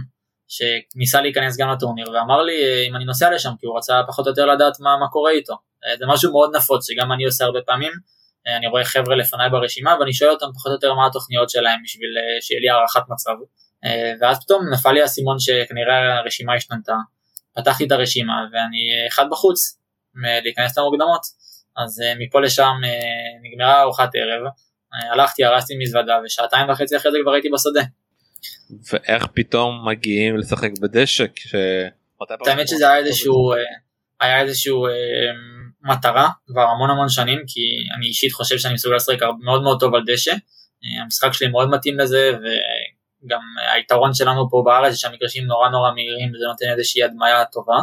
שניסה 0.47 1.21
להיכנס 1.21 1.57
גם 1.57 1.69
לטורניר 1.69 2.11
ואמר 2.11 2.41
לי 2.41 2.87
אם 2.87 2.95
אני 2.95 3.05
נוסע 3.05 3.31
לשם 3.31 3.49
כי 3.59 3.65
הוא 3.65 3.77
רצה 3.77 4.01
פחות 4.07 4.25
או 4.25 4.31
יותר 4.31 4.45
לדעת 4.45 4.79
מה, 4.79 4.97
מה 4.97 5.07
קורה 5.07 5.31
איתו. 5.31 5.53
זה 5.99 6.05
משהו 6.07 6.31
מאוד 6.31 6.55
נפוץ 6.55 6.87
שגם 6.87 7.11
אני 7.11 7.25
עושה 7.25 7.45
הרבה 7.45 7.59
פעמים. 7.65 7.91
אני 8.57 8.67
רואה 8.67 8.83
חבר'ה 8.85 9.15
לפניי 9.15 9.49
ברשימה 9.49 9.95
ואני 9.99 10.13
שואל 10.13 10.29
אותם 10.29 10.45
פחות 10.55 10.69
או 10.69 10.73
יותר 10.73 10.93
מה 10.93 11.07
התוכניות 11.07 11.49
שלהם 11.49 11.79
בשביל 11.83 12.09
שיהיה 12.41 12.61
לי 12.61 12.69
הערכת 12.69 13.01
מצב. 13.09 13.35
אה, 13.85 14.13
ואז 14.21 14.43
פתאום 14.43 14.69
נפל 14.73 14.91
לי 14.91 15.01
האסימון 15.01 15.39
שכנראה 15.39 16.17
הרשימה 16.17 16.55
השתנתה, 16.55 16.95
פתחתי 17.55 17.85
את 17.85 17.91
הרשימה 17.91 18.33
ואני 18.51 19.07
אחד 19.07 19.25
בחוץ 19.31 19.79
להיכנס 20.43 20.77
למוקדמות, 20.77 21.21
אז 21.77 22.01
אה, 22.01 22.13
מפה 22.19 22.41
לשם 22.41 22.73
אה, 22.85 22.89
נגמרה 23.43 23.81
ארוחת 23.81 24.09
ערב, 24.15 24.51
הלכתי, 25.11 25.45
הרסתי 25.45 25.77
מזוודה 25.77 26.19
ושעתיים 26.25 26.69
וחצי 26.69 26.97
אחרי 26.97 27.11
זה 27.11 27.17
כבר 27.23 27.31
הייתי 27.33 27.49
בשדה. 27.49 27.81
ואיך 28.91 29.27
פתאום 29.33 29.89
מגיעים 29.89 30.37
לשחק 30.37 30.69
בדשא 30.81 31.25
כש... 31.35 31.55
האמת 32.47 32.67
שזה 32.67 32.89
היה 32.89 32.97
איזשהו, 32.97 33.53
היה 34.19 34.41
איזשהו 34.41 34.87
מטרה 35.83 36.29
כבר 36.47 36.61
המון 36.61 36.89
המון 36.89 37.09
שנים 37.09 37.39
כי 37.47 37.61
אני 37.97 38.07
אישית 38.07 38.33
חושב 38.33 38.57
שאני 38.57 38.73
מסוגל 38.73 38.95
לשחק 38.95 39.17
מאוד 39.43 39.63
מאוד 39.63 39.79
טוב 39.79 39.95
על 39.95 40.01
דשא. 40.07 40.31
המשחק 41.03 41.33
שלי 41.33 41.47
מאוד 41.47 41.69
מתאים 41.69 41.99
לזה 41.99 42.31
וגם 43.25 43.41
היתרון 43.73 44.13
שלנו 44.13 44.49
פה 44.49 44.63
בארץ 44.65 44.91
זה 44.91 44.99
שהמגרשים 44.99 45.45
נורא 45.45 45.69
נורא 45.69 45.91
מהירים 45.91 46.29
וזה 46.35 46.45
נותן 46.45 46.65
איזושהי 46.71 47.03
הדמיה 47.03 47.45
טובה 47.45 47.79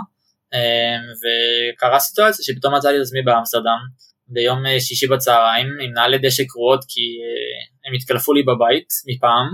וקרה 1.21 1.99
סיטואציה 1.99 2.45
שפתאום 2.45 2.75
מצאתי 2.75 2.97
את 2.97 3.01
עצמי 3.01 3.23
באמסטרדם 3.23 3.79
ביום 4.29 4.59
שישי 4.79 5.07
בצהריים 5.07 5.67
עם 5.83 5.93
נעלי 5.93 6.19
דשא 6.19 6.43
קרועות 6.49 6.81
כי 6.89 7.01
הם 7.87 7.95
התקלפו 7.95 8.33
לי 8.33 8.43
בבית 8.43 8.89
מפעם 9.07 9.47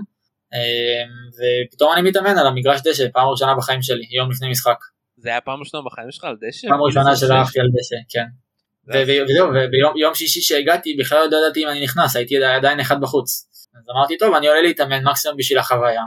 ופתאום 1.37 1.93
אני 1.93 2.09
מתאמן 2.09 2.39
על 2.39 2.47
המגרש 2.47 2.81
דשא 2.85 3.07
פעם 3.13 3.29
ראשונה 3.29 3.55
בחיים 3.55 3.83
שלי 3.83 4.07
יום 4.17 4.31
לפני 4.31 4.51
משחק. 4.51 4.79
זה 5.17 5.29
היה 5.29 5.41
פעם 5.41 5.61
ראשונה 5.61 5.83
בחיים 5.87 6.11
שלך 6.11 6.25
על 6.25 6.37
דשא? 6.49 6.69
פעם 6.69 6.83
ראשונה 6.83 7.17
שלחתי 7.17 7.61
על 7.61 7.67
דשא, 7.67 7.97
כן. 8.09 8.27
וזהו, 8.89 9.49
וביום 9.49 10.15
שישי 10.15 10.41
שהגעתי 10.41 10.97
בכלל 11.01 11.19
לא 11.31 11.37
ידעתי 11.37 11.65
אם 11.65 11.69
אני 11.69 11.85
נכנס, 11.85 12.17
הייתי 12.17 12.45
עדיין 12.45 12.81
אחד 12.81 13.01
בחוץ. 13.01 13.46
אז 13.79 13.85
אמרתי 13.97 14.19
טוב 14.19 14.35
אני 14.35 14.49
עולה 14.49 14.63
להתאמן 14.63 15.05
מקסימום 15.05 15.37
בשביל 15.37 15.59
החוויה, 15.59 16.03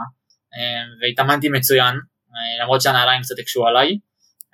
אה, 0.54 0.82
והתאמנתי 1.00 1.48
מצוין, 1.48 1.94
אה, 1.94 2.62
למרות 2.62 2.80
שהנעליים 2.82 3.22
קצת 3.22 3.38
הקשו 3.38 3.66
עליי, 3.66 3.88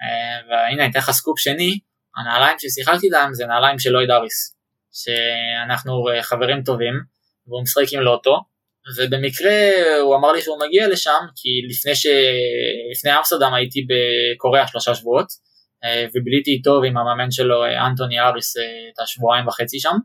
אה, 0.02 0.48
והנה 0.48 0.82
אני 0.82 0.90
אתן 0.90 0.98
לך 0.98 1.10
סקופ 1.10 1.38
שני, 1.38 1.78
הנעליים 2.16 2.56
ששיחקתי 2.58 3.08
להם 3.08 3.34
זה 3.34 3.46
נעליים 3.46 3.78
של 3.78 3.90
לואיד 3.90 4.10
אריס, 4.10 4.56
שאנחנו 4.92 6.04
חברים 6.22 6.62
טובים, 6.62 6.94
והוא 7.46 7.62
משחק 7.62 7.92
עם 7.92 8.00
לוטו, 8.00 8.36
ובמקרה 8.96 9.70
הוא 10.00 10.16
אמר 10.16 10.32
לי 10.32 10.42
שהוא 10.42 10.58
מגיע 10.66 10.88
לשם, 10.88 11.20
כי 11.36 11.48
לפני, 11.70 11.94
ש... 11.94 12.06
לפני 12.92 13.18
אמסטרדם 13.18 13.54
הייתי 13.54 13.86
בקוריאה 13.88 14.66
שלושה 14.66 14.94
שבועות, 14.94 15.26
אה, 15.84 16.06
וביליתי 16.14 16.50
איתו 16.50 16.78
ועם 16.82 16.96
המאמן 16.96 17.30
שלו 17.30 17.64
אה, 17.64 17.86
אנטוני 17.86 18.20
אריס 18.20 18.56
אה, 18.56 18.62
את 18.94 18.98
השבועיים 19.02 19.48
וחצי 19.48 19.80
שם. 19.80 19.96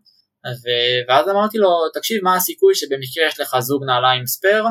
ואז 1.08 1.30
אמרתי 1.30 1.58
לו, 1.58 1.70
תקשיב 1.94 2.24
מה 2.24 2.36
הסיכוי 2.36 2.76
שבמקרה 2.76 3.28
יש 3.28 3.40
לך 3.40 3.60
זוג 3.60 3.84
נעליים 3.86 4.26
spare, 4.26 4.66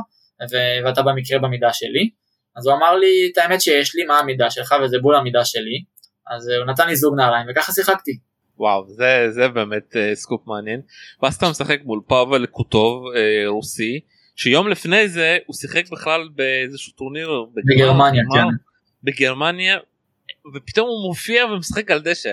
ו... 0.51 0.57
ואתה 0.85 1.03
במקרה 1.03 1.39
במידה 1.39 1.73
שלי, 1.73 2.11
אז 2.57 2.67
הוא 2.67 2.75
אמר 2.75 2.97
לי, 2.97 3.31
את 3.33 3.39
האמת 3.39 3.61
שיש 3.61 3.95
לי, 3.95 4.05
מה 4.05 4.19
המידה 4.19 4.51
שלך, 4.51 4.75
וזה 4.85 4.99
בול 5.03 5.17
המידה 5.17 5.45
שלי, 5.45 5.85
אז 6.31 6.49
הוא 6.49 6.73
נתן 6.73 6.87
לי 6.87 6.97
זוג 6.97 7.17
נעליים 7.17 7.47
וככה 7.51 7.73
שיחקתי. 7.73 8.19
וואו 8.61 8.85
זה 8.89 9.27
זה 9.31 9.49
באמת 9.49 9.93
אה, 9.93 10.15
סקופ 10.15 10.47
מעניין 10.47 10.81
ואז 11.23 11.35
אתה 11.35 11.51
משחק 11.51 11.81
מול 11.85 12.01
פאבל 12.07 12.47
קוטוב 12.47 13.03
אה, 13.07 13.49
רוסי 13.49 14.01
שיום 14.37 14.69
לפני 14.69 15.09
זה 15.09 15.39
הוא 15.47 15.55
שיחק 15.55 15.85
בכלל 15.93 16.29
באיזשהו 16.35 16.93
טורניר 16.93 17.31
בגרמניה 17.55 18.23
כן. 18.35 18.57
בגרמניה 19.03 19.79
ופתאום 20.55 20.89
הוא 20.89 21.09
מופיע 21.09 21.47
ומשחק 21.47 21.91
על 21.91 22.01
דשא. 22.01 22.33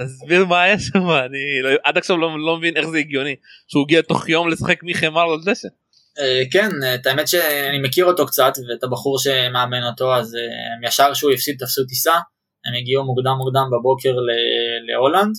תסביר 0.00 0.44
מה 0.44 0.62
היה 0.62 0.78
שם 0.78 1.10
אני 1.10 1.62
לא, 1.62 1.70
עד 1.84 1.98
עכשיו 1.98 2.16
לא, 2.16 2.38
לא 2.46 2.56
מבין 2.56 2.76
איך 2.76 2.86
זה 2.86 2.98
הגיוני 2.98 3.36
שהוא 3.68 3.84
הגיע 3.84 4.02
תוך 4.02 4.28
יום 4.28 4.48
לשחק 4.48 4.80
מחמר 4.82 5.32
על 5.32 5.40
דשא. 5.44 5.68
Uh, 6.18 6.52
כן 6.52 6.70
את 6.94 7.06
האמת 7.06 7.28
שאני 7.28 7.78
מכיר 7.82 8.04
אותו 8.04 8.26
קצת 8.26 8.52
ואת 8.68 8.84
הבחור 8.84 9.18
שמאמן 9.18 9.84
אותו 9.84 10.14
אז 10.14 10.34
uh, 10.34 10.88
ישר 10.88 11.14
שהוא 11.14 11.32
הפסיד 11.32 11.56
תפסו 11.58 11.84
טיסה 11.84 12.14
הם 12.66 12.74
הגיעו 12.74 13.04
מוקדם 13.04 13.34
מוקדם 13.38 13.66
בבוקר 13.72 14.14
להולנד 14.88 15.34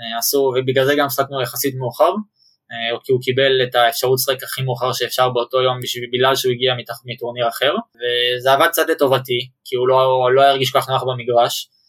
אה, 0.00 0.18
עשו, 0.18 0.52
ובגלל 0.56 0.84
זה 0.84 0.94
גם 0.98 1.08
שחקנו 1.08 1.42
יחסית 1.42 1.74
מאוחר, 1.74 2.12
אה, 2.72 2.98
כי 3.04 3.12
הוא 3.12 3.20
קיבל 3.22 3.62
את 3.62 3.74
האפשרות 3.74 4.18
לשחק 4.18 4.42
הכי 4.42 4.62
מאוחר 4.62 4.92
שאפשר 4.92 5.28
באותו 5.28 5.62
יום 5.62 5.78
בגלל 6.12 6.36
שהוא 6.36 6.52
הגיע 6.52 6.74
מטורניר 7.04 7.48
אחר, 7.48 7.74
וזה 7.96 8.52
עבד 8.52 8.68
קצת 8.68 8.88
לטובתי, 8.88 9.50
כי 9.64 9.76
הוא 9.76 9.88
לא, 9.88 10.28
לא 10.34 10.42
הרגיש 10.42 10.70
כל 10.70 10.80
כך 10.80 10.88
נוח 10.88 11.02
במגרש, 11.02 11.68
אה, 11.68 11.79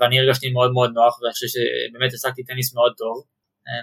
ואני 0.00 0.20
הרגשתי 0.20 0.50
מאוד 0.50 0.72
מאוד 0.72 0.90
נוח, 0.94 1.22
ואני 1.22 1.32
חושב 1.32 1.46
שבאמת 1.46 2.12
השחקתי 2.12 2.44
טניס 2.44 2.74
מאוד 2.74 2.92
טוב, 2.98 3.24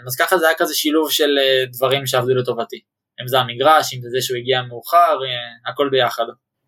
אז 0.07 0.15
ככה 0.15 0.37
זה 0.37 0.47
היה 0.47 0.55
כזה 0.57 0.75
שילוב 0.75 1.11
של 1.11 1.29
דברים 1.73 2.05
שעבדו 2.05 2.35
לטובתי, 2.35 2.79
אם 3.21 3.27
זה 3.27 3.39
המגרש, 3.39 3.93
אם 3.93 4.01
זה 4.01 4.09
זה 4.09 4.21
שהוא 4.21 4.37
הגיע 4.37 4.61
מאוחר, 4.61 5.17
הכל 5.65 5.89
ביחד. 5.91 6.25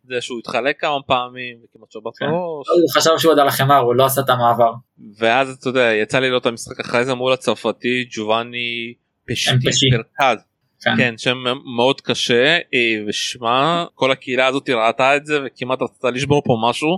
זה 0.07 0.22
שהוא 0.22 0.39
התחלק 0.39 0.82
כמה 0.82 0.97
פעמים 1.07 1.57
וכמעט 1.63 1.91
שבת 1.91 2.18
כן. 2.20 2.26
בראש. 2.26 2.68
הוא 2.82 2.89
חשב 2.93 3.11
שהוא 3.18 3.32
עוד 3.32 3.39
על 3.39 3.47
החמר 3.47 3.78
הוא 3.78 3.95
לא 3.95 4.05
עשה 4.05 4.22
את 4.22 4.30
המעבר. 4.30 4.72
ואז 5.20 5.49
אתה 5.59 5.70
יודע 5.70 5.93
יצא 5.93 6.20
לי 6.20 6.30
לראות 6.30 6.41
את 6.41 6.47
המשחק 6.47 6.80
אחרי 6.80 7.05
זה 7.05 7.13
מול 7.13 7.34
הצרפתי 7.34 8.05
ג'ובאני 8.16 8.93
פשטי 9.28 9.89
פרקד. 9.91 10.38
כן. 10.82 10.97
כן 10.97 11.18
שם 11.18 11.38
מאוד 11.78 12.01
קשה 12.01 12.55
אה, 12.74 13.03
ושמע 13.07 13.86
כל 13.95 14.11
הקהילה 14.11 14.47
הזאת 14.47 14.70
ראתה 14.70 15.16
את 15.16 15.26
זה 15.26 15.39
וכמעט 15.45 15.82
רצתה 15.82 16.09
לשבור 16.09 16.41
פה 16.45 16.53
משהו 16.70 16.89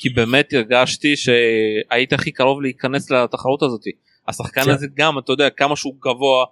כי 0.00 0.08
באמת 0.08 0.52
הרגשתי 0.52 1.16
שהיית 1.16 2.12
הכי 2.12 2.32
קרוב 2.32 2.62
להיכנס 2.62 3.10
לתחרות 3.10 3.62
הזאת. 3.62 3.82
השחקן 4.28 4.64
כן. 4.64 4.70
הזה 4.70 4.86
גם 4.94 5.18
אתה 5.18 5.32
יודע 5.32 5.50
כמה 5.50 5.76
שהוא 5.76 5.94
גבוה 6.00 6.44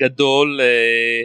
גדול 0.00 0.60
אה, 0.60 1.22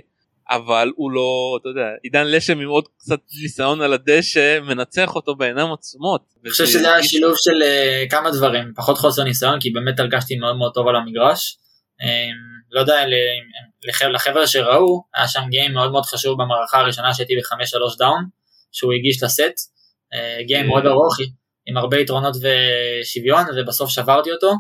אבל 0.58 0.92
הוא 0.96 1.12
לא 1.12 1.58
אתה 1.62 1.70
יודע 1.70 1.82
עידן 2.04 2.28
לשם 2.28 2.60
עם 2.60 2.68
עוד 2.68 2.88
קצת 2.98 3.20
ניסיון 3.42 3.82
על 3.82 3.94
הדשא 3.94 4.60
מנצח 4.60 5.16
אותו 5.16 5.36
בעיניים 5.36 5.74
עצומות. 5.74 6.22
אני 6.44 6.52
חושב 6.52 6.66
שזה 6.66 6.94
היה 6.94 7.04
שילוב 7.04 7.34
של 7.38 7.62
uh, 7.62 8.10
כמה 8.10 8.32
דברים 8.32 8.74
פחות 8.76 8.98
חוסר 8.98 9.24
ניסיון 9.24 9.60
כי 9.60 9.70
באמת 9.70 10.00
הרגשתי 10.00 10.36
מאוד 10.36 10.56
מאוד 10.56 10.72
טוב 10.74 10.88
על 10.88 10.96
המגרש. 10.96 11.58
Um, 12.02 12.06
לא 12.72 12.80
יודע 12.80 12.96
לח, 13.88 14.02
לחבר'ה 14.02 14.48
שראו 14.48 15.04
היה 15.16 15.28
שם 15.28 15.42
גיים 15.50 15.74
מאוד 15.74 15.92
מאוד 15.92 16.06
חשוב 16.06 16.44
במערכה 16.44 16.80
הראשונה 16.80 17.14
שהייתי 17.14 17.34
בחמש 17.40 17.70
שלוש 17.70 17.98
דאון 17.98 18.26
שהוא 18.72 18.94
הגיש 18.94 19.24
לסט. 19.24 19.80
גיים 20.48 20.68
מאוד 20.68 20.86
ארוך 20.86 21.20
עם 21.70 21.78
הרבה 21.78 21.98
יתרונות 21.98 22.36
ושוויון 22.36 23.44
ובסוף 23.58 23.90
שברתי 23.90 24.32
אותו. 24.32 24.54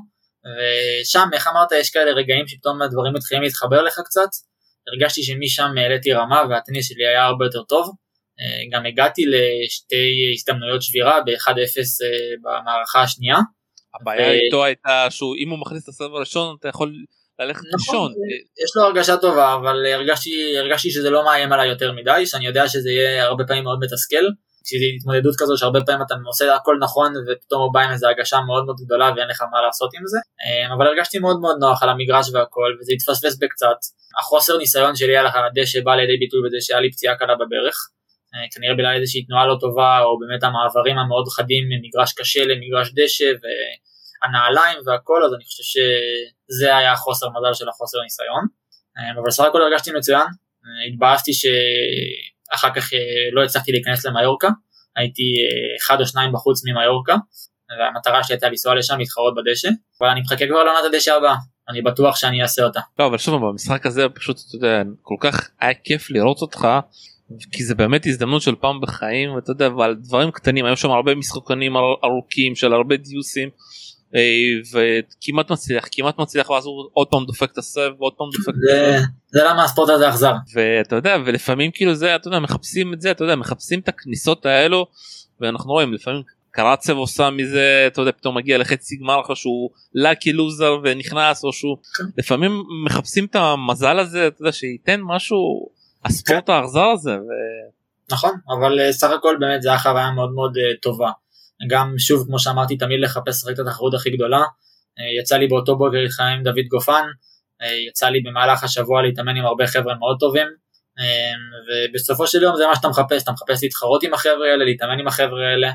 ושם 0.45 1.29
איך 1.33 1.47
אמרת 1.47 1.71
יש 1.71 1.89
כאלה 1.89 2.11
רגעים 2.11 2.47
שפתאום 2.47 2.81
הדברים 2.81 3.13
מתחילים 3.13 3.43
להתחבר 3.43 3.81
לך 3.81 3.99
קצת. 4.05 4.29
הרגשתי 4.87 5.23
שמשם 5.23 5.77
העליתי 5.77 6.13
רמה 6.13 6.43
והטניס 6.49 6.87
שלי 6.89 7.07
היה 7.07 7.25
הרבה 7.25 7.45
יותר 7.45 7.63
טוב. 7.63 7.91
אה, 8.39 8.77
גם 8.77 8.85
הגעתי 8.85 9.21
לשתי 9.25 10.33
הזדמנויות 10.33 10.81
שבירה 10.81 11.21
ב-1-0 11.25 11.51
אה, 11.51 12.35
במערכה 12.43 13.01
השנייה. 13.01 13.37
הבעיה 14.01 14.27
ו... 14.27 14.31
איתו 14.31 14.65
הייתה 14.65 15.07
שהוא 15.09 15.35
אם 15.35 15.49
הוא 15.49 15.59
מכניס 15.59 15.83
את 15.83 15.89
הסרב 15.89 16.15
הראשון 16.15 16.55
אתה 16.59 16.67
יכול 16.67 16.93
ללכת 17.39 17.59
נכון, 17.59 17.71
לישון. 17.79 18.11
יש 18.63 18.71
לו 18.75 18.83
הרגשה 18.83 19.17
טובה 19.17 19.55
אבל 19.55 19.85
הרגשתי, 19.85 20.57
הרגשתי 20.57 20.91
שזה 20.91 21.09
לא 21.09 21.23
מאיים 21.25 21.51
עליי 21.51 21.69
יותר 21.69 21.91
מדי 21.91 22.25
שאני 22.25 22.47
יודע 22.47 22.67
שזה 22.67 22.89
יהיה 22.89 23.23
הרבה 23.23 23.43
פעמים 23.47 23.63
מאוד 23.63 23.79
מתסכל. 23.81 24.25
כשזו 24.69 24.85
התמודדות 24.95 25.35
כזו 25.39 25.57
שהרבה 25.57 25.79
פעמים 25.85 26.01
אתה 26.05 26.15
עושה 26.25 26.55
הכל 26.55 26.75
נכון 26.85 27.13
ופתאום 27.27 27.61
הוא 27.61 27.73
בא 27.73 27.79
עם 27.79 27.91
איזו 27.91 28.07
הרגשה 28.07 28.39
מאוד 28.47 28.65
מאוד 28.65 28.77
גדולה 28.85 29.07
ואין 29.15 29.27
לך 29.27 29.41
מה 29.51 29.61
לעשות 29.61 29.89
עם 29.93 30.03
זה. 30.05 30.19
אה, 30.41 30.73
אבל 30.73 30.87
הרגשתי 30.87 31.19
מאוד 31.19 31.39
מאוד 31.41 31.57
נוח 31.59 31.83
על 31.83 31.89
המגרש 31.89 32.27
והכל 32.33 32.71
וזה 32.79 32.91
התפספס 32.95 33.39
בקצת. 33.41 33.79
החוסר 34.19 34.57
ניסיון 34.57 34.95
שלי 34.95 35.17
על 35.17 35.27
הדשא 35.27 35.79
בא 35.83 35.95
לידי 35.95 36.17
ביטוי 36.17 36.39
בזה 36.45 36.57
שהיה 36.61 36.79
לי 36.79 36.91
פציעה 36.91 37.15
קלה 37.15 37.35
בברך. 37.35 37.77
אה, 38.33 38.45
כנראה 38.53 38.73
בגלל 38.73 38.93
איזושהי 38.99 39.25
תנועה 39.25 39.45
לא 39.47 39.55
טובה 39.59 39.99
או 40.05 40.19
באמת 40.19 40.43
המעברים 40.43 40.97
המאוד 40.97 41.27
חדים 41.35 41.63
ממגרש 41.71 42.13
קשה 42.13 42.43
למגרש 42.49 42.87
דשא 42.97 43.29
והנעליים 43.41 44.77
והכל 44.85 45.19
אז 45.25 45.31
אני 45.35 45.43
חושב 45.43 45.65
שזה 45.73 46.77
היה 46.77 46.91
החוסר 46.91 47.27
מזל 47.35 47.53
של 47.59 47.69
החוסר 47.69 47.97
ניסיון. 48.03 48.43
אה, 48.97 49.11
אבל 49.13 49.21
בסך 49.27 49.43
הכל 49.43 49.61
הרגשתי 49.61 49.91
מצוין. 49.97 50.27
התבאסתי 50.87 51.33
ש... 51.33 51.45
אחר 52.53 52.69
כך 52.75 52.93
אה, 52.93 52.99
לא 53.33 53.43
הצלחתי 53.43 53.71
להיכנס 53.71 54.05
למיורקה, 54.05 54.49
הייתי 54.95 55.21
אה, 55.21 55.77
אחד 55.81 56.01
או 56.01 56.05
שניים 56.05 56.31
בחוץ 56.33 56.61
ממיורקה, 56.65 57.15
והמטרה 57.79 58.23
שלי 58.23 58.35
הייתה 58.35 58.49
לנסוע 58.49 58.75
לשם 58.75 58.97
להתחרות 58.97 59.33
בדשא, 59.35 59.69
אבל 60.01 60.09
אני 60.09 60.21
מחכה 60.21 60.47
כבר 60.47 60.63
לעונת 60.63 60.83
הדשא 60.93 61.13
הבאה, 61.13 61.35
אני 61.69 61.81
בטוח 61.81 62.15
שאני 62.15 62.41
אעשה 62.41 62.63
אותה. 62.63 62.79
לא 62.99 63.05
אבל 63.07 63.17
שוב 63.17 63.47
במשחק 63.47 63.85
הזה 63.85 64.09
פשוט 64.09 64.37
אתה 64.47 64.55
יודע 64.55 64.81
כל 65.01 65.15
כך 65.19 65.49
היה 65.59 65.73
כיף 65.73 66.11
לראות 66.11 66.41
אותך 66.41 66.67
כי 67.51 67.63
זה 67.63 67.75
באמת 67.75 68.05
הזדמנות 68.05 68.41
של 68.41 68.55
פעם 68.55 68.81
בחיים 68.81 69.31
ואתה 69.31 69.51
יודע 69.51 69.69
ועל 69.69 69.95
דברים 69.95 70.31
קטנים 70.31 70.65
היו 70.65 70.77
שם 70.77 70.91
הרבה 70.91 71.15
משחקנים 71.15 71.77
ארוכים 71.77 72.55
של 72.55 72.73
הרבה 72.73 72.97
דיוסים 72.97 73.49
וכמעט 74.71 75.51
מצליח 75.51 75.85
כמעט 75.91 76.19
מצליח 76.19 76.49
ואז 76.49 76.65
הוא 76.65 76.89
עוד 76.93 77.07
פעם 77.07 77.25
דופק 77.25 77.51
את 77.51 77.57
הסב 77.57 77.89
ועוד 77.99 78.13
פעם 78.17 78.27
דופק 78.37 78.49
את 78.49 78.53
הסב. 78.63 79.05
זה 79.31 79.43
למה 79.43 79.63
הספורט 79.63 79.89
הזה 79.89 80.09
אכזר. 80.09 80.33
ואתה 80.53 80.95
יודע 80.95 81.17
ולפעמים 81.25 81.71
כאילו 81.73 81.95
זה 81.95 82.15
אתה 82.15 82.27
יודע 82.27 82.39
מחפשים 82.39 82.93
את 82.93 83.01
זה 83.01 83.11
אתה 83.11 83.23
יודע 83.23 83.35
מחפשים 83.35 83.79
את 83.79 83.87
הכניסות 83.87 84.45
האלו 84.45 84.87
ואנחנו 85.41 85.71
רואים 85.71 85.93
לפעמים 85.93 86.21
קרצב 86.51 86.97
עושה 86.97 87.29
מזה 87.29 87.83
אתה 87.87 88.01
יודע 88.01 88.11
פתאום 88.11 88.37
מגיע 88.37 88.57
לחצי 88.57 88.97
גמר 88.97 89.21
אחר 89.21 89.33
שהוא 89.33 89.69
לאקי 89.95 90.33
לוזר 90.33 90.77
ונכנס 90.83 91.43
או 91.43 91.53
שהוא 91.53 91.77
כן. 91.97 92.03
לפעמים 92.17 92.63
מחפשים 92.85 93.25
את 93.25 93.35
המזל 93.35 93.99
הזה 93.99 94.27
אתה 94.27 94.41
יודע 94.41 94.51
שייתן 94.51 94.99
משהו 95.03 95.69
הספורט 96.05 96.45
כן. 96.47 96.53
האכזר 96.53 96.85
הזה. 96.85 97.11
ו... 97.11 97.29
נכון 98.11 98.31
אבל 98.57 98.79
אה, 98.79 98.93
סך 98.93 99.11
הכל 99.11 99.35
באמת 99.39 99.61
זה 99.61 99.69
היה 99.69 99.79
חוויה 99.79 100.11
מאוד 100.11 100.31
מאוד 100.31 100.57
אה, 100.57 100.77
טובה. 100.81 101.09
גם 101.67 101.95
שוב 101.97 102.25
כמו 102.27 102.39
שאמרתי 102.39 102.77
תמיד 102.77 102.99
לחפש 102.99 103.45
רק 103.45 103.53
את 103.53 103.59
התחרות 103.59 103.93
הכי 103.93 104.09
גדולה. 104.09 104.43
אה, 104.99 105.19
יצא 105.19 105.37
לי 105.37 105.47
באותו 105.47 105.77
בוקר 105.77 105.97
להתחמם 105.97 106.27
עם 106.27 106.43
דוד 106.43 106.65
גופן, 106.69 107.05
אה, 107.61 107.73
יצא 107.89 108.09
לי 108.09 108.21
במהלך 108.21 108.63
השבוע 108.63 109.01
להתאמן 109.01 109.35
עם 109.35 109.45
הרבה 109.45 109.67
חבר'ה 109.67 109.95
מאוד 109.95 110.17
טובים, 110.19 110.47
אה, 110.99 111.33
ובסופו 111.67 112.27
של 112.27 112.43
יום 112.43 112.55
זה 112.55 112.67
מה 112.67 112.75
שאתה 112.75 112.87
מחפש, 112.87 113.23
אתה 113.23 113.31
מחפש 113.31 113.63
להתחרות 113.63 114.03
עם 114.03 114.13
החבר'ה 114.13 114.51
האלה, 114.51 114.65
להתאמן 114.65 114.99
עם 114.99 115.07
החבר'ה 115.07 115.47
האלה, 115.51 115.71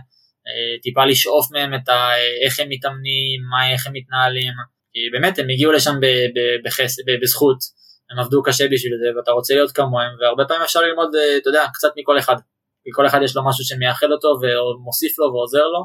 טיפה 0.82 1.05
לשאוף 1.05 1.53
מהם 1.53 1.74
את 1.74 1.89
ה, 1.89 2.09
איך 2.45 2.61
הם 2.61 2.68
מתאמנים, 2.68 3.41
מה, 3.51 3.72
איך 3.72 3.87
הם 3.87 3.93
מתנהלים, 3.93 4.53
כי 4.93 4.99
באמת 5.12 5.39
הם 5.39 5.49
הגיעו 5.49 5.72
לשם 5.72 5.95
בחס, 6.64 6.97
בזכות, 7.22 7.59
הם 8.11 8.18
עבדו 8.18 8.43
קשה 8.43 8.64
בשביל 8.68 8.93
זה 9.03 9.18
ואתה 9.18 9.30
רוצה 9.30 9.55
להיות 9.55 9.72
כמוהם 9.72 10.11
והרבה 10.20 10.45
פעמים 10.49 10.62
אפשר 10.62 10.80
ללמוד 10.80 11.09
אתה 11.43 11.49
יודע 11.49 11.64
קצת 11.74 11.89
מכל 11.97 12.18
אחד. 12.18 12.37
כי 12.85 12.91
כל 12.93 13.07
אחד 13.07 13.20
יש 13.24 13.37
לו 13.37 13.49
משהו 13.49 13.64
שמייחד 13.64 14.07
אותו 14.11 14.28
ומוסיף 14.28 15.18
לו 15.18 15.26
ועוזר 15.32 15.66
לו 15.74 15.82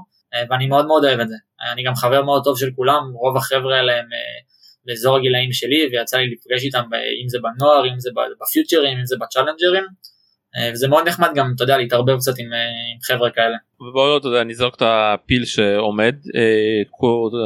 ואני 0.50 0.68
מאוד 0.68 0.86
מאוד 0.86 1.06
אוהב 1.06 1.20
את 1.20 1.30
זה. 1.30 1.36
אני 1.74 1.84
גם 1.84 1.96
חבר 1.96 2.22
מאוד 2.22 2.44
טוב 2.44 2.60
של 2.60 2.70
כולם 2.76 3.04
רוב 3.14 3.38
החבר'ה 3.38 3.78
האלה 3.78 3.94
הם 4.00 4.06
באזור 4.86 5.18
הגילאים 5.18 5.52
שלי 5.52 5.90
ויצא 5.92 6.18
לי 6.18 6.26
לפגש 6.34 6.64
איתם 6.64 6.86
אם 7.24 7.30
זה 7.30 7.38
בנוער 7.44 7.86
אם 7.86 8.00
זה 8.00 8.10
בפיוטרים 8.42 8.98
אם 8.98 9.06
זה 9.06 9.16
בצ'אלנג'רים 9.22 9.84
אה, 9.84 10.09
וזה 10.74 10.88
מאוד 10.88 11.08
נחמד 11.08 11.30
גם 11.36 11.52
אתה 11.56 11.64
יודע 11.64 11.78
להתערבב 11.78 12.18
קצת 12.18 12.40
עם, 12.40 12.54
אה, 12.54 12.60
עם 12.94 13.02
חבר'ה 13.02 13.30
כאלה. 13.30 13.58
ובואו 13.82 14.18
אתה 14.18 14.28
יודע 14.28 14.44
נזרוק 14.44 14.76
את 14.76 14.82
הפיל 14.86 15.46
שעומד 15.46 16.16
אה, 16.36 16.82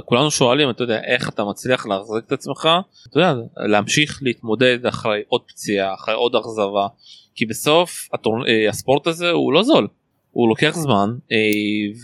כולנו 0.05 0.31
שואלים 0.31 0.69
אתה 0.69 0.83
יודע 0.83 1.01
איך 1.03 1.29
אתה 1.29 1.43
מצליח 1.43 1.85
להחזיק 1.85 2.23
את 2.27 2.31
עצמך? 2.31 2.69
אתה 3.09 3.19
יודע 3.19 3.33
להמשיך 3.55 4.19
להתמודד 4.21 4.85
אחרי 4.85 5.21
עוד 5.27 5.41
פציעה 5.47 5.93
אחרי 5.93 6.13
עוד 6.13 6.35
אכזבה. 6.35 6.87
כי 7.35 7.45
בסוף 7.45 8.09
הספורט 8.69 9.07
הזה 9.07 9.29
הוא 9.29 9.53
לא 9.53 9.63
זול. 9.63 9.87
הוא 10.31 10.49
לוקח 10.49 10.75
זמן 10.75 11.09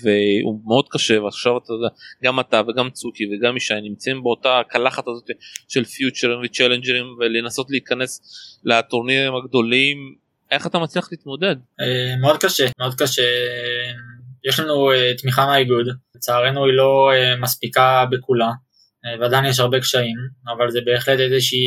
והוא 0.04 0.60
מאוד 0.66 0.86
קשה 0.90 1.22
ועכשיו 1.22 1.58
אתה 1.58 1.74
יודע 1.74 1.88
גם 2.24 2.40
אתה 2.40 2.62
וגם 2.68 2.90
צוקי 2.90 3.24
וגם 3.26 3.58
ישי 3.58 3.74
נמצאים 3.84 4.24
באותה 4.24 4.62
קלחת 4.68 5.08
הזאת 5.08 5.30
של 5.68 5.86
פיוטרים 5.86 6.40
וצ'לנג'רים 6.44 7.06
ולנסות 7.20 7.68
להיכנס 7.70 8.22
לטורנירים 8.64 9.36
הגדולים 9.36 10.16
איך 10.52 10.68
אתה 10.68 10.80
מצליח 10.80 11.08
להתמודד? 11.12 11.56
אה, 11.82 12.16
מאוד 12.22 12.38
קשה, 12.38 12.66
מאוד 12.80 12.94
קשה. 12.94 13.22
יש 14.50 14.60
לנו 14.60 14.92
אה, 14.92 15.12
תמיכה 15.18 15.46
מהאיגוד, 15.46 15.88
לצערנו 16.16 16.66
היא 16.66 16.74
לא 16.74 17.12
אה, 17.14 17.36
מספיקה 17.36 18.06
בכולה, 18.12 18.52
ועדיין 19.20 19.46
יש 19.46 19.60
הרבה 19.60 19.80
קשיים, 19.80 20.18
אבל 20.58 20.70
זה 20.70 20.80
בהחלט 20.86 21.20
איזושהי 21.20 21.60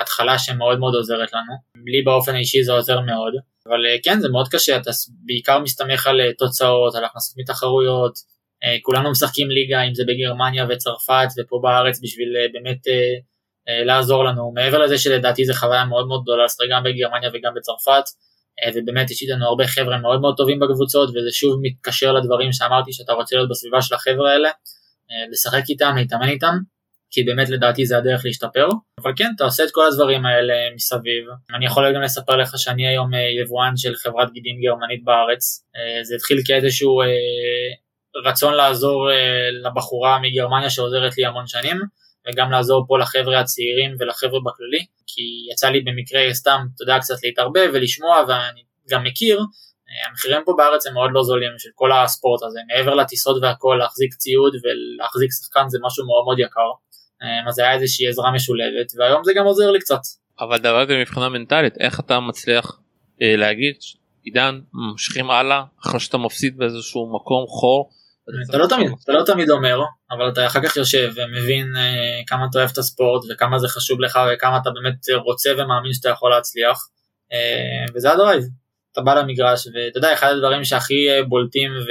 התחלה 0.00 0.38
שמאוד 0.38 0.78
מאוד 0.78 0.94
עוזרת 0.94 1.32
לנו. 1.32 1.54
לי 1.86 2.02
באופן 2.02 2.34
אישי 2.34 2.64
זה 2.64 2.72
עוזר 2.72 3.00
מאוד, 3.00 3.32
אבל 3.68 3.80
כן 4.02 4.20
זה 4.20 4.28
מאוד 4.28 4.48
קשה, 4.48 4.76
אתה 4.76 4.90
בעיקר 5.26 5.58
מסתמך 5.58 6.06
על 6.06 6.20
תוצאות, 6.38 6.94
על 6.94 7.04
הכנסות 7.04 7.38
מתחרויות, 7.38 8.12
כולנו 8.82 9.10
משחקים 9.10 9.50
ליגה, 9.50 9.82
אם 9.82 9.94
זה 9.94 10.02
בגרמניה 10.08 10.66
וצרפת 10.68 11.28
ופה 11.38 11.60
בארץ 11.62 12.00
בשביל 12.02 12.28
באמת 12.52 12.78
לעזור 13.84 14.24
לנו, 14.24 14.52
מעבר 14.54 14.78
לזה 14.78 14.98
שלדעתי 14.98 15.44
זו 15.44 15.54
חוויה 15.54 15.84
מאוד 15.84 16.06
מאוד 16.06 16.22
גדולה 16.22 16.44
לשחק 16.44 16.66
גם 16.70 16.82
בגרמניה 16.82 17.30
וגם 17.34 17.52
בצרפת, 17.56 18.04
אה, 18.62 18.70
ובאמת 18.74 19.10
יש 19.10 19.22
איתנו 19.22 19.46
הרבה 19.46 19.66
חבר'ה 19.66 19.98
מאוד 19.98 20.20
מאוד 20.20 20.34
טובים 20.36 20.60
בקבוצות, 20.60 21.08
וזה 21.08 21.30
שוב 21.32 21.58
מתקשר 21.62 22.12
לדברים 22.12 22.52
שאמרתי 22.52 22.92
שאתה 22.92 23.12
רוצה 23.12 23.36
להיות 23.36 23.50
בסביבה 23.50 23.82
של 23.82 23.94
החבר'ה 23.94 24.32
האלה, 24.32 24.48
אה, 24.48 25.30
לשחק 25.30 25.62
איתם, 25.68 25.94
להתאמן 25.96 26.28
איתם, 26.28 26.54
כי 27.10 27.22
באמת 27.22 27.48
לדעתי 27.48 27.86
זה 27.86 27.98
הדרך 27.98 28.22
להשתפר, 28.24 28.68
אבל 29.02 29.12
כן, 29.16 29.30
אתה 29.36 29.44
עושה 29.44 29.64
את 29.64 29.68
כל 29.72 29.86
הדברים 29.86 30.26
האלה 30.26 30.54
מסביב. 30.74 31.24
אני 31.56 31.66
יכול 31.66 31.94
גם 31.94 32.02
לספר 32.02 32.36
לך 32.36 32.58
שאני 32.58 32.86
היום 32.86 33.10
יבואן 33.42 33.76
של 33.76 33.94
חברת 33.94 34.32
גידים 34.32 34.56
גרמנית 34.62 35.04
בארץ, 35.04 35.64
זה 36.02 36.14
התחיל 36.14 36.38
כאיזשהו 36.46 37.00
רצון 38.24 38.54
לעזור 38.54 39.08
לבחורה 39.62 40.18
מגרמניה 40.22 40.70
שעוזרת 40.70 41.18
לי 41.18 41.26
המון 41.26 41.46
שנים, 41.46 41.76
וגם 42.26 42.50
לעזור 42.50 42.84
פה 42.88 42.98
לחבר'ה 42.98 43.40
הצעירים 43.40 43.96
ולחבר'ה 44.00 44.40
בכללי, 44.46 44.86
כי 45.06 45.22
יצא 45.52 45.68
לי 45.68 45.80
במקרה 45.80 46.34
סתם, 46.34 46.60
אתה 46.74 46.82
יודע, 46.82 46.98
קצת 46.98 47.14
להתערבב 47.22 47.70
ולשמוע, 47.74 48.24
ואני 48.28 48.62
גם 48.90 49.04
מכיר, 49.04 49.38
אה, 49.38 50.08
המחירים 50.08 50.42
פה 50.44 50.54
בארץ 50.56 50.86
הם 50.86 50.94
מאוד 50.94 51.10
לא 51.12 51.22
זולים 51.22 51.52
של 51.58 51.68
כל 51.74 51.92
הספורט 51.92 52.42
הזה, 52.42 52.60
מעבר 52.68 52.94
לטיסות 52.94 53.42
והכל, 53.42 53.76
להחזיק 53.78 54.14
ציוד 54.14 54.54
ולהחזיק 54.62 55.30
שחקן 55.32 55.68
זה 55.68 55.78
משהו 55.86 56.06
מאוד 56.06 56.24
מאוד 56.24 56.38
יקר, 56.38 56.70
אה, 57.22 57.48
אז 57.48 57.58
היה 57.58 57.72
איזושהי 57.72 58.08
עזרה 58.08 58.32
משולבת, 58.32 58.88
והיום 58.98 59.24
זה 59.24 59.32
גם 59.36 59.44
עוזר 59.44 59.70
לי 59.70 59.78
קצת. 59.78 60.00
אבל 60.40 60.58
דבר 60.58 60.84
כזה 60.84 60.98
מבחינה 61.00 61.28
מנטלית, 61.28 61.74
איך 61.80 62.00
אתה 62.00 62.20
מצליח 62.20 62.80
אה, 63.22 63.36
להגיד, 63.36 63.74
עידן, 64.22 64.60
ממשיכים 64.72 65.30
הלאה, 65.30 65.62
אחרי 65.86 66.00
שאתה 66.00 66.18
מפסיד 66.18 66.56
באיזשהו 66.56 67.14
מקום 67.14 67.46
חור, 67.46 67.90
אתה 68.50 68.58
לא 68.58 68.66
תמיד, 68.66 68.90
אתה 69.04 69.12
לא 69.12 69.22
תמיד 69.26 69.50
אומר, 69.50 69.80
אבל 70.10 70.28
אתה 70.28 70.46
אחר 70.46 70.60
כך 70.62 70.76
יושב 70.76 71.12
ומבין 71.16 71.76
אה, 71.76 72.22
כמה 72.26 72.46
אתה 72.50 72.58
אוהב 72.58 72.70
את 72.72 72.78
הספורט 72.78 73.22
וכמה 73.30 73.58
זה 73.58 73.68
חשוב 73.68 74.00
לך 74.00 74.18
וכמה 74.32 74.56
אתה 74.56 74.70
באמת 74.70 74.94
רוצה 75.24 75.50
ומאמין 75.58 75.92
שאתה 75.92 76.08
יכול 76.08 76.30
להצליח, 76.30 76.88
אה, 77.32 77.84
וזה 77.94 78.12
הדרייב. 78.12 78.44
אתה 78.92 79.00
בא 79.00 79.14
למגרש 79.14 79.66
ואתה 79.66 79.98
יודע, 79.98 80.12
אחד 80.12 80.32
הדברים 80.32 80.64
שהכי 80.64 81.10
אה, 81.10 81.22
בולטים 81.22 81.70
ו, 81.70 81.90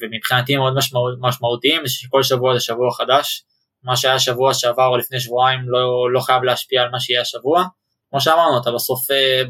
ומבחינתי 0.00 0.56
מאוד 0.56 0.74
משמעות, 0.74 1.14
משמעותיים 1.20 1.86
זה 1.86 1.92
שכל 1.92 2.22
שבוע 2.22 2.54
זה 2.54 2.60
שבוע 2.60 2.94
חדש. 2.94 3.44
מה 3.82 3.96
שהיה 3.96 4.18
שבוע 4.18 4.54
שעבר 4.54 4.86
או 4.86 4.96
לפני 4.96 5.20
שבועיים 5.20 5.60
לא, 5.66 6.12
לא 6.12 6.20
חייב 6.20 6.42
להשפיע 6.42 6.82
על 6.82 6.90
מה 6.90 7.00
שיהיה 7.00 7.20
השבוע. 7.20 7.64
כמו 8.10 8.20
שאמרנו, 8.20 8.60
אתה 8.60 8.70
בסוף, 8.72 9.00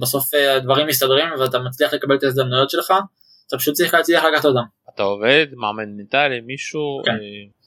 בסוף 0.00 0.34
הדברים 0.56 0.86
מסתדרים 0.86 1.28
ואתה 1.40 1.58
מצליח 1.58 1.94
לקבל 1.94 2.14
את 2.16 2.22
ההזדמנויות 2.22 2.70
שלך, 2.70 2.92
אתה 3.46 3.58
פשוט 3.58 3.74
צריך 3.74 3.94
להצליח 3.94 4.24
לקחת 4.24 4.44
אותם. 4.44 4.75
אתה 4.96 5.04
עובד 5.04 5.46
מאמן 5.56 5.96
מנטלי 5.96 6.40
מישהו 6.40 7.00
כן. 7.04 7.10
אה, 7.12 7.16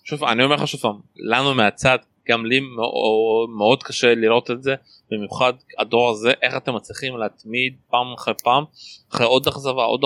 שוב 0.04 0.24
אני 0.24 0.44
אומר 0.44 0.56
לך 0.56 0.68
שוב 0.68 0.82
פעם 0.82 1.00
לנו 1.16 1.56
מהצד 1.56 1.98
גם 2.30 2.46
לי 2.46 2.60
מאוד, 2.60 3.50
מאוד 3.58 3.84
קשה 3.84 4.16
לראות 4.16 4.52
את 4.52 4.64
זה 4.64 4.76
במיוחד 5.12 5.54
הדור 5.80 6.10
הזה 6.10 6.32
איך 6.42 6.58
אתם 6.58 6.76
מצליחים 6.76 7.18
להתמיד 7.18 7.76
פעם 7.90 8.14
אחרי 8.14 8.34
פעם 8.44 8.64
אחרי 9.12 9.26
עוד 9.26 9.48
אכזבה 9.48 9.84
עוד 9.84 10.04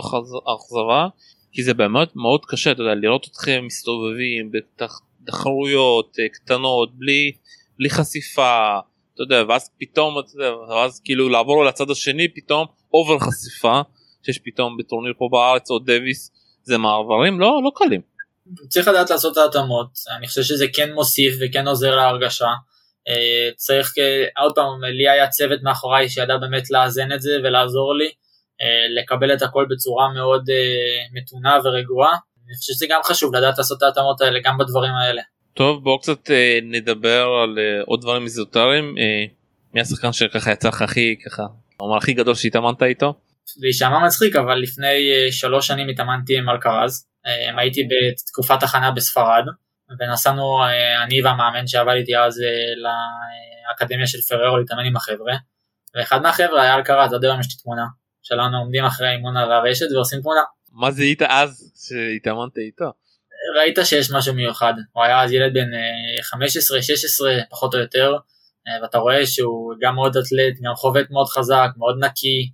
אכזבה 0.55 1.07
כי 1.51 1.63
זה 1.63 1.73
באמת 1.73 2.15
מאוד 2.15 2.45
קשה 2.45 2.71
אתה 2.71 2.81
יודע 2.81 2.95
לראות 2.95 3.27
אתכם 3.31 3.63
מסתובבים 3.65 4.51
בתחרויות 4.51 6.15
אה, 6.19 6.29
קטנות 6.29 6.95
בלי 6.95 7.31
בלי 7.77 7.89
חשיפה 7.89 8.79
אתה 9.13 9.23
יודע 9.23 9.43
ואז 9.49 9.69
פתאום 9.79 10.19
אתה 10.19 10.27
יודע 10.35 10.55
ואז 10.55 11.01
כאילו 11.05 11.29
לעבור 11.29 11.65
לצד 11.65 11.89
השני 11.89 12.27
פתאום 12.27 12.67
over 12.93 13.19
חשיפה 13.19 13.81
שיש 14.25 14.39
פתאום 14.43 14.77
בטורניר 14.77 15.13
פה 15.17 15.29
בארץ 15.31 15.71
או 15.71 15.79
דוויס 15.79 16.42
זה 16.63 16.77
מעברים 16.77 17.39
לא 17.39 17.61
לא 17.63 17.71
קלים. 17.75 18.01
צריך 18.69 18.87
לדעת 18.87 19.09
לעשות 19.09 19.33
את 19.33 19.37
ההתאמות 19.37 19.87
אני 20.17 20.27
חושב 20.27 20.41
שזה 20.41 20.65
כן 20.73 20.93
מוסיף 20.93 21.35
וכן 21.41 21.67
עוזר 21.67 21.95
להרגשה. 21.95 22.49
אה, 23.09 23.49
צריך 23.55 23.93
עוד 24.37 24.55
פעם 24.55 24.83
לי 24.83 25.09
היה 25.09 25.27
צוות 25.27 25.59
מאחוריי 25.63 26.09
שידע 26.09 26.37
באמת 26.37 26.71
לאזן 26.71 27.11
את 27.11 27.21
זה 27.21 27.31
ולעזור 27.43 27.95
לי 27.95 28.09
אה, 28.61 29.01
לקבל 29.01 29.33
את 29.33 29.41
הכל 29.41 29.65
בצורה 29.69 30.13
מאוד 30.13 30.49
אה, 30.49 30.55
מתונה 31.13 31.57
ורגועה. 31.63 32.15
אני 32.47 32.55
חושב 32.55 32.73
שזה 32.73 32.85
גם 32.89 32.99
חשוב 33.03 33.35
לדעת 33.35 33.57
לעשות 33.57 33.77
את 33.77 33.83
ההתאמות 33.83 34.21
האלה 34.21 34.39
גם 34.43 34.57
בדברים 34.57 34.93
האלה. 34.93 35.21
טוב 35.53 35.83
בואו 35.83 35.99
קצת 35.99 36.29
נדבר 36.63 37.27
על 37.43 37.59
עוד 37.85 38.01
דברים 38.01 38.23
איזוטריים 38.23 38.95
מי 39.73 39.81
השחקן 39.81 40.13
שככה 40.13 40.51
יצא 40.51 40.67
לך 40.67 40.81
הכי 40.81 41.15
ככה 41.25 41.43
הוא 41.77 41.97
הכי 41.97 42.13
גדול 42.13 42.35
שהתאמנת 42.35 42.83
איתו. 42.83 43.13
זה 43.45 43.67
יישמע 43.67 44.05
מצחיק 44.05 44.35
אבל 44.35 44.55
לפני 44.55 45.11
אה, 45.11 45.31
שלוש 45.31 45.67
שנים 45.67 45.89
התאמנתי 45.89 46.37
עם 46.37 46.49
אלקרז, 46.49 47.07
אה, 47.25 47.61
הייתי 47.61 47.81
בתקופת 47.83 48.63
הכנה 48.63 48.91
בספרד 48.91 49.43
ונסענו 49.99 50.63
אה, 50.63 51.03
אני 51.03 51.23
והמאמן 51.23 51.67
שעבד 51.67 51.93
איתי 51.95 52.17
אז 52.17 52.41
לאקדמיה 53.69 54.07
של 54.07 54.21
פררו 54.21 54.57
להתאמן 54.57 54.85
עם 54.85 54.95
החבר'ה. 54.95 55.35
ואחד 55.95 56.21
מהחבר'ה 56.21 56.61
היה 56.61 56.75
אלקרז 56.75 57.13
עד 57.13 57.23
היום 57.23 57.39
יש 57.39 57.45
לי 57.45 57.63
תמונה. 57.63 57.85
שלנו 58.23 58.57
עומדים 58.57 58.85
אחרי 58.85 59.07
האימון 59.07 59.37
הרשת 59.37 59.85
ועושים 59.95 60.21
תמונה. 60.21 60.41
מה 60.71 60.91
זיהית 60.91 61.21
אז 61.21 61.73
שהתאמנת 61.87 62.57
איתו? 62.57 62.91
ראית 63.57 63.77
שיש 63.83 64.11
משהו 64.11 64.33
מיוחד. 64.33 64.73
הוא 64.91 65.03
היה 65.03 65.21
אז 65.21 65.31
ילד 65.31 65.53
בן 65.53 65.69
15-16 67.43 67.49
פחות 67.49 67.73
או 67.73 67.79
יותר. 67.79 68.17
ואתה 68.81 68.97
רואה 68.97 69.25
שהוא 69.25 69.73
גם 69.81 69.95
מאוד 69.95 70.17
אתלט 70.17 70.61
גם 70.61 70.75
חובט 70.75 71.11
מאוד 71.11 71.27
חזק 71.27 71.69
מאוד 71.77 71.95
נקי 71.99 72.51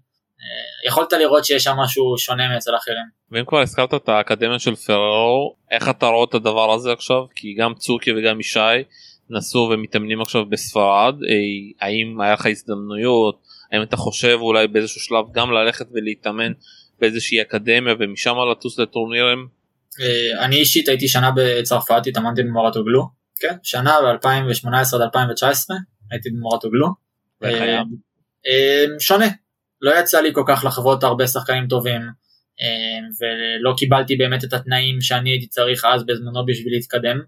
יכולת 0.88 1.14
לראות 1.14 1.46
שיש 1.46 1.64
שם 1.64 1.76
משהו 1.78 2.18
שונה 2.18 2.54
מאצל 2.54 2.76
אחרים. 2.76 3.20
ואם 3.32 3.46
כבר 3.46 3.62
הזכרת 3.62 3.94
את 3.94 4.10
האקדמיה 4.10 4.60
של 4.60 4.76
פררו 4.76 5.56
איך 5.72 5.90
אתה 5.90 6.06
רואה 6.06 6.26
את 6.30 6.34
הדבר 6.34 6.74
הזה 6.74 6.92
עכשיו 6.94 7.24
כי 7.36 7.54
גם 7.54 7.74
צוקי 7.74 8.12
וגם 8.12 8.40
ישי 8.40 8.60
נסעו 9.30 9.70
ומתאמנים 9.74 10.22
עכשיו 10.22 10.46
בספרד 10.46 11.16
אה, 11.30 11.88
האם 11.88 12.22
היה 12.22 12.34
לך 12.34 12.46
הזדמנויות 12.46 13.42
האם 13.72 13.82
אתה 13.82 13.98
חושב 13.98 14.38
אולי 14.42 14.68
באיזשהו 14.68 15.02
שלב 15.02 15.26
גם 15.32 15.52
ללכת 15.52 15.86
ולהתאמן 15.94 16.52
באיזושהי 17.00 17.42
אקדמיה 17.42 17.94
ומשם 18.00 18.36
לטוס 18.52 18.80
לטורנירים? 18.80 19.48
אה, 20.02 20.46
אני 20.46 20.56
אישית 20.56 20.88
הייתי 20.88 21.08
שנה 21.08 21.32
בצרפת 21.36 22.08
התאמנתי 22.08 22.44
במורטוגלו 22.44 23.08
כן 23.40 23.56
שנה 23.64 23.96
ב-2018 24.02 24.96
עד 24.96 25.02
2019 25.02 25.78
הייתי 26.12 26.30
במורטוגלו. 26.30 26.88
אה, 27.44 27.82
שונה 29.00 29.26
לא 29.82 30.00
יצא 30.00 30.22
לי 30.22 30.34
כל 30.34 30.44
כך 30.48 30.66
לחוות 30.66 31.04
הרבה 31.04 31.28
שחקנים 31.28 31.68
טובים 31.68 32.02
אה, 32.62 33.00
ולא 33.20 33.76
קיבלתי 33.78 34.16
באמת 34.16 34.44
את 34.44 34.54
התנאים 34.54 35.02
שאני 35.02 35.30
הייתי 35.30 35.48
צריך 35.48 35.86
אז 35.86 36.06
בזמנו 36.06 36.46
בשביל 36.46 36.74
להתקדם. 36.74 37.20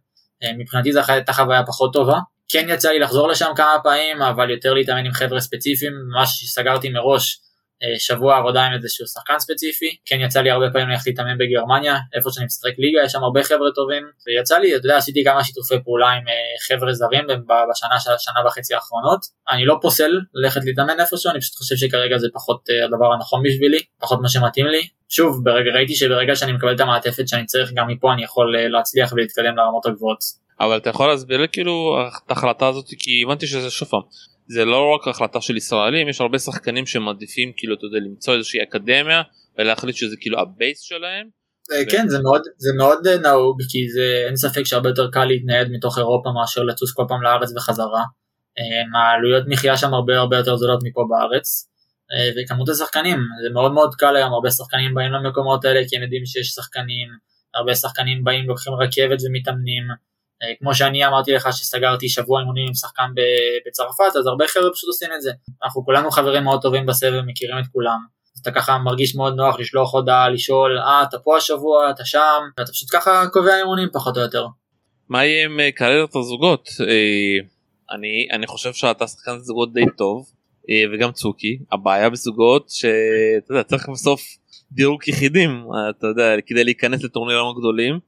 אה, 0.43 0.51
מבחינתי 0.57 0.91
זו 0.91 1.01
הייתה 1.07 1.33
חוויה 1.33 1.63
פחות 1.65 1.93
טובה. 1.93 2.19
כן 2.51 2.65
יצא 2.69 2.91
לי 2.91 2.99
לחזור 2.99 3.27
לשם 3.27 3.51
כמה 3.55 3.75
פעמים 3.83 4.21
אבל 4.21 4.49
יותר 4.49 4.73
להתאמן 4.73 5.05
עם 5.05 5.11
חבר'ה 5.11 5.39
ספציפיים, 5.39 5.93
ממש 6.15 6.43
סגרתי 6.45 6.89
מראש 6.89 7.39
שבוע 7.99 8.37
עבודה 8.37 8.63
עם 8.65 8.73
איזשהו 8.73 9.07
שחקן 9.07 9.39
ספציפי, 9.39 9.95
כן 10.05 10.19
יצא 10.21 10.41
לי 10.41 10.51
הרבה 10.51 10.65
פעמים 10.73 10.89
ללכת 10.89 11.07
להתאמן 11.07 11.37
בגרמניה, 11.37 11.97
איפה 12.15 12.29
שאני 12.31 12.45
משחק 12.45 12.73
ליגה, 12.77 13.05
יש 13.05 13.11
שם 13.11 13.23
הרבה 13.23 13.43
חבר'ה 13.43 13.71
טובים, 13.75 14.03
ויצא 14.27 14.57
לי, 14.57 14.75
אתה 14.75 14.85
יודע, 14.85 14.97
עשיתי 14.97 15.23
כמה 15.23 15.43
שיתופי 15.43 15.75
פעולה 15.83 16.09
עם 16.09 16.27
אה, 16.27 16.33
חבר'ה 16.67 16.93
זרים 16.93 17.25
בשנה, 17.69 17.95
שנה 18.19 18.47
וחצי 18.47 18.75
האחרונות, 18.75 19.19
אני 19.51 19.65
לא 19.65 19.77
פוסל 19.81 20.11
ללכת 20.33 20.61
להתאמן 20.65 20.99
איפשהו, 20.99 21.31
אני 21.31 21.39
פשוט 21.39 21.55
חושב 21.55 21.75
שכרגע 21.75 22.17
זה 22.17 22.27
פחות 22.33 22.61
אה, 22.69 22.85
הדבר 22.85 23.13
הנכון 23.13 23.43
בשבילי, 23.43 23.79
פחות 24.01 24.19
מה 24.21 24.29
שמתאים 24.29 24.67
לי, 24.67 24.87
שוב, 25.09 25.43
ברגע, 25.43 25.71
ראיתי 25.75 25.95
שברגע 25.95 26.35
שאני 26.35 26.51
מקבל 26.51 26.75
את 26.75 26.79
המעטפת 26.79 27.27
שאני 27.27 27.45
צריך, 27.45 27.71
גם 27.75 27.87
מפה 27.87 28.13
אני 28.13 28.23
יכול 28.23 28.55
להצליח 28.69 29.13
ולהתקדם 29.13 29.55
לרמות 29.57 29.85
הגבוהות. 29.85 30.19
אבל 30.59 30.77
אתה 30.77 30.89
יכול 30.89 31.07
להסביר 31.07 31.41
לי 31.41 31.47
כאילו 31.51 31.97
את 32.25 32.31
ההחלטה 32.31 32.67
הזאת? 32.67 32.85
כי 32.99 33.23
הבנתי 33.25 33.47
שזה 33.47 33.69
שוב 33.69 33.87
פעם 33.87 34.01
זה 34.53 34.65
לא 34.65 34.95
רק 34.95 35.07
החלטה 35.07 35.41
של 35.41 35.57
ישראלים 35.57 36.09
יש 36.09 36.21
הרבה 36.21 36.39
שחקנים 36.39 36.85
שמעדיפים 36.85 37.51
כאילו 37.57 37.75
אתה 37.75 37.85
יודע 37.85 37.97
למצוא 37.99 38.35
איזושהי 38.35 38.63
אקדמיה 38.63 39.21
ולהחליט 39.57 39.95
שזה 39.95 40.15
כאילו 40.19 40.39
ה 40.39 40.48
base 40.48 40.81
שלהם. 40.81 41.27
אה, 41.71 41.85
כן 41.91 42.07
זה 42.07 42.19
מאוד 42.23 42.41
זה 42.57 42.69
מאוד 42.77 43.07
אה, 43.07 43.17
נהוג 43.17 43.61
כי 43.69 43.89
זה 43.89 44.23
אין 44.27 44.35
ספק 44.35 44.63
שהרבה 44.63 44.89
יותר 44.89 45.09
קל 45.11 45.25
להתנייד 45.25 45.67
מתוך 45.71 45.97
אירופה 45.97 46.29
מאשר 46.31 46.63
לטוס 46.63 46.93
כל 46.93 47.03
פעם 47.07 47.21
לארץ 47.23 47.49
וחזרה. 47.55 48.03
אה, 48.59 48.99
העלויות 48.99 49.43
מחיה 49.47 49.77
שם 49.77 49.93
הרבה 49.93 50.19
הרבה 50.19 50.37
יותר 50.37 50.55
זולות 50.55 50.79
מפה 50.83 51.01
בארץ. 51.09 51.67
וכמות 52.35 52.69
השחקנים 52.69 53.17
זה 53.43 53.53
מאוד 53.53 53.71
מאוד 53.73 53.95
קל 53.95 54.15
היום 54.15 54.33
הרבה 54.33 54.51
שחקנים 54.51 54.93
באים 54.93 55.11
למקומות 55.11 55.65
האלה 55.65 55.81
כי 55.89 55.95
הם 55.97 56.01
יודעים 56.01 56.25
שיש 56.25 56.47
שחקנים 56.47 57.07
הרבה 57.55 57.75
שחקנים 57.75 58.23
באים 58.23 58.47
לוקחים 58.47 58.73
רכבת 58.73 59.19
ומתאמנים. 59.25 59.83
אה, 60.43 60.53
כמו 60.59 60.75
שאני 60.75 61.07
אמרתי 61.07 61.31
לך 61.31 61.47
שסגרתי 61.51 62.09
שבוע 62.09 62.39
אימונים 62.39 62.67
עם 62.67 62.73
שחקן 62.73 63.11
בצרפת, 63.67 64.15
אז 64.19 64.27
הרבה 64.27 64.47
חבר'ה 64.47 64.71
פשוט 64.73 64.87
עושים 64.87 65.09
את 65.15 65.21
זה. 65.21 65.31
אנחנו 65.63 65.85
כולנו 65.85 66.11
חברים 66.11 66.43
מאוד 66.43 66.61
טובים 66.61 66.85
בסבב, 66.85 67.21
מכירים 67.25 67.57
את 67.59 67.65
כולם. 67.73 67.97
אתה 68.41 68.51
ככה 68.51 68.77
מרגיש 68.77 69.15
מאוד 69.15 69.35
נוח 69.35 69.59
לשלוח 69.59 69.93
הודעה, 69.93 70.29
לשאול, 70.29 70.77
אה, 70.79 71.03
אתה 71.03 71.19
פה 71.19 71.37
השבוע, 71.37 71.89
אתה 71.89 72.05
שם, 72.05 72.39
ואתה 72.57 72.71
פשוט 72.71 72.89
ככה 72.91 73.23
קובע 73.33 73.57
אימונים 73.59 73.87
פחות 73.93 74.17
או 74.17 74.21
יותר. 74.21 74.45
מה 75.09 75.25
יהיה 75.25 75.45
עם 75.45 75.59
אה, 75.59 75.71
קריירת 75.71 76.15
הזוגות? 76.15 76.69
אה, 76.81 77.47
אני, 77.95 78.27
אני 78.31 78.47
חושב 78.47 78.73
שאתה 78.73 79.07
שחקן 79.07 79.39
זוגות 79.39 79.73
די 79.73 79.85
טוב, 79.97 80.31
וגם 80.93 81.11
צוקי. 81.11 81.59
הבעיה 81.71 82.09
בזוגות 82.09 82.69
שאתה 82.69 83.51
יודע, 83.51 83.63
צריך 83.63 83.89
בסוף 83.89 84.21
דירוג 84.71 85.01
יחידים, 85.07 85.65
אתה 85.89 86.07
יודע, 86.07 86.41
כדי 86.45 86.63
להיכנס 86.63 87.03
לטורנירים 87.03 87.45
הגדולים. 87.45 87.99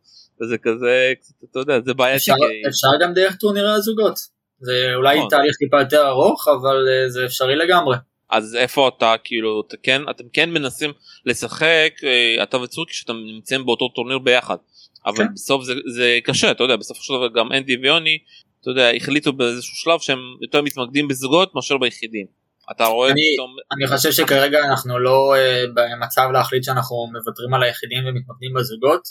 וזה 0.41 0.57
כזה 0.57 1.13
אתה 1.51 1.59
יודע 1.59 1.79
זה 1.85 1.93
בעיה 1.93 2.15
אפשר, 2.15 2.87
גם 3.01 3.13
דרך 3.13 3.35
טורנירי 3.35 3.71
הזוגות 3.71 4.19
זה 4.59 4.91
אולי 4.95 5.17
נכון. 5.17 5.29
תהליך 5.29 5.55
טיפה 5.57 5.79
יותר 5.79 6.07
ארוך 6.07 6.47
אבל 6.47 6.87
אה, 6.87 7.09
זה 7.09 7.25
אפשרי 7.25 7.55
לגמרי. 7.55 7.97
אז 8.29 8.55
איפה 8.55 8.87
אתה 8.97 9.15
כאילו 9.23 9.63
אתה 9.67 9.77
כן 9.83 10.01
אתם 10.09 10.23
כן 10.33 10.49
מנסים 10.49 10.91
לשחק 11.25 11.93
אה, 12.03 12.43
אתה 12.43 12.57
וצוקי 12.57 12.93
שאתם 12.93 13.15
נמצאים 13.35 13.65
באותו 13.65 13.89
טורניר 13.89 14.19
ביחד 14.19 14.57
אבל 15.05 15.17
כן. 15.17 15.33
בסוף 15.33 15.63
זה, 15.63 15.73
זה 15.93 16.19
קשה 16.23 16.51
אתה 16.51 16.63
יודע 16.63 16.75
בסופו 16.75 17.03
של 17.03 17.13
דבר 17.13 17.27
גם 17.27 17.51
אנדי 17.51 17.77
ויוני 17.77 18.17
אתה 18.63 18.71
יודע 18.71 18.91
החליטו 18.95 19.33
באיזשהו 19.33 19.75
שלב 19.75 19.99
שהם 19.99 20.19
יותר 20.41 20.61
מתמקדים 20.61 21.07
בזוגות 21.07 21.55
מאשר 21.55 21.77
ביחידים. 21.77 22.25
אתה 22.71 22.85
רואה 22.85 23.11
אני, 23.11 23.21
פתאום... 23.33 23.55
אני 23.71 23.97
חושב 23.97 24.11
שכרגע 24.11 24.59
אנחנו 24.69 24.99
לא 24.99 25.35
uh, 25.35 25.71
במצב 25.73 26.29
להחליט 26.33 26.63
שאנחנו 26.63 26.95
מוותרים 27.13 27.53
על 27.53 27.63
היחידים 27.63 28.03
ומתמקדים 28.07 28.53
בזוגות. 28.53 29.01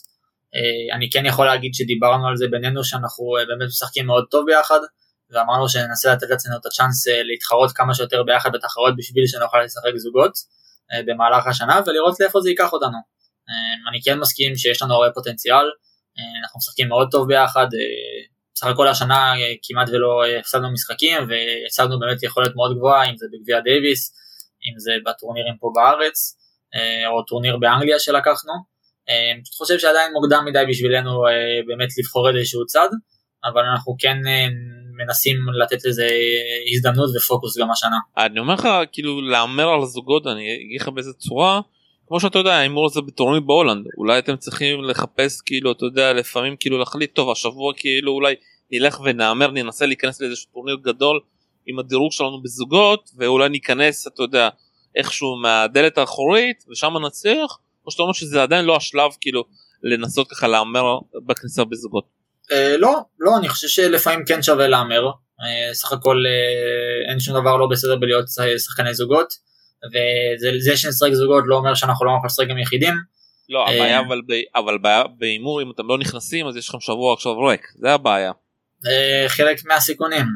אה, 0.54 0.96
אני 0.96 1.10
כן 1.10 1.26
יכול 1.26 1.46
להגיד 1.46 1.74
שדיברנו 1.74 2.28
על 2.28 2.36
זה 2.36 2.46
בינינו 2.50 2.84
שאנחנו 2.84 3.36
אה, 3.38 3.44
באמת 3.46 3.68
משחקים 3.68 4.06
מאוד 4.06 4.24
טוב 4.30 4.46
ביחד 4.46 4.80
ואמרנו 5.30 5.68
שננסה 5.68 6.12
לתת 6.12 6.30
לעצמנו 6.30 6.56
את 6.56 6.66
הצ'אנס 6.66 7.08
אה, 7.08 7.22
להתחרות 7.22 7.72
כמה 7.72 7.94
שיותר 7.94 8.22
ביחד 8.22 8.50
בתחרות 8.52 8.96
בשביל 8.96 9.26
שנוכל 9.26 9.62
לשחק 9.62 9.96
זוגות 9.96 10.32
במהלך 11.06 11.46
השנה 11.46 11.80
ולראות 11.86 12.20
לאיפה 12.20 12.40
זה 12.40 12.50
ייקח 12.50 12.72
אותנו. 12.72 12.98
אני 13.90 14.02
כן 14.04 14.18
מסכים 14.18 14.56
שיש 14.56 14.82
לנו 14.82 14.94
הרבה 14.94 15.10
פוטנציאל, 15.14 15.66
אנחנו 16.42 16.58
משחקים 16.58 16.88
מאוד 16.88 17.08
טוב 17.10 17.28
ביחד, 17.28 17.66
בסך 18.54 18.66
הכל 18.66 18.88
השנה 18.88 19.32
כמעט 19.62 19.88
ולא 19.88 20.22
הפסדנו 20.40 20.72
משחקים 20.72 21.18
והצגנו 21.28 22.00
באמת 22.00 22.22
יכולת 22.22 22.56
מאוד 22.56 22.76
גבוהה 22.76 23.10
אם 23.10 23.16
זה 23.16 23.26
בגביע 23.32 23.60
דייוויס, 23.60 24.12
אם 24.64 24.78
זה 24.78 24.92
בטורנירים 25.06 25.54
פה 25.60 25.72
בארץ 25.74 26.36
או 27.06 27.22
טורניר 27.22 27.56
באנגליה 27.56 27.98
שלקחנו. 27.98 28.71
אני 29.08 29.38
אה, 29.38 29.42
פשוט 29.44 29.54
חושב 29.54 29.78
שעדיין 29.78 30.12
מוקדם 30.12 30.44
מדי 30.46 30.64
בשבילנו 30.68 31.26
אה, 31.26 31.32
באמת 31.66 31.88
לבחור 31.98 32.28
איזשהו 32.28 32.66
צד, 32.66 32.88
אבל 33.44 33.62
אנחנו 33.72 33.96
כן 33.98 34.16
אה, 34.26 34.46
מנסים 34.96 35.36
לתת 35.62 35.84
לזה 35.84 36.08
הזדמנות 36.74 37.10
ופוקוס 37.16 37.58
גם 37.58 37.70
השנה. 37.70 37.96
אני 38.16 38.40
אומר 38.40 38.54
לך 38.54 38.68
כאילו 38.92 39.20
להמר 39.20 39.68
על 39.68 39.82
הזוגות 39.82 40.26
אני 40.26 40.54
אגיד 40.54 40.80
לך 40.80 40.88
באיזה 40.88 41.12
צורה 41.12 41.60
כמו 42.06 42.20
שאתה 42.20 42.38
יודע 42.38 42.54
ההימור 42.54 42.86
הזה 42.86 43.00
בטורניר 43.00 43.40
בהולנד 43.40 43.86
אולי 43.98 44.18
אתם 44.18 44.36
צריכים 44.36 44.84
לחפש 44.84 45.40
כאילו 45.46 45.72
אתה 45.72 45.84
יודע 45.84 46.12
לפעמים 46.12 46.56
כאילו 46.60 46.78
להחליט 46.78 47.14
טוב 47.14 47.30
השבוע 47.30 47.72
כאילו 47.76 48.12
אולי 48.12 48.34
נלך 48.72 49.00
ונהמר 49.04 49.50
ננסה 49.50 49.86
להיכנס 49.86 50.20
לאיזשהו 50.20 50.50
טורניר 50.52 50.76
גדול 50.82 51.20
עם 51.66 51.78
הדירוג 51.78 52.12
שלנו 52.12 52.42
בזוגות 52.42 53.10
ואולי 53.16 53.48
ניכנס 53.48 54.06
אתה 54.06 54.22
יודע 54.22 54.48
איכשהו 54.96 55.36
מהדלת 55.36 55.98
האחורית 55.98 56.64
ושם 56.70 56.92
נצליח 57.06 57.58
או 57.86 57.90
שאתה 57.90 58.02
אומר 58.02 58.12
שזה 58.12 58.42
עדיין 58.42 58.64
לא 58.64 58.76
השלב 58.76 59.10
כאילו 59.20 59.44
לנסות 59.82 60.30
ככה 60.30 60.48
להמר 60.48 60.98
בכניסה 61.26 61.64
בזוגות? 61.64 62.22
אה, 62.52 62.76
לא, 62.76 63.00
לא, 63.20 63.30
אני 63.38 63.48
חושב 63.48 63.68
שלפעמים 63.68 64.24
כן 64.24 64.42
שווה 64.42 64.68
להמר, 64.68 65.06
אה, 65.06 65.74
סך 65.74 65.92
הכל 65.92 66.16
אה, 66.26 67.10
אין 67.10 67.20
שום 67.20 67.40
דבר 67.40 67.56
לא 67.56 67.66
בסדר 67.70 67.96
בלהיות 67.96 68.24
שחקני 68.58 68.94
זוגות, 68.94 69.28
וזה 69.88 70.76
שנשחק 70.76 71.12
זוגות 71.12 71.44
לא 71.46 71.56
אומר 71.56 71.74
שאנחנו 71.74 72.06
לא 72.06 72.10
יכולים 72.10 72.26
לשחק 72.26 72.46
גם 72.48 72.58
יחידים. 72.58 72.94
לא, 73.48 73.62
הבעיה 73.68 74.00
אבל, 74.00 74.20
אבל 74.54 74.78
בהימור 75.18 75.62
אם 75.62 75.70
אתם 75.70 75.88
לא 75.88 75.98
נכנסים 75.98 76.46
אז 76.46 76.56
יש 76.56 76.68
לכם 76.68 76.80
שבוע 76.80 77.14
עכשיו 77.14 77.38
ריק, 77.38 77.66
זה 77.74 77.92
הבעיה. 77.92 78.32
חלק 79.28 79.64
מהסיכונים, 79.64 80.26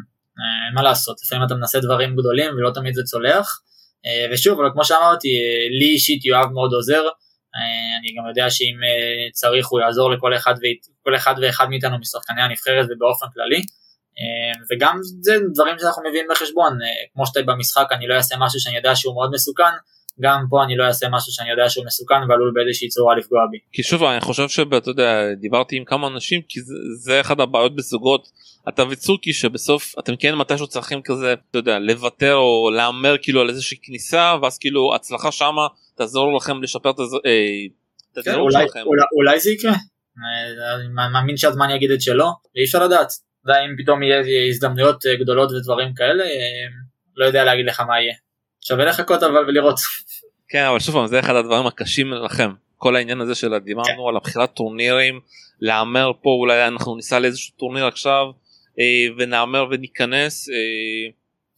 מה 0.75 0.83
לעשות, 0.83 1.17
לפעמים 1.25 1.47
אתה 1.47 1.55
מנסה 1.55 1.81
דברים 1.81 2.17
גדולים 2.17 2.55
ולא 2.55 2.71
תמיד 2.75 2.95
זה 2.95 3.03
צולח, 3.03 3.61
ושוב, 4.33 4.61
אבל 4.61 4.71
כמו 4.73 4.85
שאמרתי, 4.85 5.29
לי 5.81 5.87
אישית 5.87 6.25
יואב 6.25 6.53
מאוד 6.53 6.73
עוזר, 6.73 7.03
אני 8.01 8.09
גם 8.19 8.29
יודע 8.29 8.51
שאם 8.51 8.77
אה, 8.85 9.31
צריך 9.33 9.67
הוא 9.69 9.81
יעזור 9.81 10.11
לכל 10.11 10.37
אחד, 10.37 10.55
ו... 10.63 10.65
אחד 11.17 11.35
ואחד 11.43 11.67
מאיתנו 11.71 11.99
משחקני 11.99 12.43
הנבחרת 12.43 12.87
ובאופן 12.91 13.27
כללי. 13.35 13.61
אה, 14.19 14.53
וגם 14.71 14.99
זה 15.21 15.37
דברים 15.55 15.79
שאנחנו 15.79 16.03
מביאים 16.09 16.27
בחשבון, 16.31 16.79
כמו 17.15 17.27
שאתה 17.27 17.41
במשחק 17.43 17.87
אני 17.93 18.07
לא 18.07 18.15
אעשה 18.15 18.35
משהו 18.39 18.61
שאני 18.61 18.77
יודע 18.77 18.97
שהוא 18.97 19.15
מאוד 19.15 19.31
מסוכן, 19.33 19.75
גם 20.21 20.45
פה 20.51 20.65
אני 20.65 20.77
לא 20.77 20.85
אעשה 20.85 21.07
משהו 21.11 21.33
שאני 21.33 21.51
יודע 21.51 21.69
שהוא 21.69 21.87
מסוכן 21.87 22.15
ועלול 22.29 22.53
באיזושהי 22.55 22.89
צורה 22.89 23.17
לפגוע 23.17 23.41
בי. 23.51 23.59
כי 23.73 23.83
שוב 23.83 24.05
אני 24.05 24.21
חושב 24.21 24.49
שאתה 24.49 24.91
יודע 24.91 25.35
דיברתי 25.41 25.77
עם 25.77 25.85
כמה 25.85 26.07
אנשים 26.07 26.43
כי 26.49 26.61
זה, 26.61 26.75
זה 26.99 27.21
אחד 27.21 27.41
הבעיות 27.41 27.77
בזוגות 27.77 28.29
אתה 28.69 28.83
וצוקי 28.91 29.33
שבסוף 29.33 29.95
אתם 29.99 30.17
כן 30.17 30.35
מתישהו 30.35 30.67
צריכים 30.67 31.03
כזה 31.05 31.33
אתה 31.33 31.59
יודע 31.59 31.79
לוותר 31.79 32.35
או 32.35 32.71
להמר 32.71 33.17
כאילו 33.23 33.41
על 33.41 33.49
איזושהי 33.49 33.79
כניסה 33.83 34.35
ואז 34.43 34.59
כאילו 34.59 34.95
הצלחה 34.95 35.33
שמה 35.33 35.67
תעזור 35.97 36.37
לכם 36.37 36.63
לשפר 36.63 36.91
את 36.91 36.97
הדירוג 36.99 38.25
כן, 38.25 38.35
אולי, 38.35 38.67
שלכם. 38.67 38.81
אולי, 39.17 39.41
זה 39.41 39.51
יקרה. 39.51 39.73
אה, 39.73 40.75
אני 40.75 40.89
מאמין 41.13 41.37
שהזמן 41.37 41.71
יגיד 41.71 41.91
את 41.91 42.03
שלא, 42.03 42.31
ואי 42.57 42.65
אפשר 42.65 42.85
לדעת. 42.85 43.09
ואם 43.45 43.75
פתאום 43.79 44.03
יהיה 44.03 44.49
הזדמנויות 44.49 45.07
אה, 45.07 45.17
גדולות 45.17 45.53
ודברים 45.53 45.95
כאלה, 45.95 46.25
אה, 46.25 46.67
לא 47.17 47.25
יודע 47.25 47.45
להגיד 47.45 47.67
לך 47.67 47.81
מה 47.81 48.01
יהיה. 48.01 48.15
שווה 48.61 48.85
לחכות 48.85 49.23
אבל 49.23 49.49
ולראות. 49.49 49.77
כן 50.51 50.65
אבל 50.65 50.79
שוב 50.79 51.07
זה 51.07 51.21
אחד 51.21 51.35
הדברים 51.35 51.67
הקשים 51.67 52.13
לכם 52.13 52.51
כל 52.77 52.97
העניין 52.97 53.21
הזה 53.21 53.35
של 53.35 53.59
דיברנו 53.59 53.87
כן. 53.87 54.09
על 54.09 54.17
הבחירת 54.17 54.55
טורנירים 54.55 55.21
להמר 55.61 56.13
פה 56.23 56.31
אולי 56.31 56.67
אנחנו 56.67 56.97
ניסע 56.97 57.19
לאיזשהו 57.19 57.55
טורניר 57.57 57.87
עכשיו 57.87 58.25
ונהמר 59.19 59.67
וניכנס 59.71 60.49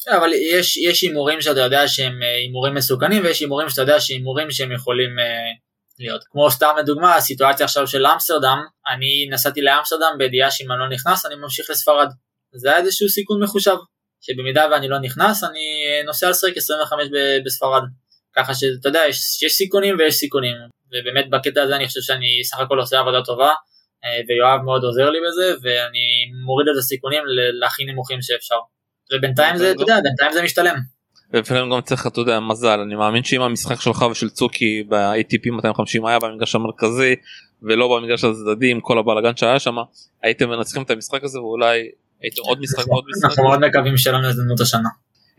אבל 0.07 0.31
יש, 0.53 0.77
יש 0.77 1.03
הימורים 1.03 1.41
שאתה 1.41 1.61
יודע 1.61 1.89
שהם 1.89 2.23
אה, 2.23 2.37
הימורים 2.37 2.75
מסוכנים 2.75 3.25
ויש 3.25 3.41
הימורים 3.41 3.69
שאתה 3.69 3.83
יודע 3.83 4.01
שהימורים 4.01 4.51
שהם 4.51 4.73
יכולים 4.73 5.19
אה, 5.19 5.51
להיות. 5.99 6.25
כמו 6.31 6.51
סתם 6.51 6.75
לדוגמה 6.79 7.15
הסיטואציה 7.15 7.67
עכשיו 7.67 7.87
של 7.87 8.07
אמסטרדם, 8.07 8.59
אני 8.89 9.29
נסעתי 9.31 9.61
לאמסטרדם 9.61 10.15
בידיעה 10.19 10.51
שאם 10.51 10.73
אני 10.73 10.81
לא 10.81 10.89
נכנס 10.89 11.27
אני 11.27 11.35
ממשיך 11.35 11.71
לספרד. 11.71 12.09
זה 12.55 12.69
היה 12.69 12.79
איזשהו 12.79 13.09
סיכון 13.09 13.43
מחושב, 13.43 13.77
שבמידה 14.21 14.67
ואני 14.71 14.89
לא 14.89 14.99
נכנס 14.99 15.45
אני 15.45 15.85
אה, 15.87 16.03
נוסע 16.05 16.31
לשחק 16.31 16.57
25 16.57 17.09
בספרד. 17.45 17.83
ככה 18.37 18.55
שאתה 18.55 18.89
יודע 18.89 19.01
יש, 19.09 19.43
יש 19.43 19.53
סיכונים 19.53 19.97
ויש 19.99 20.15
סיכונים, 20.15 20.57
ובאמת 20.93 21.31
בקטע 21.31 21.63
הזה 21.63 21.77
אני 21.77 21.87
חושב 21.87 22.01
שאני 22.01 22.45
סך 22.45 22.59
הכל 22.59 22.79
עושה 22.79 22.99
עבודה 22.99 23.23
טובה. 23.25 23.53
ויואב 24.29 24.61
מאוד 24.65 24.85
עוזר 24.85 25.11
לי 25.11 25.19
בזה 25.29 25.55
ואני 25.63 26.07
מוריד 26.47 26.69
את 26.69 26.77
הסיכונים 26.79 27.23
להכי 27.61 27.85
נמוכים 27.85 28.23
שאפשר. 28.23 28.59
ובינתיים 29.13 29.57
זה, 29.57 29.71
אתה 29.71 29.83
יודע, 29.83 30.01
בינתיים 30.03 30.33
זה 30.33 30.43
משתלם. 30.43 30.77
ולפעמים 31.33 31.71
גם 31.71 31.81
צריך, 31.81 32.07
אתה 32.07 32.21
יודע, 32.21 32.41
מזל, 32.41 32.81
אני 32.81 32.95
מאמין 32.95 33.25
שאם 33.25 33.41
המשחק 33.41 33.81
שלך 33.81 34.03
ושל 34.11 34.29
צוקי 34.29 34.83
ב-ATP 34.89 35.51
250 35.51 36.07
היה 36.07 36.19
במגרש 36.19 36.55
המרכזי 36.55 37.15
ולא 37.63 37.97
במגרש 37.97 38.25
הצדדי 38.25 38.71
עם 38.71 38.81
כל 38.81 38.99
הבלאגן 38.99 39.37
שהיה 39.37 39.59
שם, 39.59 39.77
הייתם 40.23 40.49
מנצחים 40.49 40.83
את 40.83 40.91
המשחק 40.91 41.25
הזה 41.25 41.41
ואולי 41.41 41.89
הייתם 42.23 42.43
עוד 42.43 42.61
משחק 42.61 42.89
ועוד 42.89 43.05
משחק. 43.09 43.25
אנחנו 43.31 43.45
מאוד 43.45 43.61
מקווים 43.61 43.97
שיהיה 43.97 44.19
לנו 44.19 44.29
הזדמנות 44.29 44.61
השנה. 44.61 44.89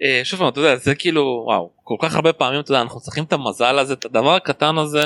אה, 0.03 0.21
שוב 0.23 0.43
אתה 0.43 0.59
יודע 0.59 0.75
זה 0.75 0.95
כאילו 0.95 1.43
וואו 1.45 1.71
כל 1.83 1.95
כך 1.99 2.15
הרבה 2.15 2.33
פעמים 2.33 2.59
אתה 2.59 2.71
יודע 2.71 2.81
אנחנו 2.81 2.99
צריכים 2.99 3.23
את 3.23 3.33
המזל 3.33 3.79
הזה 3.79 3.93
את 3.93 4.05
הדבר 4.05 4.35
הקטן 4.35 4.77
הזה 4.77 5.01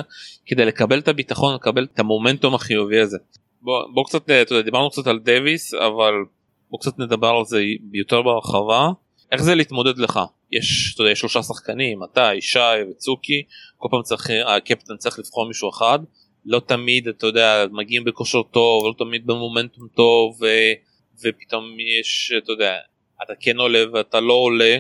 כדי 0.46 0.66
לקבל 0.66 1.00
את 1.00 1.08
הביטחון 1.08 1.56
לקבל 1.56 1.88
את 1.94 2.00
המומנטום 2.00 2.56
החיובי 2.56 3.00
הזה. 3.00 3.18
בוא, 3.62 3.80
בוא 3.94 4.06
קצת 4.06 4.30
אה, 4.30 4.42
אתה 4.42 4.54
יודע, 4.54 4.66
דיברנו 4.66 4.90
קצת 4.90 5.08
על 5.08 5.20
דוויס 5.20 5.74
אבל 5.74 6.14
בוא 6.74 6.80
קצת 6.80 7.00
נדבר 7.00 7.28
על 7.28 7.46
זה 7.46 7.62
יותר 7.94 8.22
בהרחבה. 8.22 8.90
איך 9.32 9.42
זה 9.42 9.56
להתמודד 9.56 9.98
לך? 9.98 10.20
יש 10.52 10.92
אתה 10.96 11.04
יודע, 11.04 11.16
שלושה 11.16 11.44
שחקנים 11.44 12.04
אתה 12.04 12.30
ישי 12.38 12.60
וצוקי 12.92 13.44
כל 13.78 13.88
פעם 13.92 14.02
צריך 14.02 14.30
הקפטן 14.46 14.98
צריך 14.98 15.20
לבחור 15.20 15.48
מישהו 15.48 15.70
אחד. 15.70 16.00
לא 16.46 16.60
תמיד 16.60 17.08
אתה 17.08 17.28
יודע 17.28 17.66
מגיעים 17.72 18.04
בכושר 18.04 18.44
טוב 18.44 18.86
לא 18.86 18.94
תמיד 18.98 19.26
במומנטום 19.26 19.88
טוב 19.96 20.38
ו, 20.42 20.46
ופתאום 21.24 21.64
יש 22.00 22.34
אתה 22.44 22.52
יודע 22.52 22.78
אתה 23.24 23.34
כן 23.40 23.60
עולה 23.60 23.84
ואתה 23.94 24.20
לא 24.20 24.34
עולה. 24.34 24.78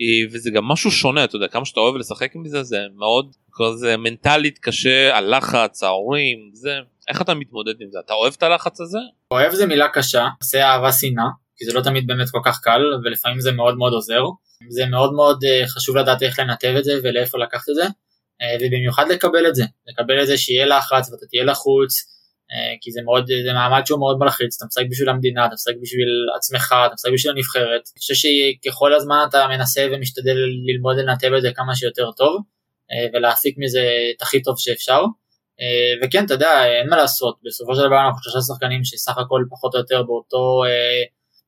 אה, 0.00 0.06
וזה 0.32 0.50
גם 0.50 0.64
משהו 0.64 0.90
שונה 0.90 1.24
אתה 1.24 1.36
יודע 1.36 1.48
כמה 1.48 1.64
שאתה 1.64 1.80
אוהב 1.80 1.96
לשחק 1.96 2.34
עם 2.34 2.48
זה 2.48 2.62
זה 2.62 2.78
מאוד 2.96 3.34
כזה 3.52 3.96
מנטלית 3.96 4.58
קשה 4.58 5.16
הלחץ 5.16 5.82
ההורים 5.82 6.50
זה 6.52 6.78
איך 7.08 7.22
אתה 7.22 7.34
מתמודד 7.34 7.74
עם 7.80 7.90
זה 7.90 7.98
אתה 8.04 8.12
אוהב 8.12 8.34
את 8.38 8.42
הלחץ 8.42 8.80
הזה? 8.80 8.98
אוהב 9.30 9.52
זה 9.52 9.66
מילה 9.66 9.88
קשה 9.88 10.28
עושה 10.42 10.64
אהבה 10.64 10.92
שנאה 10.92 11.24
כי 11.56 11.64
זה 11.64 11.72
לא 11.72 11.80
תמיד 11.80 12.06
באמת 12.06 12.30
כל 12.30 12.40
כך 12.44 12.60
קל 12.62 12.82
ולפעמים 13.04 13.40
זה 13.40 13.52
מאוד 13.52 13.76
מאוד 13.76 13.92
עוזר 13.92 14.22
זה 14.68 14.86
מאוד 14.86 15.12
מאוד 15.12 15.44
אה, 15.44 15.68
חשוב 15.68 15.96
לדעת 15.96 16.22
איך 16.22 16.38
לנתב 16.38 16.74
את 16.78 16.84
זה 16.84 16.92
ולאיפה 17.02 17.38
לקחת 17.38 17.68
את 17.70 17.74
זה 17.74 17.84
אה, 18.42 18.56
ובמיוחד 18.60 19.04
לקבל 19.10 19.46
את 19.48 19.54
זה 19.54 19.64
לקבל 19.88 20.22
את 20.22 20.26
זה 20.26 20.38
שיהיה 20.38 20.66
לחץ 20.66 21.12
ואתה 21.12 21.26
תהיה 21.30 21.44
לחוץ 21.44 22.14
אה, 22.52 22.74
כי 22.80 22.92
זה 22.92 23.00
מאוד, 23.04 23.26
זה 23.46 23.52
מעמד 23.52 23.82
שהוא 23.86 23.98
מאוד 23.98 24.18
מלחיץ, 24.18 24.56
אתה 24.56 24.66
משחק 24.66 24.84
בשביל 24.90 25.08
המדינה, 25.08 25.46
אתה 25.46 25.54
משחק 25.54 25.72
בשביל 25.82 26.08
עצמך, 26.36 26.74
אתה 26.86 26.94
משחק 26.94 27.10
בשביל 27.12 27.32
הנבחרת. 27.32 27.82
אני 27.92 27.98
חושב 27.98 28.14
שככל 28.14 28.94
הזמן 28.94 29.16
אתה 29.28 29.46
מנסה 29.48 29.86
ומשתדל 29.92 30.36
ללמוד 30.66 30.96
לנתב 30.98 31.32
את 31.36 31.42
זה 31.42 31.50
כמה 31.54 31.74
שיותר 31.74 32.12
טוב, 32.16 32.42
ולהפיק 33.14 33.54
מזה 33.58 33.84
את 34.16 34.22
הכי 34.22 34.42
טוב 34.42 34.54
שאפשר. 34.58 35.04
אה, 35.60 36.06
וכן, 36.06 36.24
אתה 36.24 36.34
יודע, 36.34 36.66
אין 36.66 36.88
מה 36.90 36.96
לעשות, 36.96 37.38
בסופו 37.44 37.74
של 37.74 37.80
דבר 37.80 38.00
אנחנו 38.06 38.22
שלושה 38.22 38.40
שחקנים 38.40 38.84
שסך 38.84 39.18
הכל 39.18 39.44
פחות 39.50 39.74
או 39.74 39.80
יותר 39.80 40.02
באותו 40.02 40.62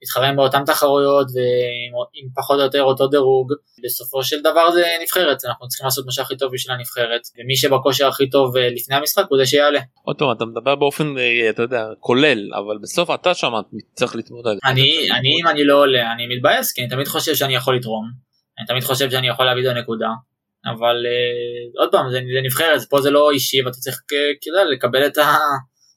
מתחרים 0.02 0.36
באותן 0.36 0.64
תחרויות 0.64 1.26
ועם 1.34 2.28
פחות 2.36 2.58
או 2.58 2.64
יותר 2.64 2.82
אותו 2.82 3.06
דירוג, 3.06 3.52
בסופו 3.84 4.22
של 4.22 4.40
דבר 4.40 4.70
זה 4.70 4.84
נבחרת, 5.02 5.44
אנחנו 5.44 5.68
צריכים 5.68 5.84
לעשות 5.84 6.06
מה 6.06 6.12
שהכי 6.12 6.36
טוב 6.36 6.52
בשביל 6.52 6.76
הנבחרת, 6.76 7.20
ומי 7.38 7.56
שבכושר 7.56 8.08
הכי 8.08 8.30
טוב 8.30 8.56
אה, 8.56 8.68
לפני 8.70 8.96
המשחק 8.96 9.24
הוא 9.28 9.38
זה 9.38 9.46
שיעלה. 9.46 9.80
עוד 10.02 10.18
פעם, 10.18 10.32
אתה 10.36 10.44
מדבר 10.44 10.74
באופן, 10.74 11.18
אה, 11.18 11.50
אתה 11.50 11.62
יודע, 11.62 11.86
כולל, 12.00 12.50
אבל 12.54 12.78
בסוף 12.82 13.10
אתה 13.10 13.34
שם 13.34 13.52
צריך 13.94 14.16
להתמודד. 14.16 14.56
אני, 14.64 15.10
אני 15.18 15.28
אם 15.42 15.48
אני 15.48 15.64
לא 15.64 15.78
עולה, 15.78 16.12
אני 16.12 16.36
מתבאס, 16.36 16.72
כי 16.72 16.80
אני 16.80 16.90
תמיד 16.90 17.08
חושב 17.08 17.34
שאני 17.34 17.54
יכול 17.54 17.76
לתרום, 17.76 18.04
אני 18.58 18.66
תמיד 18.66 18.84
חושב 18.84 19.10
שאני 19.10 19.28
יכול 19.28 19.46
להביא 19.46 19.62
את 19.62 19.76
הנקודה. 19.76 20.08
אבל 20.66 20.96
uh, 20.96 21.80
עוד 21.80 21.88
פעם 21.92 22.10
זה, 22.10 22.20
זה 22.34 22.40
נבחרת 22.44 22.88
פה 22.90 23.00
זה 23.00 23.10
לא 23.10 23.30
אישי 23.30 23.62
ואתה 23.62 23.76
צריך 23.76 24.02
כדאי, 24.40 24.64
לקבל 24.72 25.06
את, 25.06 25.18
ה, 25.18 25.36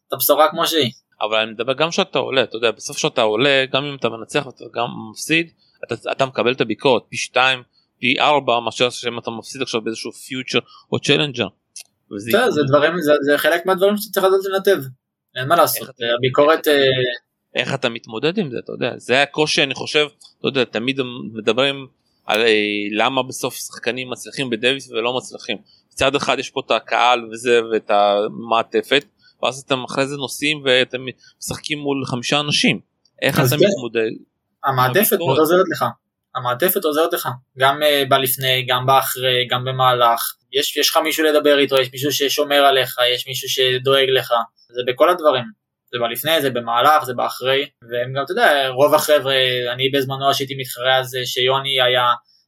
את 0.08 0.14
הבשורה 0.14 0.50
כמו 0.50 0.68
שהיא. 0.68 0.92
אבל 1.22 1.38
אני 1.38 1.52
מדבר 1.52 1.74
גם 1.74 1.92
שאתה 1.92 2.20
עולה 2.20 2.44
אתה 2.44 2.58
יודע 2.58 2.72
בסוף 2.72 2.98
שאתה 2.98 3.22
עולה 3.22 3.66
גם 3.74 3.86
אם 3.86 3.96
אתה 3.96 4.10
מנצח 4.10 4.46
ואתה 4.46 4.66
גם 4.74 4.88
מפסיד 5.12 5.52
אתה, 5.84 6.12
אתה 6.12 6.26
מקבל 6.26 6.52
את 6.52 6.62
הביקורת 6.62 7.04
פי 7.10 7.18
2 7.18 7.64
פי 8.00 8.20
4 8.20 8.60
מאשר 8.60 8.90
שאם 8.90 9.20
אתה 9.20 9.32
מפסיד 9.32 9.62
עכשיו 9.62 9.82
באיזשהו 9.82 10.12
פיוטר 10.12 10.60
או 10.92 11.00
צ'לנג'ר. 11.00 11.48
זה, 12.18 12.52
זה 12.52 12.62
דברים 12.68 13.02
זה, 13.02 13.14
זה 13.22 13.38
חלק 13.38 13.66
מהדברים 13.66 13.98
שאתה 13.98 14.14
צריך 14.14 14.26
לדעת 14.26 14.40
לנתב 14.46 14.88
אין 15.36 15.48
מה 15.48 15.56
לעשות 15.56 15.90
הביקורת. 16.18 16.68
איך, 16.68 16.78
אה... 16.78 17.62
איך 17.62 17.74
אתה 17.74 17.90
מתמודד 17.90 18.38
עם 18.38 18.52
זה 18.52 18.58
אתה 18.64 18.72
יודע 18.72 18.94
זה 18.98 19.22
הקושי 19.22 19.64
אני 19.64 19.74
חושב 19.74 20.08
אתה 20.40 20.48
יודע 20.48 20.64
תמיד 20.64 21.00
מדברים 21.34 21.88
על 22.30 22.42
אה, 22.42 22.54
למה 22.92 23.24
בסוף 23.24 23.56
שחקנים 23.56 24.10
מצליחים 24.10 24.50
בדוויס 24.50 24.92
ולא 24.92 25.18
מצליחים. 25.18 25.58
מצד 25.94 26.16
אחד 26.16 26.40
יש 26.40 26.50
פה 26.50 26.62
את 26.66 26.72
הקהל 26.72 27.30
וזה 27.32 27.60
ואת 27.72 27.92
המעטפת 27.92 29.06
ואז 29.44 29.64
אתם 29.66 29.84
אחרי 29.84 30.08
זה 30.08 30.18
נוסעים 30.18 30.62
ואתם 30.66 31.02
משחקים 31.40 31.80
מול 31.80 32.06
חמישה 32.06 32.40
אנשים. 32.40 32.80
איך 33.22 33.40
אתה 33.40 33.56
מתמודד? 33.56 34.10
המעטפת 34.66 35.18
מאוד 35.18 35.38
עוזרת 35.38 35.66
לך. 35.72 35.86
המעטפת 36.36 36.84
עוזרת 36.84 37.14
לך. 37.14 37.30
גם 37.58 37.80
uh, 37.82 38.10
בלפני 38.10 38.66
גם 38.68 38.86
באחרי 38.86 39.48
גם 39.50 39.66
במהלך. 39.66 40.34
יש, 40.52 40.78
יש 40.78 40.90
לך 40.90 40.98
מישהו 40.98 41.26
לדבר 41.26 41.60
איתו 41.60 41.78
יש 41.78 41.90
מישהו 41.94 42.12
ששומר 42.12 42.56
עליך 42.66 42.96
יש 43.16 43.28
מישהו 43.28 43.50
שדואג 43.50 44.10
לך. 44.10 44.34
זה 44.70 44.82
בכל 44.88 45.10
הדברים 45.10 45.59
זה 45.94 46.00
בלפני 46.00 46.42
זה 46.42 46.50
במהלך 46.50 47.04
זה 47.04 47.14
באחרי 47.14 47.66
והם 47.90 48.14
גם 48.16 48.24
אתה 48.24 48.32
יודע 48.32 48.68
רוב 48.70 48.94
החבר'ה 48.94 49.36
אני 49.74 49.90
בזמנו 49.90 50.34
שהייתי 50.34 50.56
מתחרה 50.58 50.96
על 50.96 51.04
זה 51.04 51.20
שיוני 51.26 51.82
היה 51.82 52.08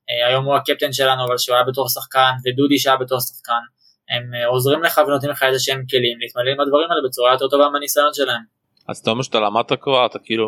אה, 0.09 0.27
היום 0.27 0.45
הוא 0.45 0.55
הקפטן 0.55 0.93
שלנו 0.93 1.25
אבל 1.25 1.37
שהוא 1.37 1.55
היה 1.55 1.63
בתור 1.63 1.89
שחקן 1.89 2.31
ודודי 2.45 2.79
שהיה 2.79 2.97
בתור 2.97 3.19
שחקן 3.19 3.63
הם 4.09 4.33
אה, 4.35 4.47
עוזרים 4.47 4.83
לך 4.83 5.01
ונותנים 5.07 5.31
לך 5.31 5.43
איזה 5.43 5.59
שהם 5.59 5.83
כלים 5.89 6.19
להתמלא 6.19 6.51
עם 6.51 6.59
הדברים 6.59 6.87
האלה 6.91 7.01
בצורה 7.07 7.31
יותר 7.31 7.47
טובה 7.47 7.69
מהניסיון 7.69 8.13
שלהם. 8.13 8.41
אז 8.89 8.97
אתה 8.97 9.11
אומר 9.11 9.21
שאתה 9.21 9.39
למדת 9.39 9.71
כבר 9.81 10.05
אתה 10.05 10.19
כאילו 10.19 10.45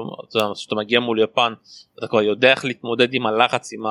כשאתה 0.55 0.75
מגיע 0.75 0.99
מול 0.99 1.19
יפן 1.19 1.53
אתה 1.99 2.07
כבר 2.07 2.21
יודע 2.21 2.51
איך 2.51 2.65
להתמודד 2.65 3.13
עם 3.13 3.25
הלחץ 3.25 3.69
עם 3.73 3.83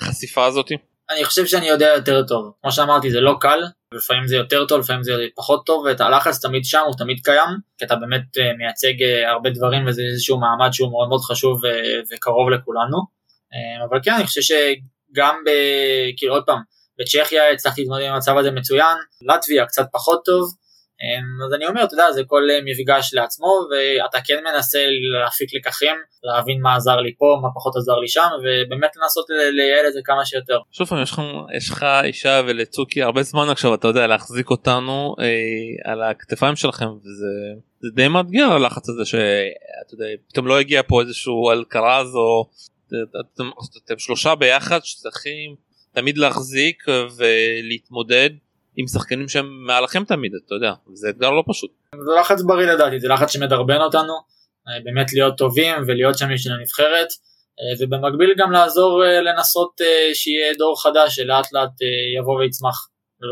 החשיפה 0.00 0.44
הזאתי? 0.44 0.76
אני 1.10 1.24
חושב 1.24 1.46
שאני 1.46 1.68
יודע 1.68 1.86
יותר 1.96 2.22
טוב 2.28 2.52
כמו 2.62 2.72
שאמרתי 2.72 3.10
זה 3.10 3.20
לא 3.20 3.34
קל 3.40 3.60
לפעמים 3.94 4.26
זה 4.26 4.36
יותר 4.36 4.66
טוב 4.66 4.80
לפעמים 4.80 5.02
זה 5.02 5.12
פחות 5.34 5.66
טוב 5.66 5.84
ואת 5.84 6.00
הלחץ 6.00 6.44
תמיד 6.46 6.64
שם 6.64 6.82
הוא 6.86 6.94
תמיד 6.98 7.20
קיים 7.24 7.48
כי 7.78 7.84
אתה 7.84 7.96
באמת 7.96 8.38
אה, 8.38 8.52
מייצג 8.58 9.02
אה, 9.02 9.30
הרבה 9.30 9.50
דברים 9.50 9.86
וזה 9.86 10.02
איזשהו 10.12 10.40
מעמד 10.40 10.72
שהוא 10.72 10.90
מאוד 10.90 11.08
מאוד 11.08 11.20
חשוב 11.20 11.60
וקרוב 12.12 12.50
לכולנו. 12.50 13.18
אבל 13.88 13.98
כן 14.02 14.12
אני 14.12 14.26
חושב 14.26 14.40
שגם 14.40 15.34
ב... 15.46 15.50
כאילו 16.16 16.34
עוד 16.34 16.42
פעם 16.46 16.58
בצ'כיה 16.98 17.52
הצלחתי 17.52 17.80
להתמודד 17.80 18.04
עם 18.04 18.12
המצב 18.12 18.36
הזה 18.36 18.50
מצוין, 18.50 18.96
לטביה 19.22 19.66
קצת 19.66 19.86
פחות 19.92 20.22
טוב, 20.24 20.54
אז 21.46 21.54
אני 21.54 21.66
אומר, 21.66 21.84
אתה 21.84 21.94
יודע, 21.94 22.12
זה 22.12 22.22
כל 22.26 22.42
אה, 22.50 22.58
מפגש 22.64 23.14
לעצמו, 23.14 23.52
ואתה 23.70 24.18
כן 24.24 24.34
מנסה 24.44 24.78
להפיק 25.22 25.54
לקחים, 25.54 25.96
להבין 26.22 26.60
מה 26.62 26.76
עזר 26.76 26.96
לי 26.96 27.14
פה, 27.18 27.38
מה 27.42 27.48
פחות 27.54 27.76
עזר 27.76 27.98
לי 27.98 28.08
שם, 28.08 28.28
ובאמת 28.38 28.90
לנסות 28.96 29.26
לייעל 29.52 29.86
את 29.88 29.92
זה 29.92 30.00
כמה 30.04 30.24
שיותר. 30.24 30.58
שוב 30.72 30.88
פעם, 30.88 31.02
יש 31.56 31.70
לך 31.70 31.86
אישה 32.04 32.42
ולצוקי 32.46 33.02
הרבה 33.02 33.22
זמן 33.22 33.48
עכשיו, 33.50 33.74
אתה 33.74 33.88
יודע, 33.88 34.06
להחזיק 34.06 34.50
אותנו 34.50 35.14
אה, 35.20 35.92
על 35.92 36.02
הכתפיים 36.02 36.56
שלכם, 36.56 36.86
וזה 36.86 37.60
זה 37.80 37.88
די 37.94 38.08
מאתגר 38.08 38.52
הלחץ 38.52 38.88
הזה, 38.88 39.04
שאתה 39.04 39.94
יודע, 39.94 40.06
פתאום 40.28 40.46
לא 40.46 40.60
הגיע 40.60 40.82
פה 40.82 41.00
איזשהו 41.00 41.50
אלקרז, 41.50 42.14
או 42.14 42.50
אתם, 43.34 43.50
אתם 43.84 43.98
שלושה 43.98 44.34
ביחד 44.34 44.80
שצריכים 44.84 45.54
תמיד 45.92 46.18
להחזיק 46.18 46.84
ולהתמודד 47.16 48.30
עם 48.78 48.86
שחקנים 48.86 49.28
שהם 49.28 49.66
מעליכם 49.66 50.04
תמיד 50.04 50.32
אתה 50.46 50.54
יודע 50.54 50.72
זה 50.92 51.08
אתגר 51.08 51.30
לא 51.30 51.44
פשוט. 51.48 51.70
זה 51.94 52.20
לחץ 52.20 52.42
בריא 52.42 52.66
לדעתי 52.72 53.00
זה 53.00 53.08
לחץ 53.08 53.32
שמדרבן 53.32 53.80
אותנו 53.80 54.12
אה, 54.68 54.80
באמת 54.84 55.12
להיות 55.12 55.38
טובים 55.38 55.74
ולהיות 55.86 56.18
שם 56.18 56.34
בשביל 56.34 56.54
הנבחרת 56.54 57.08
אה, 57.60 57.74
ובמקביל 57.78 58.34
גם 58.38 58.52
לעזור 58.52 59.04
אה, 59.04 59.20
לנסות 59.20 59.80
שיהיה 60.14 60.54
דור 60.58 60.82
חדש 60.82 61.16
שלאט 61.16 61.52
לאט 61.52 61.70
יבוא 62.18 62.38
ויצמח. 62.38 62.88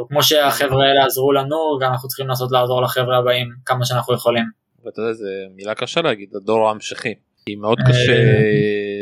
כמו 0.08 0.22
שהחבר'ה 0.22 0.86
האלה 0.86 1.04
עזרו 1.06 1.32
לנו 1.32 1.56
גם 1.80 1.92
אנחנו 1.92 2.08
צריכים 2.08 2.28
לנסות 2.28 2.52
לעזור 2.52 2.82
לחבר'ה 2.82 3.18
הבאים 3.18 3.48
כמה 3.64 3.84
שאנחנו 3.84 4.14
יכולים. 4.14 4.44
ואתה 4.84 5.00
יודע 5.00 5.12
זה 5.12 5.30
מילה 5.56 5.74
קשה 5.74 6.00
להגיד 6.02 6.28
הדור 6.36 6.68
ההמשכי 6.68 7.14
כי 7.46 7.54
מאוד 7.54 7.78
קשה 7.88 8.12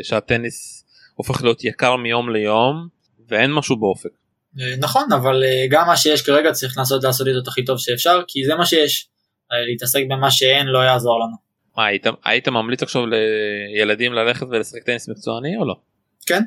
שהטניס 0.02 0.84
הופך 1.14 1.42
להיות 1.42 1.64
יקר 1.64 1.96
מיום 1.96 2.30
ליום 2.30 2.88
ואין 3.28 3.52
משהו 3.52 3.76
באופק. 3.76 4.10
אה, 4.60 4.76
נכון 4.78 5.12
אבל 5.12 5.44
אה, 5.44 5.66
גם 5.70 5.86
מה 5.86 5.96
שיש 5.96 6.22
כרגע 6.22 6.52
צריך 6.52 6.78
לנסות 6.78 7.04
לעשות 7.04 7.28
את 7.28 7.32
זה 7.32 7.40
הכי 7.46 7.64
טוב 7.64 7.78
שאפשר 7.78 8.20
כי 8.28 8.44
זה 8.44 8.54
מה 8.54 8.66
שיש. 8.66 9.08
אה, 9.52 9.66
להתעסק 9.70 10.02
במה 10.10 10.30
שאין 10.30 10.66
לא 10.66 10.78
יעזור 10.78 11.20
לנו. 11.20 11.36
מה 11.76 11.86
היית, 11.86 12.06
היית 12.24 12.48
ממליץ 12.48 12.82
עכשיו 12.82 13.02
לילדים 13.06 14.12
ללכת 14.12 14.46
ולשחק 14.50 14.82
טניס 14.82 15.08
מקצועני 15.08 15.56
או 15.56 15.64
לא? 15.64 15.74
כן 16.26 16.42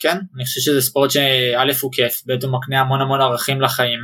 כן 0.00 0.16
אני 0.36 0.44
חושב 0.44 0.60
שזה 0.60 0.82
ספורט 0.82 1.10
שא' 1.10 1.72
הוא 1.82 1.92
כיף 1.92 2.22
ב' 2.26 2.44
הוא 2.44 2.52
מקנה 2.52 2.80
המון 2.80 3.00
המון 3.00 3.20
ערכים 3.20 3.60
לחיים 3.60 4.00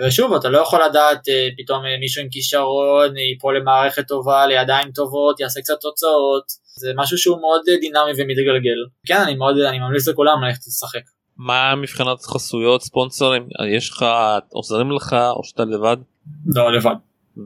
ושוב 0.00 0.34
אתה 0.34 0.48
לא 0.48 0.58
יכול 0.58 0.80
לדעת 0.90 1.20
פתאום 1.58 1.82
מישהו 2.00 2.22
עם 2.22 2.28
כישרון 2.30 3.16
ייפול 3.16 3.56
למערכת 3.56 4.08
טובה 4.08 4.46
לידיים 4.46 4.92
טובות 4.92 5.40
יעשה 5.40 5.60
קצת 5.60 5.80
תוצאות 5.80 6.44
זה 6.76 6.92
משהו 6.96 7.18
שהוא 7.18 7.40
מאוד 7.40 7.60
דינמי 7.80 8.12
ומתגלגל 8.16 8.78
כן 9.06 9.20
אני 9.22 9.34
מאוד 9.34 9.58
אני 9.58 9.78
ממליץ 9.78 10.08
לכולם 10.08 10.44
ללכת 10.44 10.66
לשחק. 10.66 11.02
מה 11.44 11.74
מבחינת 11.74 12.22
חסויות 12.22 12.82
ספונסרים 12.82 13.48
יש 13.76 13.90
לך 13.90 14.04
עוזרים 14.48 14.90
לך 14.90 15.16
או 15.36 15.44
שאתה 15.44 15.64
לבד? 15.64 15.96
לא 16.46 16.72
לבד. 16.72 16.94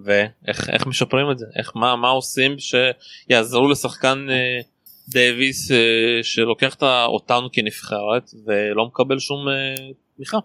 ואיך 0.05 0.86
משפרים 0.86 1.30
את 1.30 1.38
זה 1.38 1.47
איך 1.59 1.72
מה 1.74 1.97
מה 1.97 2.09
עושים 2.09 2.57
שיעזרו 2.59 3.68
לשחקן 3.68 4.26
אה, 4.30 4.61
דייוויס 5.09 5.70
אה, 5.70 5.76
שלוקח 6.22 6.76
אותנו 7.07 7.49
כנבחרת 7.53 8.30
ולא 8.47 8.86
מקבל 8.86 9.18
שום 9.18 9.49
אה, 9.49 9.74
תמיכה. 10.16 10.38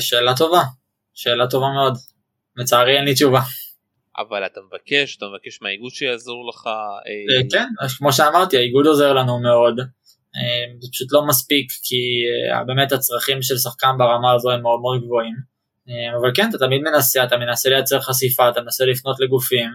שאלה 0.00 0.36
טובה 0.36 0.62
שאלה 1.14 1.46
טובה 1.46 1.66
מאוד 1.74 1.94
לצערי 2.56 2.96
אין 2.96 3.04
לי 3.04 3.14
תשובה. 3.14 3.40
אבל 4.18 4.46
אתה 4.46 4.60
מבקש 4.60 5.16
אתה 5.16 5.26
מבקש 5.26 5.62
מהאיגוד 5.62 5.90
שיעזרו 5.90 6.48
לך. 6.48 6.66
אה, 6.66 7.48
כן 7.50 7.66
כמו 7.98 8.12
שאמרתי 8.12 8.56
האיגוד 8.56 8.86
עוזר 8.86 9.12
לנו 9.12 9.38
מאוד 9.38 9.80
זה 10.80 10.88
פשוט 10.92 11.12
לא 11.12 11.26
מספיק 11.26 11.72
כי 11.82 11.96
באמת 12.66 12.92
הצרכים 12.92 13.42
של 13.42 13.58
שחקן 13.58 13.98
ברמה 13.98 14.32
הזו 14.32 14.50
הם 14.50 14.62
מאוד 14.62 14.80
מאוד 14.80 15.04
גבוהים. 15.04 15.34
אבל 16.20 16.30
כן 16.34 16.48
אתה 16.48 16.58
תמיד 16.58 16.82
מנסה 16.82 17.24
אתה 17.24 17.36
מנסה 17.36 17.68
לייצר 17.68 18.00
חשיפה 18.00 18.48
אתה 18.48 18.60
מנסה 18.60 18.84
לפנות 18.84 19.20
לגופים 19.20 19.70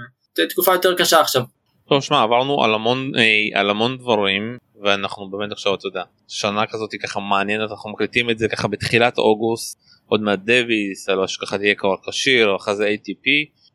תקופה 0.50 0.74
יותר 0.74 0.96
קשה 0.98 1.22
עכשיו. 1.22 1.44
טוב 1.90 2.02
שמע 2.02 2.22
עברנו 2.22 2.64
על 2.64 2.74
המון 2.74 3.12
על 3.54 3.70
המון 3.70 3.98
דברים 3.98 4.58
ואנחנו 4.82 5.30
באמת 5.30 5.52
עכשיו 5.52 5.76
אתה 5.76 5.88
יודע 5.88 6.04
שנה 6.28 6.66
כזאת 6.66 6.90
ככה 7.04 7.20
מעניינת 7.20 7.72
אנחנו 7.72 7.90
מקליטים 7.90 8.30
את 8.30 8.38
זה 8.38 8.48
ככה 8.48 8.68
בתחילת 8.68 9.18
אוגוסט 9.18 9.80
עוד 10.06 10.22
מעט 10.22 10.40
דוויס 10.40 11.10
אלא 11.10 11.28
שככה 11.28 11.58
תהיה 11.58 11.76
כבר 11.76 11.96
כשיר 12.10 12.56
אחרי 12.56 12.76
זה 12.76 12.96
ATP 12.96 13.28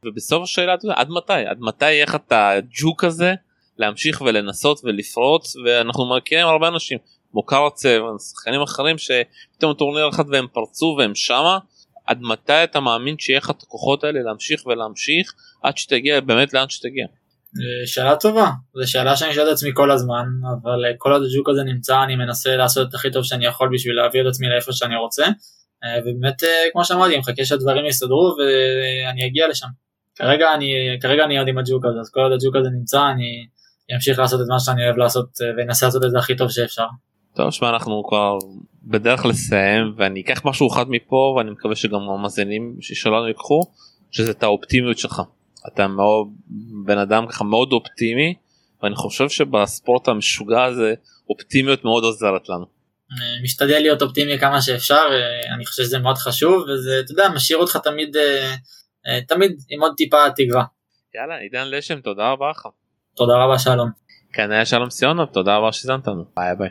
ובסוף 0.05 0.43
השאלה 0.43 0.75
אתה 0.75 0.87
יודע, 0.87 0.95
עד 1.01 1.09
מתי 1.11 1.33
עד 1.33 1.59
מתי 1.61 1.93
יהיה 1.93 2.05
לך 2.05 2.15
את 2.15 2.33
הג'וק 2.33 3.05
הזה 3.05 3.35
להמשיך 3.79 4.21
ולנסות 4.21 4.81
ולפרוץ 4.85 5.57
ואנחנו 5.57 6.17
מכירים 6.17 6.47
הרבה 6.47 6.69
אנשים 6.69 6.99
כמו 7.31 7.43
קרצב 7.47 8.01
ושחקנים 8.17 8.63
אחרים 8.63 8.97
שפתאום 8.99 9.75
טורניר 9.75 10.09
אחד 10.09 10.25
והם 10.33 10.47
פרצו 10.53 10.97
והם 10.99 11.15
שמה 11.15 11.59
עד 12.07 12.19
מתי 12.23 12.65
אתה 12.65 12.81
מאמין 12.81 13.19
שיהיה 13.19 13.39
לך 13.39 13.51
את 13.51 13.63
הכוחות 13.63 14.05
האלה 14.05 14.23
להמשיך 14.23 14.67
ולהמשיך 14.67 15.33
עד 15.63 15.77
שתגיע 15.77 16.21
באמת 16.21 16.55
לאן 16.55 16.69
שתגיע. 16.69 17.07
שאלה 17.87 18.17
טובה, 18.17 18.51
זו 18.75 18.91
שאלה 18.91 19.17
שאני 19.17 19.35
שואל 19.35 19.49
את 19.49 19.53
עצמי 19.53 19.71
כל 19.75 19.91
הזמן, 19.91 20.25
אבל 20.63 20.85
כל 20.99 21.13
עוד 21.13 21.23
הג'וק 21.23 21.49
הזה 21.49 21.63
נמצא 21.63 22.03
אני 22.03 22.17
מנסה 22.17 22.57
לעשות 22.57 22.89
את 22.89 22.95
הכי 22.95 23.11
טוב 23.11 23.25
שאני 23.25 23.47
יכול 23.47 23.69
בשביל 23.75 23.95
להביא 23.97 24.21
את 24.21 24.27
עצמי 24.27 24.49
לאיפה 24.49 24.73
שאני 24.73 24.97
רוצה, 24.97 25.27
ובאמת 26.05 26.43
כמו 26.73 26.85
שאמרתי, 26.85 27.19
מחכה 27.19 27.45
שהדברים 27.45 27.87
יסתדרו 27.87 28.37
ואני 28.39 29.27
אגיע 29.27 29.49
לשם. 29.49 29.67
כרגע 30.15 30.55
אני, 30.55 30.73
כרגע 31.01 31.25
אני 31.25 31.39
עוד 31.39 31.49
עם 31.49 31.59
הג'וק 31.59 31.85
הזה, 31.85 32.01
אז 32.01 32.11
כל 32.11 32.21
עוד 32.21 32.33
הג'וק 32.33 32.57
הזה 32.57 32.69
נמצא 32.79 33.01
אני 33.15 33.47
אמשיך 33.95 34.19
לעשות 34.19 34.41
את 34.41 34.47
מה 34.49 34.61
שאני 34.61 34.85
אוהב 34.85 34.97
לעשות 34.97 35.39
ואנסה 35.57 35.87
לעשות 35.87 36.05
את 36.05 36.11
זה 36.11 36.19
הכי 36.19 36.37
טוב 36.37 36.51
שאפשר. 36.51 36.87
טוב 37.35 37.51
שמע 37.51 37.71
אנחנו 37.71 38.05
כבר 38.09 38.39
בדרך 38.83 39.27
לסיים 39.27 39.95
ואני 39.97 40.21
אקח 40.21 40.43
משהו 40.45 40.73
אחד 40.73 40.91
מפה 40.91 41.35
ואני 41.37 41.51
מקווה 41.51 41.77
שגם 41.77 42.01
המאזינים 42.01 42.77
שלנו 42.81 43.29
ייקחו 43.29 43.61
שזה 44.11 44.31
את 44.31 44.43
האופטימיות 44.43 44.99
שלך. 44.99 45.23
אתה 45.73 45.87
מאוד 45.87 46.29
בן 46.85 46.99
אדם 46.99 47.27
ככה 47.27 47.45
מאוד 47.45 47.73
אופטימי 47.73 48.35
ואני 48.83 48.95
חושב 48.95 49.29
שבספורט 49.29 50.09
המשוגע 50.09 50.65
הזה 50.65 50.95
אופטימיות 51.31 51.85
מאוד 51.85 52.05
עוזרת 52.05 52.49
לנו. 52.49 52.67
משתדל 53.43 53.79
להיות 53.79 54.03
אופטימי 54.03 54.39
כמה 54.39 54.63
שאפשר 54.63 55.07
אני 55.55 55.67
חושב 55.67 55.83
שזה 55.83 55.99
מאוד 55.99 56.17
חשוב 56.17 56.63
וזה 56.63 57.01
אתה 57.05 57.13
יודע 57.13 57.29
משאיר 57.35 57.59
אותך 57.59 57.77
תמיד 57.77 58.17
תמיד 59.29 59.53
עם 59.69 59.83
עוד 59.83 59.93
טיפה 59.97 60.31
תקווה. 60.37 60.65
יאללה 61.15 61.37
עידן 61.37 61.69
לשם 61.71 62.01
תודה 62.01 62.31
רבה 62.31 62.51
לך. 62.51 62.67
תודה 63.15 63.45
רבה 63.45 63.59
שלום. 63.59 63.91
כאן 64.33 64.53
היה 64.53 64.67
שלום 64.67 64.91
סיונוב 64.91 65.27
תודה 65.27 65.57
רבה 65.57 65.73
שהזנת 65.73 66.07
לנו 66.07 66.25
ביי 66.37 66.55
ביי. 66.57 66.69